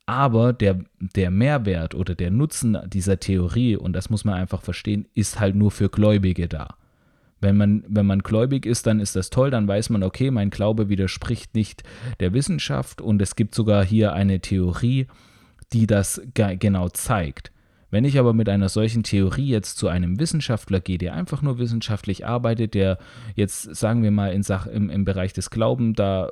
aber 0.08 0.54
der, 0.54 0.80
der 1.00 1.30
Mehrwert 1.30 1.94
oder 1.94 2.16
der 2.16 2.32
Nutzen 2.32 2.78
dieser 2.88 3.20
Theorie, 3.20 3.76
und 3.76 3.94
das 3.94 4.10
muss 4.10 4.26
man 4.26 4.36
einfach 4.36 4.62
verstehen, 4.62 5.06
ist 5.14 5.40
halt 5.40 5.54
nur 5.54 5.70
für 5.70 5.90
Gläubige 5.90 6.48
da. 6.48 6.78
Wenn 7.40 7.58
man, 7.58 7.84
wenn 7.88 8.08
man 8.08 8.24
gläubig 8.24 8.66
ist, 8.66 8.88
dann 8.88 9.00
ist 9.00 9.16
das 9.16 9.30
toll, 9.30 9.52
dann 9.52 9.68
weiß 9.68 9.92
man, 9.92 10.02
okay, 10.02 10.32
mein 10.32 10.50
Glaube 10.50 10.90
widerspricht 10.90 11.54
nicht 11.54 11.84
der 12.20 12.34
Wissenschaft 12.34 13.00
und 13.00 13.22
es 13.22 13.36
gibt 13.36 13.54
sogar 13.54 13.86
hier 13.86 14.14
eine 14.14 14.40
Theorie, 14.40 15.08
die 15.74 15.86
das 15.86 16.22
genau 16.34 16.90
zeigt. 16.90 17.52
Wenn 17.92 18.06
ich 18.06 18.18
aber 18.18 18.34
mit 18.34 18.50
einer 18.50 18.70
solchen 18.70 19.04
Theorie 19.04 19.48
jetzt 19.48 19.78
zu 19.78 19.88
einem 19.88 20.20
Wissenschaftler 20.20 20.80
gehe, 20.80 20.98
der 20.98 21.14
einfach 21.14 21.42
nur 21.42 21.60
wissenschaftlich 21.60 22.26
arbeitet, 22.26 22.74
der 22.74 22.98
jetzt, 23.36 23.76
sagen 23.76 24.04
wir 24.04 24.12
mal, 24.12 24.34
in 24.34 24.42
Sach 24.42 24.66
im, 24.66 24.90
im 24.90 25.06
Bereich 25.06 25.34
des 25.34 25.50
Glaubens 25.50 25.96
da 25.98 26.32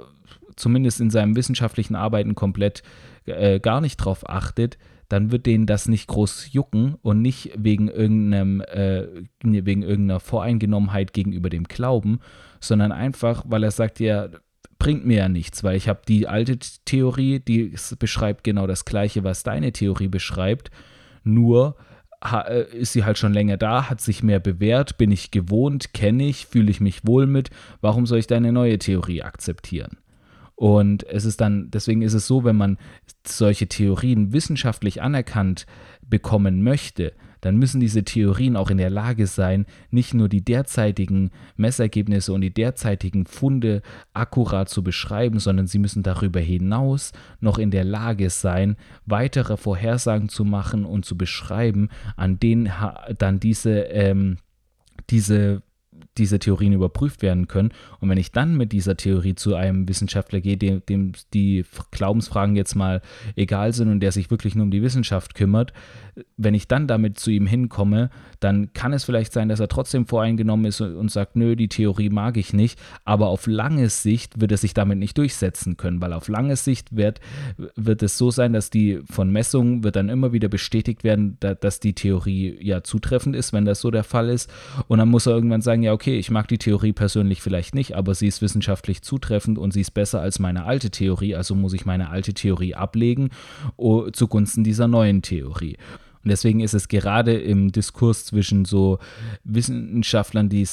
zumindest 0.55 1.01
in 1.01 1.09
seinem 1.09 1.35
wissenschaftlichen 1.35 1.95
Arbeiten 1.95 2.35
komplett 2.35 2.81
äh, 3.25 3.59
gar 3.59 3.81
nicht 3.81 3.97
drauf 3.97 4.29
achtet, 4.29 4.77
dann 5.09 5.31
wird 5.31 5.45
denen 5.45 5.65
das 5.65 5.87
nicht 5.87 6.07
groß 6.07 6.51
jucken 6.51 6.95
und 7.01 7.21
nicht 7.21 7.51
wegen 7.57 7.89
irgendeinem, 7.89 8.61
äh, 8.61 9.07
wegen 9.43 9.83
irgendeiner 9.83 10.19
Voreingenommenheit 10.19 11.13
gegenüber 11.13 11.49
dem 11.49 11.65
Glauben, 11.65 12.19
sondern 12.59 12.91
einfach, 12.91 13.43
weil 13.47 13.63
er 13.63 13.71
sagt, 13.71 13.99
ja, 13.99 14.29
bringt 14.79 15.05
mir 15.05 15.17
ja 15.17 15.29
nichts, 15.29 15.63
weil 15.63 15.77
ich 15.77 15.87
habe 15.87 16.01
die 16.07 16.27
alte 16.27 16.57
Theorie, 16.85 17.39
die 17.39 17.75
beschreibt 17.99 18.43
genau 18.43 18.67
das 18.67 18.85
gleiche, 18.85 19.23
was 19.23 19.43
deine 19.43 19.71
Theorie 19.71 20.07
beschreibt, 20.07 20.71
nur 21.23 21.75
äh, 22.23 22.65
ist 22.75 22.93
sie 22.93 23.05
halt 23.05 23.17
schon 23.17 23.33
länger 23.33 23.57
da, 23.57 23.89
hat 23.89 24.01
sich 24.01 24.23
mehr 24.23 24.39
bewährt, 24.39 24.97
bin 24.97 25.11
ich 25.11 25.31
gewohnt, 25.31 25.93
kenne 25.93 26.27
ich, 26.27 26.47
fühle 26.47 26.71
ich 26.71 26.81
mich 26.81 27.05
wohl 27.05 27.27
mit, 27.27 27.49
warum 27.81 28.05
soll 28.05 28.19
ich 28.19 28.27
deine 28.27 28.51
neue 28.51 28.79
Theorie 28.79 29.21
akzeptieren? 29.21 29.97
Und 30.55 31.05
es 31.07 31.25
ist 31.25 31.41
dann, 31.41 31.69
deswegen 31.69 32.01
ist 32.01 32.13
es 32.13 32.27
so, 32.27 32.43
wenn 32.43 32.55
man 32.55 32.77
solche 33.27 33.67
Theorien 33.67 34.31
wissenschaftlich 34.31 35.01
anerkannt 35.01 35.65
bekommen 36.01 36.63
möchte, 36.63 37.13
dann 37.45 37.57
müssen 37.57 37.79
diese 37.79 38.03
Theorien 38.03 38.55
auch 38.55 38.71
in 38.71 38.79
der 38.79 38.89
Lage 38.89 39.27
sein, 39.27 39.67
nicht 39.91 40.15
nur 40.15 40.29
die 40.29 40.43
derzeitigen 40.43 41.29
Messergebnisse 41.57 42.33
und 42.33 42.41
die 42.41 42.53
derzeitigen 42.53 43.27
Funde 43.27 43.83
akkurat 44.13 44.67
zu 44.67 44.81
beschreiben, 44.81 45.37
sondern 45.37 45.67
sie 45.67 45.77
müssen 45.77 46.01
darüber 46.01 46.39
hinaus 46.39 47.11
noch 47.41 47.59
in 47.59 47.69
der 47.69 47.83
Lage 47.83 48.31
sein, 48.31 48.77
weitere 49.05 49.57
Vorhersagen 49.57 50.27
zu 50.27 50.43
machen 50.43 50.85
und 50.85 51.05
zu 51.05 51.17
beschreiben, 51.17 51.89
an 52.15 52.39
denen 52.39 52.71
dann 53.19 53.39
diese, 53.39 53.81
ähm, 53.81 54.37
diese 55.11 55.61
diese 56.17 56.39
Theorien 56.39 56.73
überprüft 56.73 57.21
werden 57.21 57.47
können. 57.47 57.71
Und 57.99 58.09
wenn 58.09 58.17
ich 58.17 58.31
dann 58.31 58.55
mit 58.55 58.71
dieser 58.71 58.97
Theorie 58.97 59.35
zu 59.35 59.55
einem 59.55 59.87
Wissenschaftler 59.87 60.41
gehe, 60.41 60.57
dem, 60.57 60.85
dem, 60.85 61.11
die 61.33 61.65
Glaubensfragen 61.91 62.55
jetzt 62.55 62.75
mal 62.75 63.01
egal 63.35 63.73
sind 63.73 63.89
und 63.89 63.99
der 63.99 64.11
sich 64.11 64.31
wirklich 64.31 64.55
nur 64.55 64.63
um 64.63 64.71
die 64.71 64.81
Wissenschaft 64.81 65.35
kümmert, 65.35 65.73
wenn 66.37 66.53
ich 66.53 66.67
dann 66.67 66.87
damit 66.87 67.19
zu 67.19 67.31
ihm 67.31 67.45
hinkomme, 67.45 68.09
dann 68.39 68.73
kann 68.73 68.93
es 68.93 69.03
vielleicht 69.03 69.33
sein, 69.33 69.49
dass 69.49 69.59
er 69.59 69.67
trotzdem 69.67 70.05
voreingenommen 70.05 70.65
ist 70.65 70.81
und 70.81 71.11
sagt, 71.11 71.35
nö, 71.35 71.55
die 71.55 71.67
Theorie 71.67 72.09
mag 72.09 72.37
ich 72.37 72.53
nicht, 72.53 72.79
aber 73.03 73.27
auf 73.27 73.47
lange 73.47 73.89
Sicht 73.89 74.39
wird 74.39 74.51
er 74.51 74.57
sich 74.57 74.73
damit 74.73 74.97
nicht 74.97 75.17
durchsetzen 75.17 75.77
können, 75.77 76.01
weil 76.01 76.13
auf 76.13 76.27
lange 76.27 76.55
Sicht 76.55 76.95
wird, 76.95 77.19
wird 77.75 78.03
es 78.03 78.17
so 78.17 78.31
sein, 78.31 78.53
dass 78.53 78.69
die 78.69 78.99
von 79.09 79.31
Messungen 79.31 79.83
wird 79.83 79.95
dann 79.95 80.09
immer 80.09 80.31
wieder 80.31 80.47
bestätigt 80.47 81.03
werden, 81.03 81.37
da, 81.39 81.53
dass 81.53 81.79
die 81.79 81.93
Theorie 81.93 82.57
ja 82.61 82.83
zutreffend 82.83 83.35
ist, 83.35 83.53
wenn 83.53 83.65
das 83.65 83.81
so 83.81 83.91
der 83.91 84.03
Fall 84.03 84.29
ist. 84.29 84.51
Und 84.87 84.99
dann 84.99 85.09
muss 85.09 85.25
er 85.25 85.33
irgendwann 85.33 85.61
sagen, 85.61 85.83
ja, 85.83 85.93
okay, 85.93 86.17
ich 86.17 86.31
mag 86.31 86.47
die 86.47 86.57
Theorie 86.57 86.93
persönlich 86.93 87.41
vielleicht 87.41 87.75
nicht, 87.75 87.95
aber 87.95 88.15
sie 88.15 88.27
ist 88.27 88.41
wissenschaftlich 88.41 89.01
zutreffend 89.01 89.57
und 89.57 89.71
sie 89.71 89.81
ist 89.81 89.91
besser 89.91 90.21
als 90.21 90.39
meine 90.39 90.65
alte 90.65 90.89
Theorie, 90.89 91.35
also 91.35 91.55
muss 91.55 91.73
ich 91.73 91.85
meine 91.85 92.09
alte 92.09 92.33
Theorie 92.33 92.75
ablegen 92.75 93.29
oh, 93.77 94.09
zugunsten 94.09 94.63
dieser 94.63 94.87
neuen 94.87 95.21
Theorie. 95.21 95.77
Und 96.25 96.29
deswegen 96.29 96.59
ist 96.59 96.73
es 96.73 96.87
gerade 96.87 97.35
im 97.35 97.71
Diskurs 97.71 98.25
zwischen 98.25 98.65
so 98.65 98.97
Wissenschaftlern, 99.43 100.49
die 100.49 100.67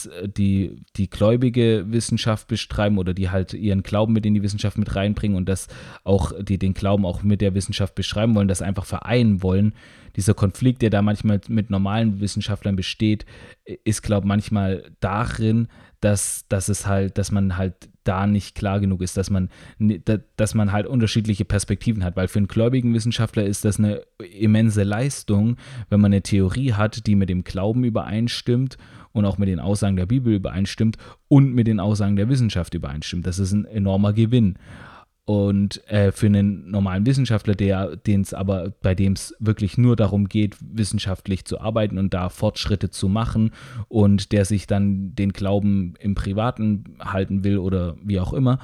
die 0.96 1.10
gläubige 1.10 1.84
Wissenschaft 1.88 2.48
bestreiben 2.48 2.96
oder 2.96 3.12
die 3.12 3.28
halt 3.28 3.52
ihren 3.52 3.82
Glauben 3.82 4.14
mit 4.14 4.24
in 4.24 4.32
die 4.32 4.42
Wissenschaft 4.42 4.78
mit 4.78 4.96
reinbringen 4.96 5.36
und 5.36 5.46
das 5.46 5.68
auch, 6.04 6.32
die 6.40 6.58
den 6.58 6.72
Glauben 6.72 7.04
auch 7.04 7.22
mit 7.22 7.42
der 7.42 7.54
Wissenschaft 7.54 7.94
beschreiben 7.94 8.34
wollen, 8.34 8.48
das 8.48 8.62
einfach 8.62 8.86
vereinen 8.86 9.42
wollen. 9.42 9.74
Dieser 10.16 10.32
Konflikt, 10.32 10.80
der 10.80 10.88
da 10.88 11.02
manchmal 11.02 11.42
mit 11.48 11.68
normalen 11.68 12.20
Wissenschaftlern 12.20 12.74
besteht, 12.74 13.26
ist, 13.84 14.02
glaube 14.02 14.24
ich, 14.24 14.28
manchmal 14.28 14.90
darin, 15.00 15.68
dass, 16.00 16.46
dass 16.48 16.70
es 16.70 16.86
halt, 16.86 17.18
dass 17.18 17.30
man 17.30 17.58
halt 17.58 17.74
da 18.04 18.26
nicht 18.26 18.54
klar 18.54 18.80
genug 18.80 19.02
ist, 19.02 19.16
dass 19.16 19.30
man, 19.30 19.48
dass 20.36 20.54
man 20.54 20.72
halt 20.72 20.86
unterschiedliche 20.86 21.44
Perspektiven 21.44 22.04
hat. 22.04 22.16
Weil 22.16 22.28
für 22.28 22.38
einen 22.38 22.48
gläubigen 22.48 22.94
Wissenschaftler 22.94 23.44
ist 23.44 23.64
das 23.64 23.78
eine 23.78 24.02
immense 24.38 24.82
Leistung, 24.82 25.56
wenn 25.88 26.00
man 26.00 26.12
eine 26.12 26.22
Theorie 26.22 26.72
hat, 26.72 27.06
die 27.06 27.14
mit 27.14 27.28
dem 27.28 27.44
Glauben 27.44 27.84
übereinstimmt 27.84 28.76
und 29.12 29.24
auch 29.24 29.38
mit 29.38 29.48
den 29.48 29.60
Aussagen 29.60 29.96
der 29.96 30.06
Bibel 30.06 30.34
übereinstimmt 30.34 30.96
und 31.28 31.54
mit 31.54 31.66
den 31.66 31.80
Aussagen 31.80 32.16
der 32.16 32.28
Wissenschaft 32.28 32.74
übereinstimmt. 32.74 33.26
Das 33.26 33.38
ist 33.38 33.52
ein 33.52 33.64
enormer 33.64 34.12
Gewinn. 34.12 34.56
Und 35.24 35.86
äh, 35.88 36.10
für 36.10 36.26
einen 36.26 36.68
normalen 36.68 37.06
Wissenschaftler, 37.06 37.54
der, 37.54 37.96
den 37.96 38.22
es 38.22 38.34
aber, 38.34 38.72
bei 38.82 38.96
dem 38.96 39.12
es 39.12 39.34
wirklich 39.38 39.78
nur 39.78 39.94
darum 39.94 40.28
geht, 40.28 40.56
wissenschaftlich 40.60 41.44
zu 41.44 41.60
arbeiten 41.60 41.96
und 41.96 42.12
da 42.12 42.28
Fortschritte 42.28 42.90
zu 42.90 43.08
machen 43.08 43.52
und 43.88 44.32
der 44.32 44.44
sich 44.44 44.66
dann 44.66 45.14
den 45.14 45.32
Glauben 45.32 45.94
im 46.00 46.16
Privaten 46.16 46.96
halten 46.98 47.44
will 47.44 47.58
oder 47.58 47.96
wie 48.02 48.18
auch 48.18 48.32
immer, 48.32 48.58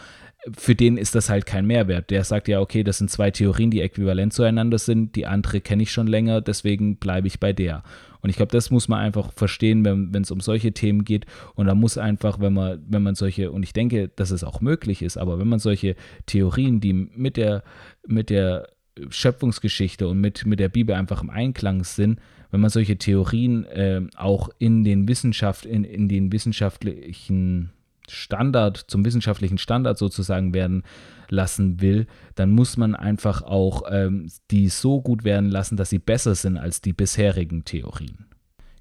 für 0.57 0.74
den 0.74 0.97
ist 0.97 1.14
das 1.14 1.28
halt 1.28 1.47
kein 1.47 1.66
Mehrwert. 1.66 2.11
Der 2.11 2.24
sagt 2.24 2.49
ja, 2.49 2.61
okay, 2.61 2.84
das 2.84 2.99
sind 2.99 3.11
zwei 3.11 3.30
Theorien, 3.30 3.70
die 3.70 3.80
äquivalent 3.80 4.32
zueinander 4.32 4.78
sind, 4.78 5.16
die 5.16 5.26
andere 5.26 5.61
kenne 5.61 5.82
ich 5.82 5.91
schon 5.91 6.07
länger, 6.07 6.41
deswegen 6.41 6.97
bleibe 6.97 7.26
ich 7.26 7.41
bei 7.41 7.53
der. 7.53 7.82
Und 8.20 8.30
ich 8.30 8.36
glaube, 8.36 8.53
das 8.53 8.70
muss 8.70 8.89
man 8.89 9.01
einfach 9.01 9.32
verstehen, 9.32 9.84
wenn 9.84 10.22
es 10.22 10.30
um 10.30 10.41
solche 10.41 10.72
Themen 10.72 11.05
geht. 11.05 11.26
Und 11.55 11.66
da 11.66 11.74
muss 11.74 11.99
einfach, 11.99 12.41
wenn 12.41 12.53
man, 12.53 12.82
wenn 12.89 13.03
man 13.03 13.14
solche, 13.14 13.51
und 13.53 13.62
ich 13.62 13.72
denke, 13.72 14.09
dass 14.09 14.30
es 14.30 14.45
auch 14.45 14.61
möglich 14.61 15.03
ist, 15.03 15.16
aber 15.16 15.39
wenn 15.39 15.49
man 15.49 15.59
solche 15.59 15.95
Theorien, 16.26 16.80
die 16.80 16.93
mit 16.93 17.36
der, 17.36 17.62
mit 18.07 18.30
der 18.30 18.68
Schöpfungsgeschichte 19.11 20.09
und 20.09 20.20
mit, 20.20 20.47
mit 20.47 20.59
der 20.59 20.68
Bibel 20.68 20.95
einfach 20.95 21.22
im 21.22 21.30
Einklang 21.30 21.84
sind, 21.84 22.18
wenn 22.51 22.61
man 22.61 22.70
solche 22.70 22.97
Theorien 22.97 23.64
äh, 23.66 24.01
auch 24.16 24.49
in 24.59 24.82
den 24.82 25.07
Wissenschaft, 25.07 25.66
in, 25.66 25.84
in 25.84 26.09
den 26.09 26.32
wissenschaftlichen 26.32 27.70
Standard, 28.11 28.76
zum 28.76 29.04
wissenschaftlichen 29.04 29.59
Standard 29.59 29.98
sozusagen 29.98 30.54
werden 30.54 30.82
lassen 31.28 31.80
will, 31.80 32.06
dann 32.34 32.50
muss 32.50 32.76
man 32.76 32.94
einfach 32.94 33.42
auch 33.42 33.82
ähm, 33.90 34.30
die 34.50 34.68
so 34.68 35.00
gut 35.00 35.24
werden 35.24 35.50
lassen, 35.50 35.76
dass 35.76 35.90
sie 35.90 35.98
besser 35.98 36.34
sind 36.34 36.56
als 36.56 36.80
die 36.80 36.92
bisherigen 36.92 37.64
Theorien. 37.64 38.26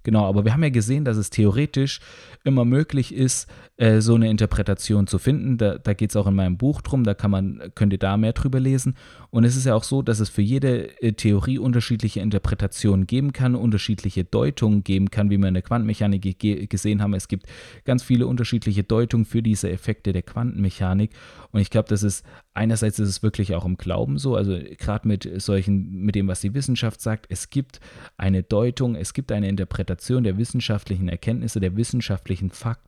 Genau, 0.03 0.25
aber 0.25 0.45
wir 0.45 0.53
haben 0.53 0.63
ja 0.63 0.69
gesehen, 0.69 1.03
dass 1.03 1.17
es 1.17 1.29
theoretisch 1.29 1.99
immer 2.45 2.63
möglich 2.63 3.13
ist, 3.13 3.49
äh, 3.77 4.01
so 4.01 4.15
eine 4.15 4.29
Interpretation 4.29 5.05
zu 5.07 5.19
finden. 5.19 5.57
Da, 5.57 5.77
da 5.77 5.93
geht 5.93 6.09
es 6.09 6.15
auch 6.15 6.25
in 6.27 6.33
meinem 6.33 6.57
Buch 6.57 6.81
drum, 6.81 7.03
da 7.03 7.13
kann 7.13 7.31
man, 7.31 7.61
könnt 7.75 7.93
ihr 7.93 7.99
da 7.99 8.17
mehr 8.17 8.33
drüber 8.33 8.59
lesen. 8.59 8.95
Und 9.29 9.43
es 9.43 9.55
ist 9.55 9.65
ja 9.65 9.75
auch 9.75 9.83
so, 9.83 10.01
dass 10.01 10.19
es 10.19 10.29
für 10.29 10.41
jede 10.41 11.01
äh, 11.01 11.13
Theorie 11.13 11.59
unterschiedliche 11.59 12.19
Interpretationen 12.19 13.05
geben 13.05 13.33
kann, 13.33 13.55
unterschiedliche 13.55 14.23
Deutungen 14.23 14.83
geben 14.83 15.11
kann, 15.11 15.29
wie 15.29 15.37
wir 15.37 15.47
in 15.47 15.53
der 15.53 15.63
Quantenmechanik 15.63 16.39
ge 16.39 16.65
gesehen 16.65 17.01
haben. 17.01 17.13
Es 17.13 17.27
gibt 17.27 17.45
ganz 17.85 18.01
viele 18.01 18.25
unterschiedliche 18.25 18.83
Deutungen 18.83 19.25
für 19.25 19.43
diese 19.43 19.69
Effekte 19.69 20.11
der 20.11 20.23
Quantenmechanik. 20.23 21.11
Und 21.51 21.61
ich 21.61 21.69
glaube, 21.69 21.87
das 21.87 22.03
ist 22.03 22.25
einerseits 22.55 22.97
ist 22.97 23.09
es 23.09 23.23
wirklich 23.23 23.53
auch 23.53 23.65
im 23.65 23.77
Glauben 23.77 24.17
so, 24.17 24.35
also 24.35 24.57
gerade 24.77 25.07
mit 25.07 25.29
solchen, 25.39 25.91
mit 26.01 26.15
dem, 26.15 26.27
was 26.27 26.41
die 26.41 26.53
Wissenschaft 26.53 26.99
sagt, 26.99 27.27
es 27.29 27.51
gibt 27.51 27.79
eine 28.17 28.41
Deutung, 28.41 28.95
es 28.95 29.13
gibt 29.13 29.31
eine 29.31 29.47
Interpretation 29.47 30.23
der 30.23 30.37
wissenschaftlichen 30.37 31.07
Erkenntnisse, 31.07 31.59
der 31.59 31.75
wissenschaftlichen 31.75 32.49
Fakten, 32.49 32.86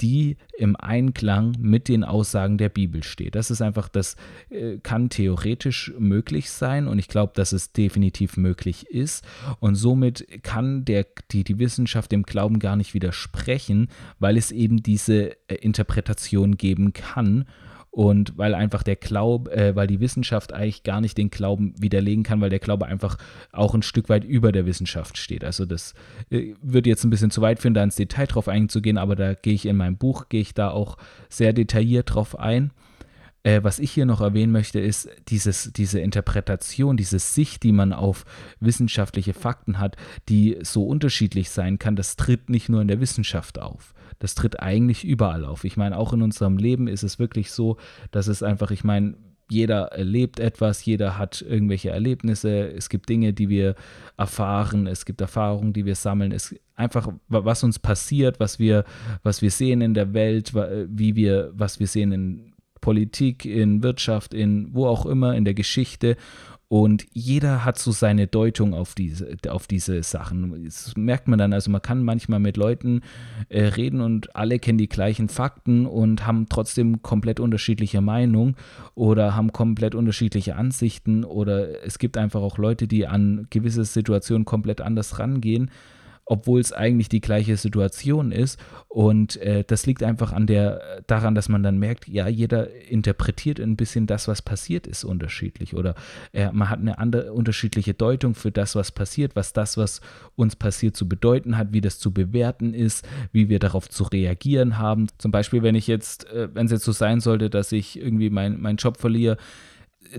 die 0.00 0.36
im 0.56 0.76
Einklang 0.76 1.54
mit 1.58 1.88
den 1.88 2.04
Aussagen 2.04 2.58
der 2.58 2.68
Bibel 2.68 3.02
steht. 3.02 3.34
Das 3.34 3.50
ist 3.50 3.62
einfach, 3.62 3.88
das 3.88 4.16
äh, 4.50 4.78
kann 4.78 5.08
theoretisch 5.10 5.92
möglich 5.98 6.50
sein 6.50 6.86
und 6.86 6.98
ich 6.98 7.08
glaube, 7.08 7.32
dass 7.34 7.52
es 7.52 7.72
definitiv 7.72 8.36
möglich 8.36 8.86
ist. 8.86 9.24
Und 9.60 9.74
somit 9.74 10.42
kann 10.42 10.84
der, 10.84 11.06
die, 11.30 11.44
die 11.44 11.58
Wissenschaft 11.58 12.12
dem 12.12 12.22
Glauben 12.22 12.58
gar 12.58 12.76
nicht 12.76 12.94
widersprechen, 12.94 13.88
weil 14.18 14.36
es 14.36 14.50
eben 14.50 14.82
diese 14.82 15.32
äh, 15.48 15.54
Interpretation 15.56 16.56
geben 16.56 16.92
kann 16.92 17.44
und 17.98 18.38
weil 18.38 18.54
einfach 18.54 18.84
der 18.84 18.94
Glaube, 18.94 19.50
äh, 19.50 19.74
weil 19.74 19.88
die 19.88 19.98
Wissenschaft 19.98 20.52
eigentlich 20.52 20.84
gar 20.84 21.00
nicht 21.00 21.18
den 21.18 21.30
Glauben 21.30 21.74
widerlegen 21.80 22.22
kann, 22.22 22.40
weil 22.40 22.48
der 22.48 22.60
Glaube 22.60 22.86
einfach 22.86 23.18
auch 23.50 23.74
ein 23.74 23.82
Stück 23.82 24.08
weit 24.08 24.22
über 24.22 24.52
der 24.52 24.66
Wissenschaft 24.66 25.18
steht. 25.18 25.42
Also 25.42 25.66
das 25.66 25.94
äh, 26.30 26.54
würde 26.62 26.90
jetzt 26.90 27.02
ein 27.02 27.10
bisschen 27.10 27.32
zu 27.32 27.40
weit 27.40 27.58
führen, 27.58 27.74
da 27.74 27.82
ins 27.82 27.96
Detail 27.96 28.26
drauf 28.26 28.46
einzugehen, 28.46 28.98
aber 28.98 29.16
da 29.16 29.34
gehe 29.34 29.52
ich 29.52 29.66
in 29.66 29.76
meinem 29.76 29.96
Buch, 29.96 30.28
gehe 30.28 30.42
ich 30.42 30.54
da 30.54 30.70
auch 30.70 30.96
sehr 31.28 31.52
detailliert 31.52 32.14
drauf 32.14 32.38
ein. 32.38 32.70
Äh, 33.42 33.64
was 33.64 33.80
ich 33.80 33.90
hier 33.90 34.06
noch 34.06 34.20
erwähnen 34.20 34.52
möchte, 34.52 34.78
ist 34.78 35.08
dieses, 35.26 35.72
diese 35.72 35.98
Interpretation, 35.98 36.96
diese 36.96 37.18
Sicht, 37.18 37.64
die 37.64 37.72
man 37.72 37.92
auf 37.92 38.26
wissenschaftliche 38.60 39.34
Fakten 39.34 39.80
hat, 39.80 39.96
die 40.28 40.56
so 40.62 40.86
unterschiedlich 40.86 41.50
sein 41.50 41.80
kann, 41.80 41.96
das 41.96 42.14
tritt 42.14 42.48
nicht 42.48 42.68
nur 42.68 42.80
in 42.80 42.86
der 42.86 43.00
Wissenschaft 43.00 43.58
auf 43.58 43.92
das 44.18 44.34
tritt 44.34 44.60
eigentlich 44.60 45.04
überall 45.04 45.44
auf. 45.44 45.64
Ich 45.64 45.76
meine, 45.76 45.96
auch 45.96 46.12
in 46.12 46.22
unserem 46.22 46.56
Leben 46.56 46.88
ist 46.88 47.02
es 47.02 47.18
wirklich 47.18 47.50
so, 47.50 47.76
dass 48.10 48.26
es 48.26 48.42
einfach, 48.42 48.70
ich 48.70 48.84
meine, 48.84 49.14
jeder 49.50 49.92
erlebt 49.92 50.40
etwas, 50.40 50.84
jeder 50.84 51.16
hat 51.16 51.42
irgendwelche 51.42 51.90
Erlebnisse, 51.90 52.70
es 52.70 52.88
gibt 52.88 53.08
Dinge, 53.08 53.32
die 53.32 53.48
wir 53.48 53.74
erfahren, 54.16 54.86
es 54.86 55.06
gibt 55.06 55.20
Erfahrungen, 55.20 55.72
die 55.72 55.86
wir 55.86 55.94
sammeln, 55.94 56.32
es 56.32 56.54
einfach 56.74 57.08
was 57.28 57.64
uns 57.64 57.78
passiert, 57.78 58.40
was 58.40 58.58
wir 58.58 58.84
was 59.22 59.40
wir 59.40 59.50
sehen 59.50 59.80
in 59.80 59.94
der 59.94 60.12
Welt, 60.12 60.52
wie 60.54 61.16
wir 61.16 61.50
was 61.54 61.80
wir 61.80 61.86
sehen 61.86 62.12
in 62.12 62.52
Politik, 62.80 63.44
in 63.44 63.82
Wirtschaft, 63.82 64.34
in 64.34 64.74
wo 64.74 64.86
auch 64.86 65.06
immer 65.06 65.34
in 65.34 65.44
der 65.44 65.54
Geschichte 65.54 66.16
Und 66.70 67.06
jeder 67.12 67.64
hat 67.64 67.78
so 67.78 67.92
seine 67.92 68.26
Deutung 68.26 68.74
auf 68.74 68.94
diese, 68.94 69.38
auf 69.48 69.66
diese 69.66 70.02
Sachen. 70.02 70.64
Das 70.64 70.94
merkt 70.98 71.26
man 71.26 71.38
dann, 71.38 71.54
also 71.54 71.70
man 71.70 71.80
kann 71.80 72.04
manchmal 72.04 72.40
mit 72.40 72.58
Leuten 72.58 73.00
äh, 73.48 73.64
reden 73.64 74.02
und 74.02 74.36
alle 74.36 74.58
kennen 74.58 74.76
die 74.76 74.88
gleichen 74.88 75.30
Fakten 75.30 75.86
und 75.86 76.26
haben 76.26 76.46
trotzdem 76.50 77.00
komplett 77.00 77.40
unterschiedliche 77.40 78.02
Meinungen 78.02 78.54
oder 78.94 79.34
haben 79.34 79.50
komplett 79.50 79.94
unterschiedliche 79.94 80.56
Ansichten 80.56 81.24
oder 81.24 81.84
es 81.86 81.98
gibt 81.98 82.18
einfach 82.18 82.42
auch 82.42 82.58
Leute, 82.58 82.86
die 82.86 83.06
an 83.06 83.46
gewisse 83.48 83.86
Situationen 83.86 84.44
komplett 84.44 84.82
anders 84.82 85.18
rangehen 85.18 85.70
obwohl 86.28 86.60
es 86.60 86.74
eigentlich 86.74 87.08
die 87.08 87.22
gleiche 87.22 87.56
Situation 87.56 88.32
ist. 88.32 88.60
Und 88.88 89.36
äh, 89.38 89.64
das 89.66 89.86
liegt 89.86 90.02
einfach 90.02 90.32
an 90.32 90.46
der, 90.46 91.02
daran, 91.06 91.34
dass 91.34 91.48
man 91.48 91.62
dann 91.62 91.78
merkt, 91.78 92.06
ja, 92.06 92.28
jeder 92.28 92.68
interpretiert 92.90 93.58
ein 93.60 93.76
bisschen 93.76 94.06
das, 94.06 94.28
was 94.28 94.42
passiert 94.42 94.86
ist, 94.86 95.04
unterschiedlich. 95.04 95.74
Oder 95.74 95.94
äh, 96.32 96.52
man 96.52 96.68
hat 96.68 96.80
eine 96.80 96.98
andere 96.98 97.32
unterschiedliche 97.32 97.94
Deutung 97.94 98.34
für 98.34 98.52
das, 98.52 98.74
was 98.74 98.92
passiert, 98.92 99.36
was 99.36 99.54
das, 99.54 99.78
was 99.78 100.02
uns 100.36 100.54
passiert, 100.54 100.96
zu 100.96 101.08
bedeuten 101.08 101.56
hat, 101.56 101.72
wie 101.72 101.80
das 101.80 101.98
zu 101.98 102.12
bewerten 102.12 102.74
ist, 102.74 103.08
wie 103.32 103.48
wir 103.48 103.58
darauf 103.58 103.88
zu 103.88 104.04
reagieren 104.04 104.76
haben. 104.76 105.06
Zum 105.16 105.30
Beispiel, 105.30 105.62
wenn 105.62 105.74
ich 105.74 105.86
jetzt, 105.86 106.30
äh, 106.30 106.48
wenn 106.52 106.66
es 106.66 106.72
jetzt 106.72 106.84
so 106.84 106.92
sein 106.92 107.20
sollte, 107.20 107.48
dass 107.48 107.72
ich 107.72 107.98
irgendwie 107.98 108.28
meinen 108.28 108.60
mein 108.60 108.76
Job 108.76 108.98
verliere, 108.98 109.38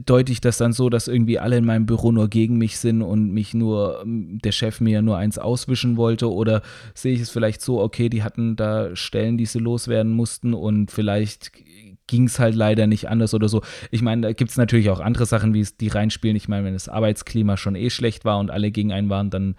deute 0.06 0.32
ich 0.32 0.42
das 0.42 0.58
dann 0.58 0.74
so, 0.74 0.90
dass 0.90 1.08
irgendwie 1.08 1.40
alle 1.40 1.58
in 1.58 1.66
meinem 1.66 1.86
Büro 1.86 2.12
nur 2.12 2.30
gegen 2.30 2.58
mich 2.58 2.78
sind 2.78 3.02
und 3.02 3.32
mich 3.32 3.54
nur, 3.54 4.02
ähm, 4.04 4.40
der 4.44 4.52
Chef 4.52 4.82
mir 4.82 5.02
nur 5.02 5.18
eins 5.18 5.38
auswischen 5.38 5.98
wollte? 5.98 6.32
Oder 6.32 6.62
sehe 6.94 7.14
ich 7.14 7.22
es 7.22 7.30
vielleicht 7.30 7.62
so, 7.62 7.82
okay, 7.82 8.10
die 8.10 8.24
hatten 8.24 8.56
da 8.56 8.96
Stellen, 8.96 9.38
die 9.38 9.46
sie 9.46 9.60
loswerden 9.60 10.12
mussten 10.12 10.54
und 10.54 10.92
vielleicht 10.92 11.52
ging 12.08 12.26
es 12.26 12.40
halt 12.40 12.56
leider 12.56 12.88
nicht 12.88 13.08
anders 13.08 13.34
oder 13.34 13.48
so. 13.48 13.62
Ich 13.92 14.02
meine, 14.02 14.24
da 14.24 14.34
gibt 14.34 14.52
es 14.52 14.58
natürlich 14.58 14.90
auch 14.90 15.00
andere 15.00 15.26
Sachen, 15.26 15.54
wie 15.54 15.62
es 15.62 15.78
die 15.78 15.90
reinspielen. 15.90 16.36
Ich 16.36 16.48
meine, 16.48 16.66
wenn 16.66 16.74
das 16.74 16.90
Arbeitsklima 16.90 17.56
schon 17.56 17.76
eh 17.76 17.92
schlecht 17.92 18.26
war 18.26 18.40
und 18.40 18.50
alle 18.50 18.72
gegen 18.72 18.92
einen 18.92 19.10
waren, 19.10 19.30
dann 19.30 19.56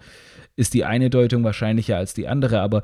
ist 0.57 0.73
die 0.73 0.83
eine 0.83 1.09
Deutung 1.09 1.45
wahrscheinlicher 1.45 1.95
als 1.95 2.13
die 2.13 2.27
andere. 2.27 2.59
Aber 2.59 2.83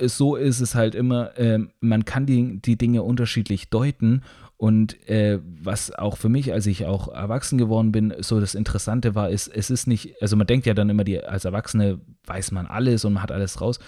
so 0.00 0.36
ist 0.36 0.60
es 0.60 0.76
halt 0.76 0.94
immer, 0.94 1.36
äh, 1.36 1.58
man 1.80 2.04
kann 2.04 2.26
die, 2.26 2.62
die 2.62 2.78
Dinge 2.78 3.02
unterschiedlich 3.02 3.70
deuten 3.70 4.22
und 4.58 5.08
äh, 5.08 5.38
was 5.62 5.94
auch 5.94 6.16
für 6.16 6.28
mich, 6.28 6.52
als 6.52 6.66
ich 6.66 6.84
auch 6.84 7.06
erwachsen 7.06 7.58
geworden 7.58 7.92
bin, 7.92 8.12
so 8.18 8.40
das 8.40 8.56
Interessante 8.56 9.14
war, 9.14 9.30
ist, 9.30 9.46
es 9.46 9.70
ist 9.70 9.86
nicht, 9.86 10.20
also 10.20 10.36
man 10.36 10.48
denkt 10.48 10.66
ja 10.66 10.74
dann 10.74 10.90
immer, 10.90 11.04
die, 11.04 11.22
als 11.22 11.44
Erwachsene 11.44 12.00
weiß 12.26 12.50
man 12.50 12.66
alles 12.66 13.04
und 13.04 13.12
man 13.12 13.22
hat 13.22 13.30
alles 13.30 13.60
raus. 13.60 13.78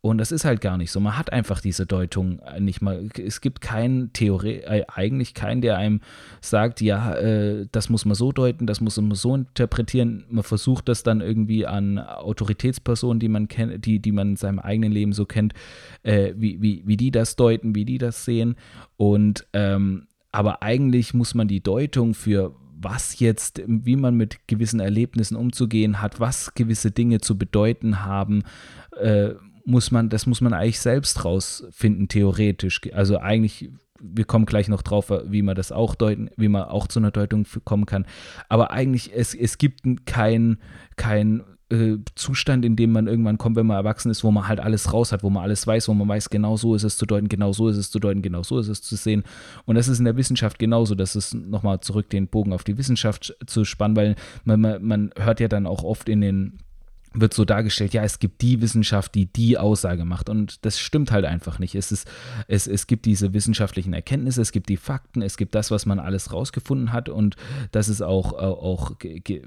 Und 0.00 0.18
das 0.18 0.32
ist 0.32 0.44
halt 0.44 0.60
gar 0.60 0.76
nicht 0.76 0.92
so. 0.92 1.00
Man 1.00 1.16
hat 1.16 1.32
einfach 1.32 1.60
diese 1.60 1.86
Deutung 1.86 2.40
nicht 2.58 2.82
mal. 2.82 3.08
Es 3.18 3.40
gibt 3.40 3.62
keinen 3.62 4.12
Theorie, 4.12 4.60
äh, 4.60 4.84
eigentlich 4.86 5.32
keinen, 5.32 5.62
der 5.62 5.78
einem 5.78 6.00
sagt, 6.42 6.82
ja, 6.82 7.14
äh, 7.14 7.66
das 7.72 7.88
muss 7.88 8.04
man 8.04 8.14
so 8.14 8.30
deuten, 8.30 8.66
das 8.66 8.82
muss 8.82 8.98
man 8.98 9.14
so 9.14 9.34
interpretieren. 9.34 10.24
Man 10.28 10.44
versucht 10.44 10.90
das 10.90 11.04
dann 11.04 11.22
irgendwie 11.22 11.66
an 11.66 11.98
Autoritätspersonen, 11.98 13.18
die 13.18 13.28
man 13.28 13.48
kennt, 13.48 13.84
die, 13.86 13.98
die 13.98 14.12
man 14.12 14.30
in 14.30 14.36
seinem 14.36 14.58
eigenen 14.58 14.92
Leben 14.92 15.14
so 15.14 15.24
kennt, 15.24 15.54
äh, 16.02 16.34
wie, 16.36 16.60
wie, 16.60 16.82
wie 16.84 16.98
die 16.98 17.10
das 17.10 17.36
deuten, 17.36 17.74
wie 17.74 17.86
die 17.86 17.98
das 17.98 18.26
sehen. 18.26 18.56
Und 18.98 19.46
ähm, 19.54 20.06
aber 20.34 20.62
eigentlich 20.62 21.14
muss 21.14 21.34
man 21.34 21.46
die 21.46 21.62
Deutung 21.62 22.12
für 22.12 22.56
was 22.76 23.20
jetzt, 23.20 23.62
wie 23.68 23.94
man 23.94 24.16
mit 24.16 24.48
gewissen 24.48 24.80
Erlebnissen 24.80 25.36
umzugehen 25.36 26.02
hat, 26.02 26.18
was 26.18 26.54
gewisse 26.54 26.90
Dinge 26.90 27.20
zu 27.20 27.38
bedeuten 27.38 28.04
haben, 28.04 28.42
äh, 29.00 29.30
muss 29.64 29.92
man, 29.92 30.08
das 30.08 30.26
muss 30.26 30.40
man 30.40 30.52
eigentlich 30.52 30.80
selbst 30.80 31.24
rausfinden, 31.24 32.08
theoretisch. 32.08 32.80
Also 32.92 33.18
eigentlich, 33.18 33.70
wir 34.00 34.24
kommen 34.24 34.44
gleich 34.44 34.66
noch 34.66 34.82
drauf, 34.82 35.12
wie 35.24 35.42
man 35.42 35.54
das 35.54 35.70
auch 35.70 35.94
deuten, 35.94 36.28
wie 36.36 36.48
man 36.48 36.64
auch 36.64 36.88
zu 36.88 36.98
einer 36.98 37.12
Deutung 37.12 37.46
kommen 37.64 37.86
kann. 37.86 38.04
Aber 38.48 38.72
eigentlich, 38.72 39.12
es, 39.14 39.36
es 39.36 39.56
gibt 39.56 40.04
kein, 40.04 40.58
kein 40.96 41.44
äh, 41.74 41.98
Zustand, 42.14 42.64
in 42.64 42.76
dem 42.76 42.92
man 42.92 43.06
irgendwann 43.06 43.38
kommt, 43.38 43.56
wenn 43.56 43.66
man 43.66 43.76
erwachsen 43.76 44.10
ist, 44.10 44.24
wo 44.24 44.30
man 44.30 44.48
halt 44.48 44.60
alles 44.60 44.92
raus 44.92 45.12
hat, 45.12 45.22
wo 45.22 45.30
man 45.30 45.42
alles 45.42 45.66
weiß, 45.66 45.88
wo 45.88 45.94
man 45.94 46.08
weiß, 46.08 46.30
genau 46.30 46.56
so 46.56 46.74
ist 46.74 46.84
es 46.84 46.96
zu 46.96 47.06
deuten, 47.06 47.28
genau 47.28 47.52
so 47.52 47.68
ist 47.68 47.76
es 47.76 47.90
zu 47.90 47.98
deuten, 47.98 48.22
genau 48.22 48.42
so 48.42 48.58
ist 48.58 48.68
es 48.68 48.82
zu 48.82 48.96
sehen. 48.96 49.24
Und 49.66 49.76
das 49.76 49.88
ist 49.88 49.98
in 49.98 50.04
der 50.04 50.16
Wissenschaft 50.16 50.58
genauso. 50.58 50.94
Das 50.94 51.16
ist 51.16 51.34
nochmal 51.34 51.80
zurück 51.80 52.08
den 52.10 52.28
Bogen 52.28 52.52
auf 52.52 52.64
die 52.64 52.78
Wissenschaft 52.78 53.36
zu 53.46 53.64
spannen, 53.64 53.96
weil 53.96 54.16
man, 54.44 54.60
man, 54.60 54.82
man 54.84 55.10
hört 55.16 55.40
ja 55.40 55.48
dann 55.48 55.66
auch 55.66 55.82
oft 55.82 56.08
in 56.08 56.20
den 56.20 56.58
wird 57.14 57.32
so 57.32 57.44
dargestellt, 57.44 57.94
ja, 57.94 58.02
es 58.02 58.18
gibt 58.18 58.42
die 58.42 58.60
Wissenschaft, 58.60 59.14
die 59.14 59.26
die 59.26 59.56
Aussage 59.56 60.04
macht. 60.04 60.28
Und 60.28 60.64
das 60.64 60.80
stimmt 60.80 61.12
halt 61.12 61.24
einfach 61.24 61.58
nicht. 61.58 61.74
Es, 61.74 61.92
ist, 61.92 62.10
es, 62.48 62.66
es 62.66 62.86
gibt 62.86 63.06
diese 63.06 63.32
wissenschaftlichen 63.32 63.92
Erkenntnisse, 63.92 64.42
es 64.42 64.52
gibt 64.52 64.68
die 64.68 64.76
Fakten, 64.76 65.22
es 65.22 65.36
gibt 65.36 65.54
das, 65.54 65.70
was 65.70 65.86
man 65.86 66.00
alles 66.00 66.32
rausgefunden 66.32 66.92
hat 66.92 67.08
und 67.08 67.36
das 67.70 67.88
ist 67.88 68.02
auch, 68.02 68.32
äh, 68.32 68.36
auch 68.36 68.92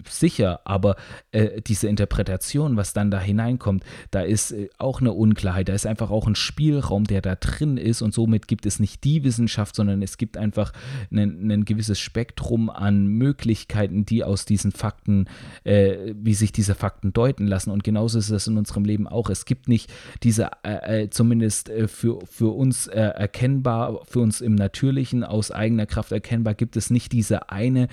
sicher. 0.09 0.61
Aber 0.63 0.95
äh, 1.31 1.61
diese 1.61 1.87
Interpretation, 1.87 2.77
was 2.77 2.93
dann 2.93 3.11
da 3.11 3.19
hineinkommt, 3.19 3.83
da 4.11 4.21
ist 4.21 4.51
äh, 4.51 4.69
auch 4.77 5.01
eine 5.01 5.11
Unklarheit. 5.11 5.67
Da 5.67 5.73
ist 5.73 5.85
einfach 5.85 6.09
auch 6.09 6.27
ein 6.27 6.35
Spielraum, 6.35 7.03
der 7.03 7.21
da 7.21 7.35
drin 7.35 7.75
ist 7.75 8.01
und 8.01 8.13
somit 8.13 8.47
gibt 8.47 8.65
es 8.65 8.79
nicht 8.79 9.03
die 9.03 9.23
Wissenschaft, 9.25 9.75
sondern 9.75 10.01
es 10.01 10.17
gibt 10.17 10.37
einfach 10.37 10.71
ein, 11.11 11.51
ein 11.51 11.65
gewisses 11.65 11.99
Spektrum 11.99 12.69
an 12.69 13.07
Möglichkeiten, 13.07 14.05
die 14.05 14.23
aus 14.23 14.45
diesen 14.45 14.71
Fakten, 14.71 15.25
äh, 15.65 16.13
wie 16.15 16.33
sich 16.33 16.53
diese 16.53 16.73
Fakten 16.73 17.11
deuten 17.11 17.45
lassen 17.45 17.56
lassen. 17.57 17.71
Und 17.71 17.83
genauso 17.83 18.19
ist 18.19 18.29
es 18.29 18.47
in 18.47 18.57
unserem 18.57 18.85
Leben 18.85 19.07
auch. 19.07 19.29
Es 19.29 19.45
gibt 19.45 19.67
nicht 19.67 19.91
diese, 20.21 20.51
äh, 20.63 21.03
äh, 21.03 21.09
zumindest 21.09 21.69
äh, 21.69 21.87
für, 21.87 22.19
für 22.25 22.55
uns 22.55 22.87
äh, 22.87 22.99
erkennbar, 22.99 24.01
für 24.05 24.19
uns 24.19 24.41
im 24.41 24.53
Natürlichen 24.55 25.23
aus 25.23 25.51
eigener 25.51 25.87
Kraft 25.87 26.11
erkennbar, 26.11 26.53
gibt 26.53 26.77
es 26.77 26.91
nicht 26.91 27.11
diese 27.11 27.49
eine 27.49 27.87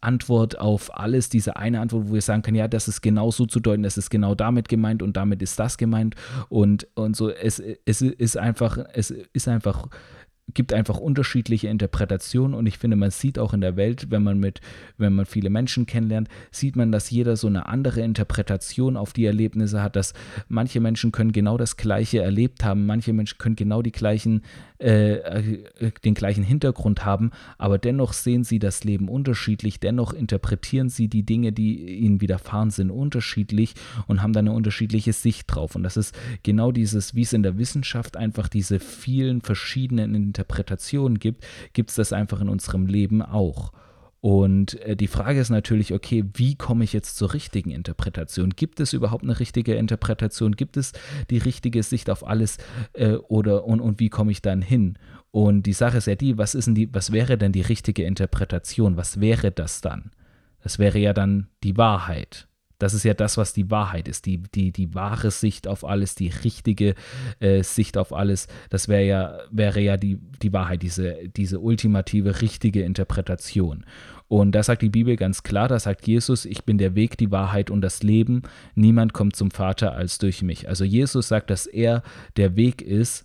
Antwort 0.00 0.58
auf 0.58 0.98
alles, 0.98 1.28
diese 1.28 1.56
eine 1.56 1.80
Antwort, 1.80 2.08
wo 2.08 2.14
wir 2.14 2.22
sagen 2.22 2.42
können, 2.42 2.56
ja, 2.56 2.68
das 2.68 2.88
ist 2.88 3.00
genau 3.02 3.30
so 3.30 3.46
zu 3.46 3.60
deuten, 3.60 3.84
das 3.84 3.96
ist 3.96 4.10
genau 4.10 4.34
damit 4.34 4.68
gemeint 4.68 5.02
und 5.02 5.16
damit 5.16 5.42
ist 5.42 5.58
das 5.58 5.78
gemeint. 5.78 6.16
Und, 6.48 6.88
und 6.94 7.16
so, 7.16 7.30
es, 7.30 7.62
es 7.84 8.02
ist 8.02 8.36
einfach, 8.36 8.78
es 8.92 9.10
ist 9.10 9.48
einfach 9.48 9.88
gibt 10.54 10.72
einfach 10.72 10.98
unterschiedliche 10.98 11.68
Interpretationen 11.68 12.54
und 12.54 12.66
ich 12.66 12.78
finde, 12.78 12.96
man 12.96 13.10
sieht 13.10 13.38
auch 13.38 13.52
in 13.52 13.60
der 13.60 13.76
Welt, 13.76 14.10
wenn 14.10 14.22
man 14.22 14.38
mit, 14.38 14.60
wenn 14.98 15.14
man 15.14 15.26
viele 15.26 15.50
Menschen 15.50 15.86
kennenlernt, 15.86 16.28
sieht 16.50 16.76
man, 16.76 16.92
dass 16.92 17.10
jeder 17.10 17.36
so 17.36 17.46
eine 17.46 17.66
andere 17.66 18.00
Interpretation 18.00 18.96
auf 18.96 19.12
die 19.12 19.26
Erlebnisse 19.26 19.82
hat, 19.82 19.96
dass 19.96 20.14
manche 20.48 20.80
Menschen 20.80 21.12
können 21.12 21.32
genau 21.32 21.56
das 21.56 21.76
Gleiche 21.76 22.22
erlebt 22.22 22.64
haben, 22.64 22.86
manche 22.86 23.12
Menschen 23.12 23.38
können 23.38 23.56
genau 23.56 23.82
die 23.82 23.92
gleichen 23.92 24.42
äh, 24.80 25.14
äh, 25.14 25.92
den 26.04 26.14
gleichen 26.14 26.44
Hintergrund 26.44 27.04
haben, 27.04 27.30
aber 27.58 27.78
dennoch 27.78 28.12
sehen 28.12 28.44
sie 28.44 28.58
das 28.58 28.84
Leben 28.84 29.08
unterschiedlich, 29.08 29.80
dennoch 29.80 30.12
interpretieren 30.12 30.88
sie 30.88 31.08
die 31.08 31.22
Dinge, 31.22 31.52
die 31.52 31.98
ihnen 32.00 32.20
widerfahren 32.20 32.70
sind, 32.70 32.90
unterschiedlich 32.90 33.74
und 34.08 34.20
haben 34.20 34.32
dann 34.32 34.48
eine 34.48 34.56
unterschiedliche 34.56 35.12
Sicht 35.12 35.46
drauf. 35.46 35.74
Und 35.74 35.84
das 35.84 35.96
ist 35.96 36.14
genau 36.42 36.72
dieses, 36.72 37.14
wie 37.14 37.22
es 37.22 37.32
in 37.32 37.42
der 37.42 37.56
Wissenschaft 37.56 38.16
einfach 38.16 38.48
diese 38.48 38.80
vielen 38.80 39.40
verschiedenen 39.40 40.14
Interpretationen 40.14 40.43
gibt, 41.18 41.44
gibt 41.72 41.90
es 41.90 41.96
das 41.96 42.12
einfach 42.12 42.40
in 42.40 42.48
unserem 42.48 42.86
Leben 42.86 43.22
auch. 43.22 43.72
Und 44.24 44.80
äh, 44.80 44.96
die 44.96 45.06
Frage 45.06 45.38
ist 45.38 45.50
natürlich, 45.50 45.92
okay, 45.92 46.24
wie 46.32 46.54
komme 46.54 46.82
ich 46.82 46.94
jetzt 46.94 47.18
zur 47.18 47.34
richtigen 47.34 47.70
Interpretation? 47.70 48.48
Gibt 48.56 48.80
es 48.80 48.94
überhaupt 48.94 49.22
eine 49.22 49.38
richtige 49.38 49.74
Interpretation? 49.74 50.56
Gibt 50.56 50.78
es 50.78 50.92
die 51.28 51.36
richtige 51.36 51.82
Sicht 51.82 52.08
auf 52.08 52.26
alles 52.26 52.56
äh, 52.94 53.16
oder 53.16 53.66
und, 53.66 53.82
und 53.82 54.00
wie 54.00 54.08
komme 54.08 54.32
ich 54.32 54.40
dann 54.40 54.62
hin? 54.62 54.96
Und 55.30 55.64
die 55.64 55.74
Sache 55.74 55.98
ist 55.98 56.06
ja 56.06 56.14
die, 56.14 56.38
was 56.38 56.54
ist 56.54 56.68
denn 56.68 56.74
die, 56.74 56.88
was 56.94 57.12
wäre 57.12 57.36
denn 57.36 57.52
die 57.52 57.60
richtige 57.60 58.04
Interpretation? 58.04 58.96
Was 58.96 59.20
wäre 59.20 59.50
das 59.50 59.82
dann? 59.82 60.10
Das 60.62 60.78
wäre 60.78 60.98
ja 60.98 61.12
dann 61.12 61.48
die 61.62 61.76
Wahrheit. 61.76 62.48
Das 62.84 62.92
ist 62.92 63.02
ja 63.02 63.14
das, 63.14 63.38
was 63.38 63.54
die 63.54 63.70
Wahrheit 63.70 64.08
ist, 64.08 64.26
die, 64.26 64.42
die, 64.54 64.70
die 64.70 64.94
wahre 64.94 65.30
Sicht 65.30 65.66
auf 65.66 65.86
alles, 65.86 66.14
die 66.14 66.28
richtige 66.28 66.94
äh, 67.40 67.62
Sicht 67.62 67.96
auf 67.96 68.12
alles. 68.12 68.46
Das 68.68 68.88
wäre 68.88 69.06
ja, 69.06 69.38
wäre 69.50 69.80
ja 69.80 69.96
die, 69.96 70.18
die 70.42 70.52
Wahrheit, 70.52 70.82
diese, 70.82 71.16
diese 71.34 71.60
ultimative, 71.60 72.42
richtige 72.42 72.82
Interpretation. 72.82 73.86
Und 74.28 74.52
da 74.52 74.62
sagt 74.62 74.82
die 74.82 74.90
Bibel 74.90 75.16
ganz 75.16 75.42
klar, 75.42 75.66
da 75.66 75.78
sagt 75.78 76.06
Jesus, 76.06 76.44
ich 76.44 76.64
bin 76.64 76.76
der 76.76 76.94
Weg, 76.94 77.16
die 77.16 77.30
Wahrheit 77.30 77.70
und 77.70 77.80
das 77.80 78.02
Leben. 78.02 78.42
Niemand 78.74 79.14
kommt 79.14 79.34
zum 79.34 79.50
Vater 79.50 79.94
als 79.94 80.18
durch 80.18 80.42
mich. 80.42 80.68
Also 80.68 80.84
Jesus 80.84 81.28
sagt, 81.28 81.48
dass 81.48 81.66
er 81.66 82.02
der 82.36 82.54
Weg 82.54 82.82
ist, 82.82 83.24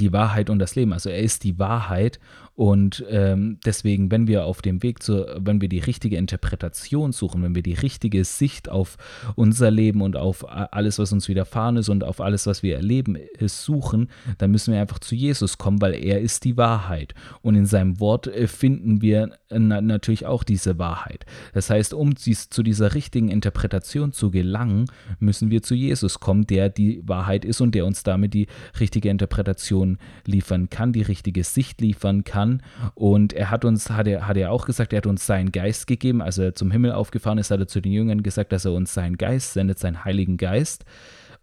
die 0.00 0.14
Wahrheit 0.14 0.48
und 0.48 0.58
das 0.58 0.76
Leben. 0.76 0.94
Also 0.94 1.10
er 1.10 1.18
ist 1.18 1.44
die 1.44 1.58
Wahrheit 1.58 2.20
und 2.54 3.02
ähm, 3.08 3.58
deswegen, 3.64 4.10
wenn 4.10 4.26
wir 4.26 4.44
auf 4.44 4.60
dem 4.60 4.82
Weg 4.82 5.02
zu, 5.02 5.26
wenn 5.38 5.62
wir 5.62 5.70
die 5.70 5.78
richtige 5.78 6.18
Interpretation 6.18 7.12
suchen, 7.12 7.42
wenn 7.42 7.54
wir 7.54 7.62
die 7.62 7.72
richtige 7.72 8.24
Sicht 8.24 8.68
auf 8.68 8.98
unser 9.36 9.70
Leben 9.70 10.02
und 10.02 10.16
auf 10.16 10.44
alles, 10.48 10.98
was 10.98 11.12
uns 11.12 11.28
widerfahren 11.28 11.78
ist 11.78 11.88
und 11.88 12.04
auf 12.04 12.20
alles, 12.20 12.46
was 12.46 12.62
wir 12.62 12.76
erleben, 12.76 13.16
ist, 13.16 13.62
suchen, 13.62 14.08
dann 14.36 14.50
müssen 14.50 14.74
wir 14.74 14.80
einfach 14.82 14.98
zu 14.98 15.14
Jesus 15.14 15.56
kommen, 15.56 15.80
weil 15.80 15.94
er 15.94 16.20
ist 16.20 16.44
die 16.44 16.58
Wahrheit. 16.58 17.14
Und 17.40 17.54
in 17.54 17.64
seinem 17.64 18.00
Wort 18.00 18.26
äh, 18.26 18.46
finden 18.46 19.00
wir 19.00 19.30
na 19.48 19.80
natürlich 19.80 20.26
auch 20.26 20.44
diese 20.44 20.78
Wahrheit. 20.78 21.24
Das 21.54 21.70
heißt, 21.70 21.94
um 21.94 22.14
dies, 22.14 22.50
zu 22.50 22.62
dieser 22.62 22.94
richtigen 22.94 23.28
Interpretation 23.28 24.12
zu 24.12 24.30
gelangen, 24.30 24.86
müssen 25.20 25.50
wir 25.50 25.62
zu 25.62 25.74
Jesus 25.74 26.20
kommen, 26.20 26.46
der 26.46 26.68
die 26.68 27.02
Wahrheit 27.06 27.46
ist 27.46 27.62
und 27.62 27.74
der 27.74 27.86
uns 27.86 28.02
damit 28.02 28.34
die 28.34 28.46
richtige 28.78 29.08
Interpretation 29.08 29.98
liefern 30.26 30.68
kann, 30.68 30.92
die 30.92 31.02
richtige 31.02 31.44
Sicht 31.44 31.80
liefern 31.80 32.24
kann 32.24 32.41
kann. 32.42 32.62
Und 32.94 33.32
er 33.32 33.50
hat 33.50 33.64
uns, 33.64 33.90
hat 33.90 34.06
er, 34.06 34.26
hat 34.26 34.36
er 34.36 34.50
auch 34.50 34.66
gesagt, 34.66 34.92
er 34.92 34.98
hat 34.98 35.06
uns 35.06 35.26
seinen 35.26 35.52
Geist 35.52 35.86
gegeben. 35.86 36.22
Als 36.22 36.38
er 36.38 36.54
zum 36.54 36.70
Himmel 36.70 36.92
aufgefahren 36.92 37.38
ist, 37.38 37.50
hat 37.50 37.60
er 37.60 37.68
zu 37.68 37.80
den 37.80 37.92
Jüngern 37.92 38.22
gesagt, 38.22 38.52
dass 38.52 38.64
er 38.64 38.72
uns 38.72 38.94
seinen 38.94 39.16
Geist 39.16 39.52
sendet, 39.52 39.78
seinen 39.78 40.04
Heiligen 40.04 40.36
Geist. 40.36 40.84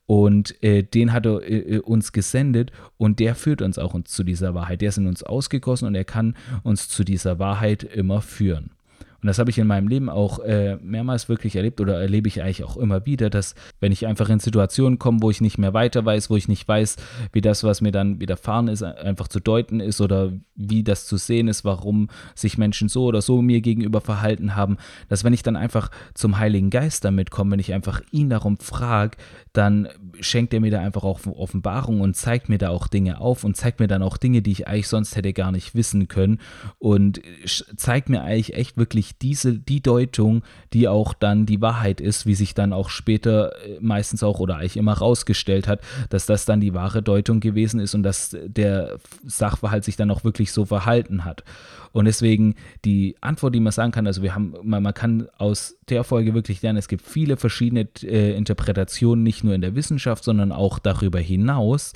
Und 0.06 0.62
äh, 0.64 0.82
den 0.82 1.14
hat 1.14 1.28
er 1.28 1.44
äh, 1.44 1.76
äh 1.76 1.80
uns 1.80 2.12
gesendet 2.12 2.72
und 2.98 3.20
der 3.20 3.36
führt 3.36 3.62
uns 3.62 3.78
auch 3.78 3.94
uns 3.94 4.12
zu 4.12 4.24
dieser 4.24 4.56
Wahrheit. 4.56 4.82
Der 4.82 4.90
ist 4.90 4.98
in 4.98 5.06
uns 5.06 5.22
ausgegossen 5.22 5.88
und 5.88 5.94
er 5.94 6.06
kann 6.06 6.36
uns 6.64 6.90
zu 6.90 7.04
dieser 7.04 7.38
Wahrheit 7.38 7.84
immer 7.84 8.22
führen. 8.22 8.72
Und 9.22 9.28
das 9.28 9.40
habe 9.40 9.50
ich 9.50 9.58
in 9.58 9.68
meinem 9.68 9.88
Leben 9.88 10.10
auch 10.10 10.40
äh, 10.40 10.78
mehrmals 10.78 11.30
wirklich 11.30 11.56
erlebt 11.56 11.82
oder 11.82 12.00
erlebe 12.00 12.28
ich 12.28 12.42
eigentlich 12.42 12.64
auch 12.64 12.78
immer 12.78 13.06
wieder, 13.06 13.30
dass 13.30 13.56
wenn 13.80 13.92
ich 13.92 14.08
einfach 14.08 14.30
in 14.30 14.40
Situationen 14.40 15.00
komme, 15.00 15.22
wo 15.22 15.30
ich 15.30 15.42
nicht 15.42 15.58
mehr 15.58 15.74
weiter 15.74 16.06
weiß, 16.06 16.30
wo 16.30 16.36
ich 16.36 16.48
nicht 16.48 16.68
weiß, 16.68 16.96
wie 17.34 17.42
das, 17.42 17.64
was 17.64 17.82
mir 17.82 17.92
dann 17.92 18.20
widerfahren 18.20 18.68
ist, 18.68 18.84
einfach 18.84 19.28
zu 19.28 19.40
deuten 19.40 19.80
ist 19.80 20.00
oder 20.02 20.32
wie 20.56 20.84
das 20.84 21.06
zu 21.06 21.18
sehen 21.18 21.48
ist, 21.48 21.66
warum 21.66 22.10
sich 22.36 22.58
Menschen 22.58 22.90
so 22.90 23.06
oder 23.06 23.22
so 23.22 23.42
mir 23.42 23.62
gegenüber 23.62 24.02
verhalten 24.02 24.56
haben, 24.56 24.78
dass 25.08 25.24
wenn 25.24 25.34
ich 25.34 25.44
dann 25.44 25.56
einfach 25.56 25.92
zum 26.14 26.38
Heiligen 26.38 26.70
Geist 26.70 27.06
damit 27.06 27.32
komme, 27.32 27.52
wenn 27.52 27.60
ich 27.60 27.74
einfach 27.74 28.02
ihn 28.12 28.30
darum 28.30 28.58
frage, 28.58 29.18
dann 29.54 29.90
schenkt 30.20 30.54
er 30.54 30.60
mir 30.60 30.72
da 30.72 30.82
einfach 30.82 31.04
auch 31.04 31.26
Offenbarung 31.26 32.02
und 32.02 32.16
zeigt 32.16 32.50
mir 32.50 32.58
da 32.58 32.70
auch 32.70 32.88
Dinge 32.88 33.22
auf 33.22 33.44
und 33.44 33.56
zeigt 33.56 33.80
mir 33.80 33.88
dann 33.88 34.04
auch 34.04 34.18
Dinge, 34.18 34.42
die 34.42 34.52
ich 34.52 34.68
eigentlich 34.68 34.88
sonst 34.88 35.16
hätte 35.16 35.34
gar 35.34 35.52
nicht 35.52 35.76
wissen 35.76 36.08
können 36.08 36.40
und 36.78 37.22
zeigt 37.76 38.10
mir 38.10 38.22
eigentlich 38.22 38.56
echt 38.56 38.78
wirklich 38.78 39.18
diese, 39.18 39.54
die 39.54 39.82
Deutung, 39.82 40.44
die 40.74 40.88
auch 40.88 41.14
dann 41.14 41.46
die 41.46 41.62
Wahrheit 41.62 42.02
ist, 42.02 42.26
wie 42.26 42.36
sich 42.36 42.54
dann 42.54 42.74
auch 42.74 42.90
später 42.90 43.56
äh, 43.66 43.78
meistens 43.80 44.24
auch 44.24 44.40
oder 44.40 44.58
eigentlich 44.58 44.78
immer 44.78 44.94
rausgestellt 44.94 45.68
hat, 45.68 45.82
dass 46.10 46.26
das 46.26 46.46
dann 46.46 46.60
die 46.60 46.74
wahre 46.74 47.02
Deutung 47.02 47.40
gewesen 47.40 47.80
ist 47.80 47.96
und 47.96 48.04
dass 48.04 48.36
der 48.46 48.98
Sachverhalt 49.26 49.84
sich 49.84 49.96
dann 49.96 50.12
auch 50.12 50.24
wirklich 50.24 50.52
so 50.52 50.66
verhalten 50.66 51.26
hat. 51.26 51.44
Und 51.92 52.06
deswegen 52.06 52.56
die 52.86 53.16
Antwort, 53.22 53.56
die 53.56 53.60
man 53.60 53.72
sagen 53.72 53.92
kann, 53.92 54.08
also 54.08 54.22
wir 54.22 54.36
haben, 54.36 54.54
man, 54.64 54.84
man 54.84 54.94
kann 54.94 55.28
aus 55.38 55.78
der 55.90 56.04
Folge 56.04 56.34
wirklich 56.34 56.62
lernen, 56.62 56.78
es 56.78 56.88
gibt 56.88 57.04
viele 57.04 57.38
verschiedene 57.38 57.88
äh, 58.04 58.36
Interpretationen, 58.36 59.24
nicht 59.24 59.44
nur 59.44 59.54
in 59.54 59.62
der 59.62 59.76
Wissenschaft, 59.76 60.24
sondern 60.24 60.52
auch 60.52 60.80
darüber 60.80 61.20
hinaus. 61.20 61.94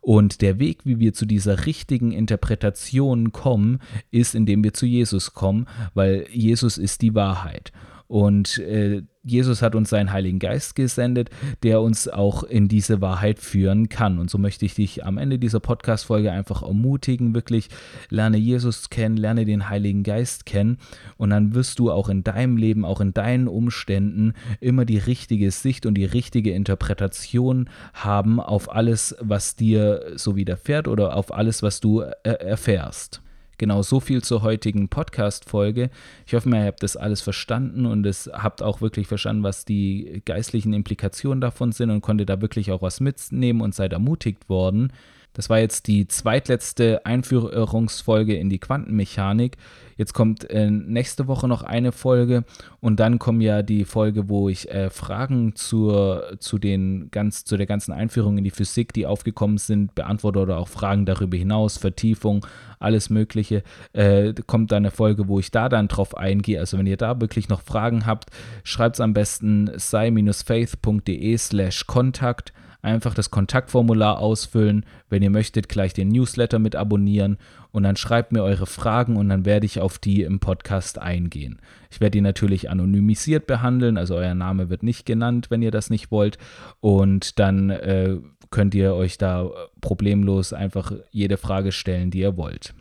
Und 0.00 0.42
der 0.42 0.58
Weg, 0.58 0.80
wie 0.84 0.98
wir 0.98 1.14
zu 1.14 1.24
dieser 1.24 1.64
richtigen 1.64 2.12
Interpretation 2.12 3.32
kommen, 3.32 3.80
ist, 4.10 4.34
indem 4.34 4.62
wir 4.62 4.74
zu 4.74 4.84
Jesus 4.84 5.32
kommen, 5.32 5.66
weil 5.94 6.26
Jesus 6.30 6.76
ist 6.76 7.00
die 7.00 7.14
Wahrheit. 7.14 7.72
Und 8.06 8.58
äh, 8.58 9.02
Jesus 9.24 9.62
hat 9.62 9.74
uns 9.74 9.88
seinen 9.88 10.12
Heiligen 10.12 10.38
Geist 10.38 10.74
gesendet, 10.74 11.30
der 11.62 11.80
uns 11.80 12.08
auch 12.08 12.42
in 12.42 12.68
diese 12.68 13.00
Wahrheit 13.00 13.38
führen 13.38 13.88
kann. 13.88 14.18
Und 14.18 14.30
so 14.30 14.36
möchte 14.36 14.66
ich 14.66 14.74
dich 14.74 15.04
am 15.04 15.16
Ende 15.16 15.38
dieser 15.38 15.60
Podcast-Folge 15.60 16.30
einfach 16.30 16.62
ermutigen, 16.62 17.34
wirklich 17.34 17.70
lerne 18.10 18.36
Jesus 18.36 18.90
kennen, 18.90 19.16
lerne 19.16 19.46
den 19.46 19.70
Heiligen 19.70 20.02
Geist 20.02 20.44
kennen. 20.44 20.76
Und 21.16 21.30
dann 21.30 21.54
wirst 21.54 21.78
du 21.78 21.90
auch 21.90 22.10
in 22.10 22.22
deinem 22.22 22.58
Leben, 22.58 22.84
auch 22.84 23.00
in 23.00 23.14
deinen 23.14 23.48
Umständen 23.48 24.34
immer 24.60 24.84
die 24.84 24.98
richtige 24.98 25.50
Sicht 25.50 25.86
und 25.86 25.94
die 25.94 26.04
richtige 26.04 26.52
Interpretation 26.52 27.70
haben 27.94 28.40
auf 28.40 28.70
alles, 28.70 29.16
was 29.20 29.56
dir 29.56 30.12
so 30.16 30.36
widerfährt 30.36 30.86
oder 30.86 31.16
auf 31.16 31.32
alles, 31.32 31.62
was 31.62 31.80
du 31.80 32.02
äh, 32.02 32.12
erfährst. 32.24 33.23
Genau 33.58 33.82
so 33.82 34.00
viel 34.00 34.22
zur 34.22 34.42
heutigen 34.42 34.88
Podcast-Folge. 34.88 35.90
Ich 36.26 36.34
hoffe, 36.34 36.48
ihr 36.48 36.64
habt 36.64 36.82
das 36.82 36.96
alles 36.96 37.20
verstanden 37.20 37.86
und 37.86 38.04
es 38.06 38.30
habt 38.32 38.62
auch 38.62 38.80
wirklich 38.80 39.06
verstanden, 39.06 39.42
was 39.42 39.64
die 39.64 40.22
geistlichen 40.24 40.72
Implikationen 40.72 41.40
davon 41.40 41.72
sind 41.72 41.90
und 41.90 42.00
konntet 42.00 42.28
da 42.28 42.40
wirklich 42.40 42.72
auch 42.72 42.82
was 42.82 43.00
mitnehmen 43.00 43.60
und 43.60 43.74
seid 43.74 43.92
ermutigt 43.92 44.48
worden. 44.48 44.92
Das 45.34 45.50
war 45.50 45.58
jetzt 45.58 45.88
die 45.88 46.06
zweitletzte 46.06 47.04
Einführungsfolge 47.04 48.36
in 48.36 48.48
die 48.48 48.60
Quantenmechanik. 48.60 49.56
Jetzt 49.96 50.14
kommt 50.14 50.48
äh, 50.50 50.70
nächste 50.70 51.26
Woche 51.28 51.48
noch 51.48 51.62
eine 51.62 51.92
Folge 51.92 52.44
und 52.80 53.00
dann 53.00 53.18
kommt 53.18 53.42
ja 53.42 53.62
die 53.62 53.84
Folge, 53.84 54.28
wo 54.28 54.48
ich 54.48 54.70
äh, 54.70 54.90
Fragen 54.90 55.54
zur, 55.54 56.36
zu, 56.38 56.58
den 56.58 57.10
ganz, 57.10 57.44
zu 57.44 57.56
der 57.56 57.66
ganzen 57.66 57.92
Einführung 57.92 58.38
in 58.38 58.44
die 58.44 58.50
Physik, 58.50 58.92
die 58.92 59.06
aufgekommen 59.06 59.58
sind, 59.58 59.94
beantworte 59.94 60.40
oder 60.40 60.58
auch 60.58 60.68
Fragen 60.68 61.06
darüber 61.06 61.36
hinaus, 61.36 61.76
Vertiefung, 61.76 62.46
alles 62.78 63.10
Mögliche. 63.10 63.62
Äh, 63.92 64.34
kommt 64.46 64.72
dann 64.72 64.84
eine 64.84 64.90
Folge, 64.90 65.28
wo 65.28 65.38
ich 65.38 65.50
da 65.50 65.68
dann 65.68 65.88
drauf 65.88 66.16
eingehe. 66.16 66.60
Also 66.60 66.78
wenn 66.78 66.86
ihr 66.86 66.96
da 66.96 67.20
wirklich 67.20 67.48
noch 67.48 67.62
Fragen 67.62 68.06
habt, 68.06 68.30
schreibt 68.62 68.96
es 68.96 69.00
am 69.00 69.14
besten 69.14 69.70
sei-faith.de 69.76 71.36
slash 71.38 71.86
Kontakt 71.86 72.52
einfach 72.84 73.14
das 73.14 73.30
Kontaktformular 73.30 74.18
ausfüllen. 74.18 74.84
Wenn 75.08 75.22
ihr 75.22 75.30
möchtet, 75.30 75.68
gleich 75.68 75.94
den 75.94 76.08
Newsletter 76.08 76.58
mit 76.58 76.76
abonnieren 76.76 77.38
und 77.72 77.82
dann 77.82 77.96
schreibt 77.96 78.32
mir 78.32 78.42
eure 78.42 78.66
Fragen 78.66 79.16
und 79.16 79.28
dann 79.28 79.44
werde 79.44 79.66
ich 79.66 79.80
auf 79.80 79.98
die 79.98 80.22
im 80.22 80.38
Podcast 80.38 80.98
eingehen. 81.00 81.60
Ich 81.90 82.00
werde 82.00 82.12
die 82.12 82.20
natürlich 82.20 82.70
anonymisiert 82.70 83.46
behandeln, 83.46 83.96
also 83.96 84.14
euer 84.16 84.34
Name 84.34 84.68
wird 84.70 84.82
nicht 84.82 85.06
genannt, 85.06 85.46
wenn 85.50 85.62
ihr 85.62 85.70
das 85.70 85.90
nicht 85.90 86.10
wollt. 86.10 86.38
Und 86.80 87.38
dann 87.38 87.70
äh, 87.70 88.18
könnt 88.50 88.74
ihr 88.74 88.94
euch 88.94 89.18
da 89.18 89.50
problemlos 89.80 90.52
einfach 90.52 90.92
jede 91.10 91.36
Frage 91.36 91.72
stellen, 91.72 92.10
die 92.10 92.20
ihr 92.20 92.36
wollt. 92.36 92.74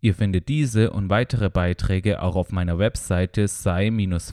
Ihr 0.00 0.14
findet 0.14 0.48
diese 0.48 0.90
und 0.90 1.08
weitere 1.08 1.48
Beiträge 1.48 2.20
auch 2.20 2.36
auf 2.36 2.52
meiner 2.52 2.78
Webseite 2.78 3.48
sei-faith.de 3.48 4.28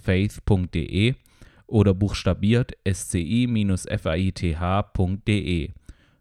oder 1.71 1.93
buchstabiert 1.93 2.73
sci-faith.de. 2.87 3.69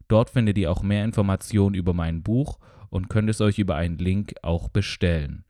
Dort 0.09 0.31
findet 0.31 0.59
ihr 0.59 0.71
auch 0.71 0.83
mehr 0.83 1.05
Informationen 1.05 1.75
über 1.75 1.93
mein 1.93 2.23
Buch 2.23 2.59
und 2.89 3.09
könnt 3.09 3.31
es 3.31 3.41
euch 3.41 3.59
über 3.59 3.77
einen 3.77 3.99
Link 3.99 4.35
auch 4.43 4.69
bestellen. 4.69 5.45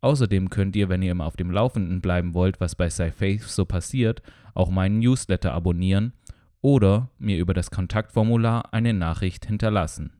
Außerdem 0.00 0.50
könnt 0.50 0.76
ihr, 0.76 0.88
wenn 0.90 1.02
ihr 1.02 1.12
immer 1.12 1.24
auf 1.24 1.36
dem 1.36 1.50
Laufenden 1.50 2.02
bleiben 2.02 2.34
wollt, 2.34 2.60
was 2.60 2.74
bei 2.74 2.90
SciFaith 2.90 3.42
so 3.42 3.64
passiert, 3.64 4.20
auch 4.52 4.68
meinen 4.68 4.98
Newsletter 4.98 5.52
abonnieren 5.52 6.12
oder 6.60 7.08
mir 7.18 7.38
über 7.38 7.54
das 7.54 7.70
Kontaktformular 7.70 8.74
eine 8.74 8.92
Nachricht 8.92 9.46
hinterlassen. 9.46 10.12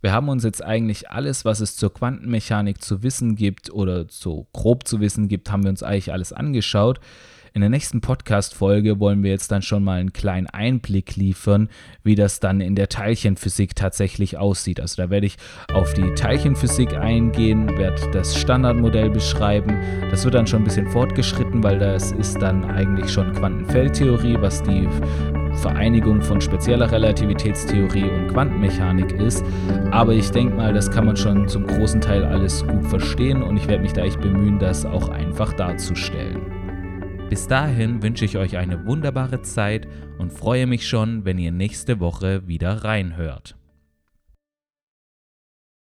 Wir 0.00 0.12
haben 0.12 0.28
uns 0.28 0.42
jetzt 0.42 0.62
eigentlich 0.64 1.10
alles, 1.10 1.44
was 1.44 1.60
es 1.60 1.76
zur 1.76 1.94
Quantenmechanik 1.94 2.82
zu 2.82 3.02
wissen 3.04 3.36
gibt 3.36 3.72
oder 3.72 4.06
so 4.08 4.48
grob 4.52 4.86
zu 4.86 5.00
wissen 5.00 5.28
gibt, 5.28 5.50
haben 5.50 5.62
wir 5.62 5.70
uns 5.70 5.84
eigentlich 5.84 6.12
alles 6.12 6.32
angeschaut. 6.32 7.00
In 7.54 7.60
der 7.60 7.68
nächsten 7.68 8.00
Podcast-Folge 8.00 8.98
wollen 8.98 9.22
wir 9.22 9.30
jetzt 9.30 9.52
dann 9.52 9.60
schon 9.60 9.84
mal 9.84 10.00
einen 10.00 10.14
kleinen 10.14 10.46
Einblick 10.46 11.16
liefern, 11.16 11.68
wie 12.02 12.14
das 12.14 12.40
dann 12.40 12.62
in 12.62 12.74
der 12.74 12.88
Teilchenphysik 12.88 13.76
tatsächlich 13.76 14.38
aussieht. 14.38 14.80
Also 14.80 15.02
da 15.02 15.10
werde 15.10 15.26
ich 15.26 15.36
auf 15.70 15.92
die 15.92 16.14
Teilchenphysik 16.14 16.94
eingehen, 16.94 17.68
werde 17.76 18.10
das 18.10 18.38
Standardmodell 18.38 19.10
beschreiben. 19.10 19.78
Das 20.10 20.24
wird 20.24 20.32
dann 20.32 20.46
schon 20.46 20.62
ein 20.62 20.64
bisschen 20.64 20.86
fortgeschritten, 20.86 21.62
weil 21.62 21.78
das 21.78 22.12
ist 22.12 22.40
dann 22.40 22.64
eigentlich 22.64 23.12
schon 23.12 23.34
Quantenfeldtheorie, 23.34 24.38
was 24.40 24.62
die 24.62 24.88
Vereinigung 25.56 26.22
von 26.22 26.40
spezieller 26.40 26.90
Relativitätstheorie 26.90 28.08
und 28.08 28.28
Quantenmechanik 28.28 29.12
ist. 29.12 29.44
Aber 29.90 30.14
ich 30.14 30.30
denke 30.30 30.56
mal, 30.56 30.72
das 30.72 30.90
kann 30.90 31.04
man 31.04 31.18
schon 31.18 31.46
zum 31.48 31.66
großen 31.66 32.00
Teil 32.00 32.24
alles 32.24 32.66
gut 32.66 32.86
verstehen 32.86 33.42
und 33.42 33.58
ich 33.58 33.68
werde 33.68 33.82
mich 33.82 33.92
da 33.92 34.02
echt 34.04 34.22
bemühen, 34.22 34.58
das 34.58 34.86
auch 34.86 35.10
einfach 35.10 35.52
darzustellen. 35.52 36.61
Bis 37.32 37.48
dahin 37.48 38.02
wünsche 38.02 38.26
ich 38.26 38.36
euch 38.36 38.58
eine 38.58 38.84
wunderbare 38.84 39.40
Zeit 39.40 39.88
und 40.18 40.34
freue 40.34 40.66
mich 40.66 40.86
schon, 40.86 41.24
wenn 41.24 41.38
ihr 41.38 41.50
nächste 41.50 41.98
Woche 41.98 42.46
wieder 42.46 42.84
reinhört. 42.84 43.56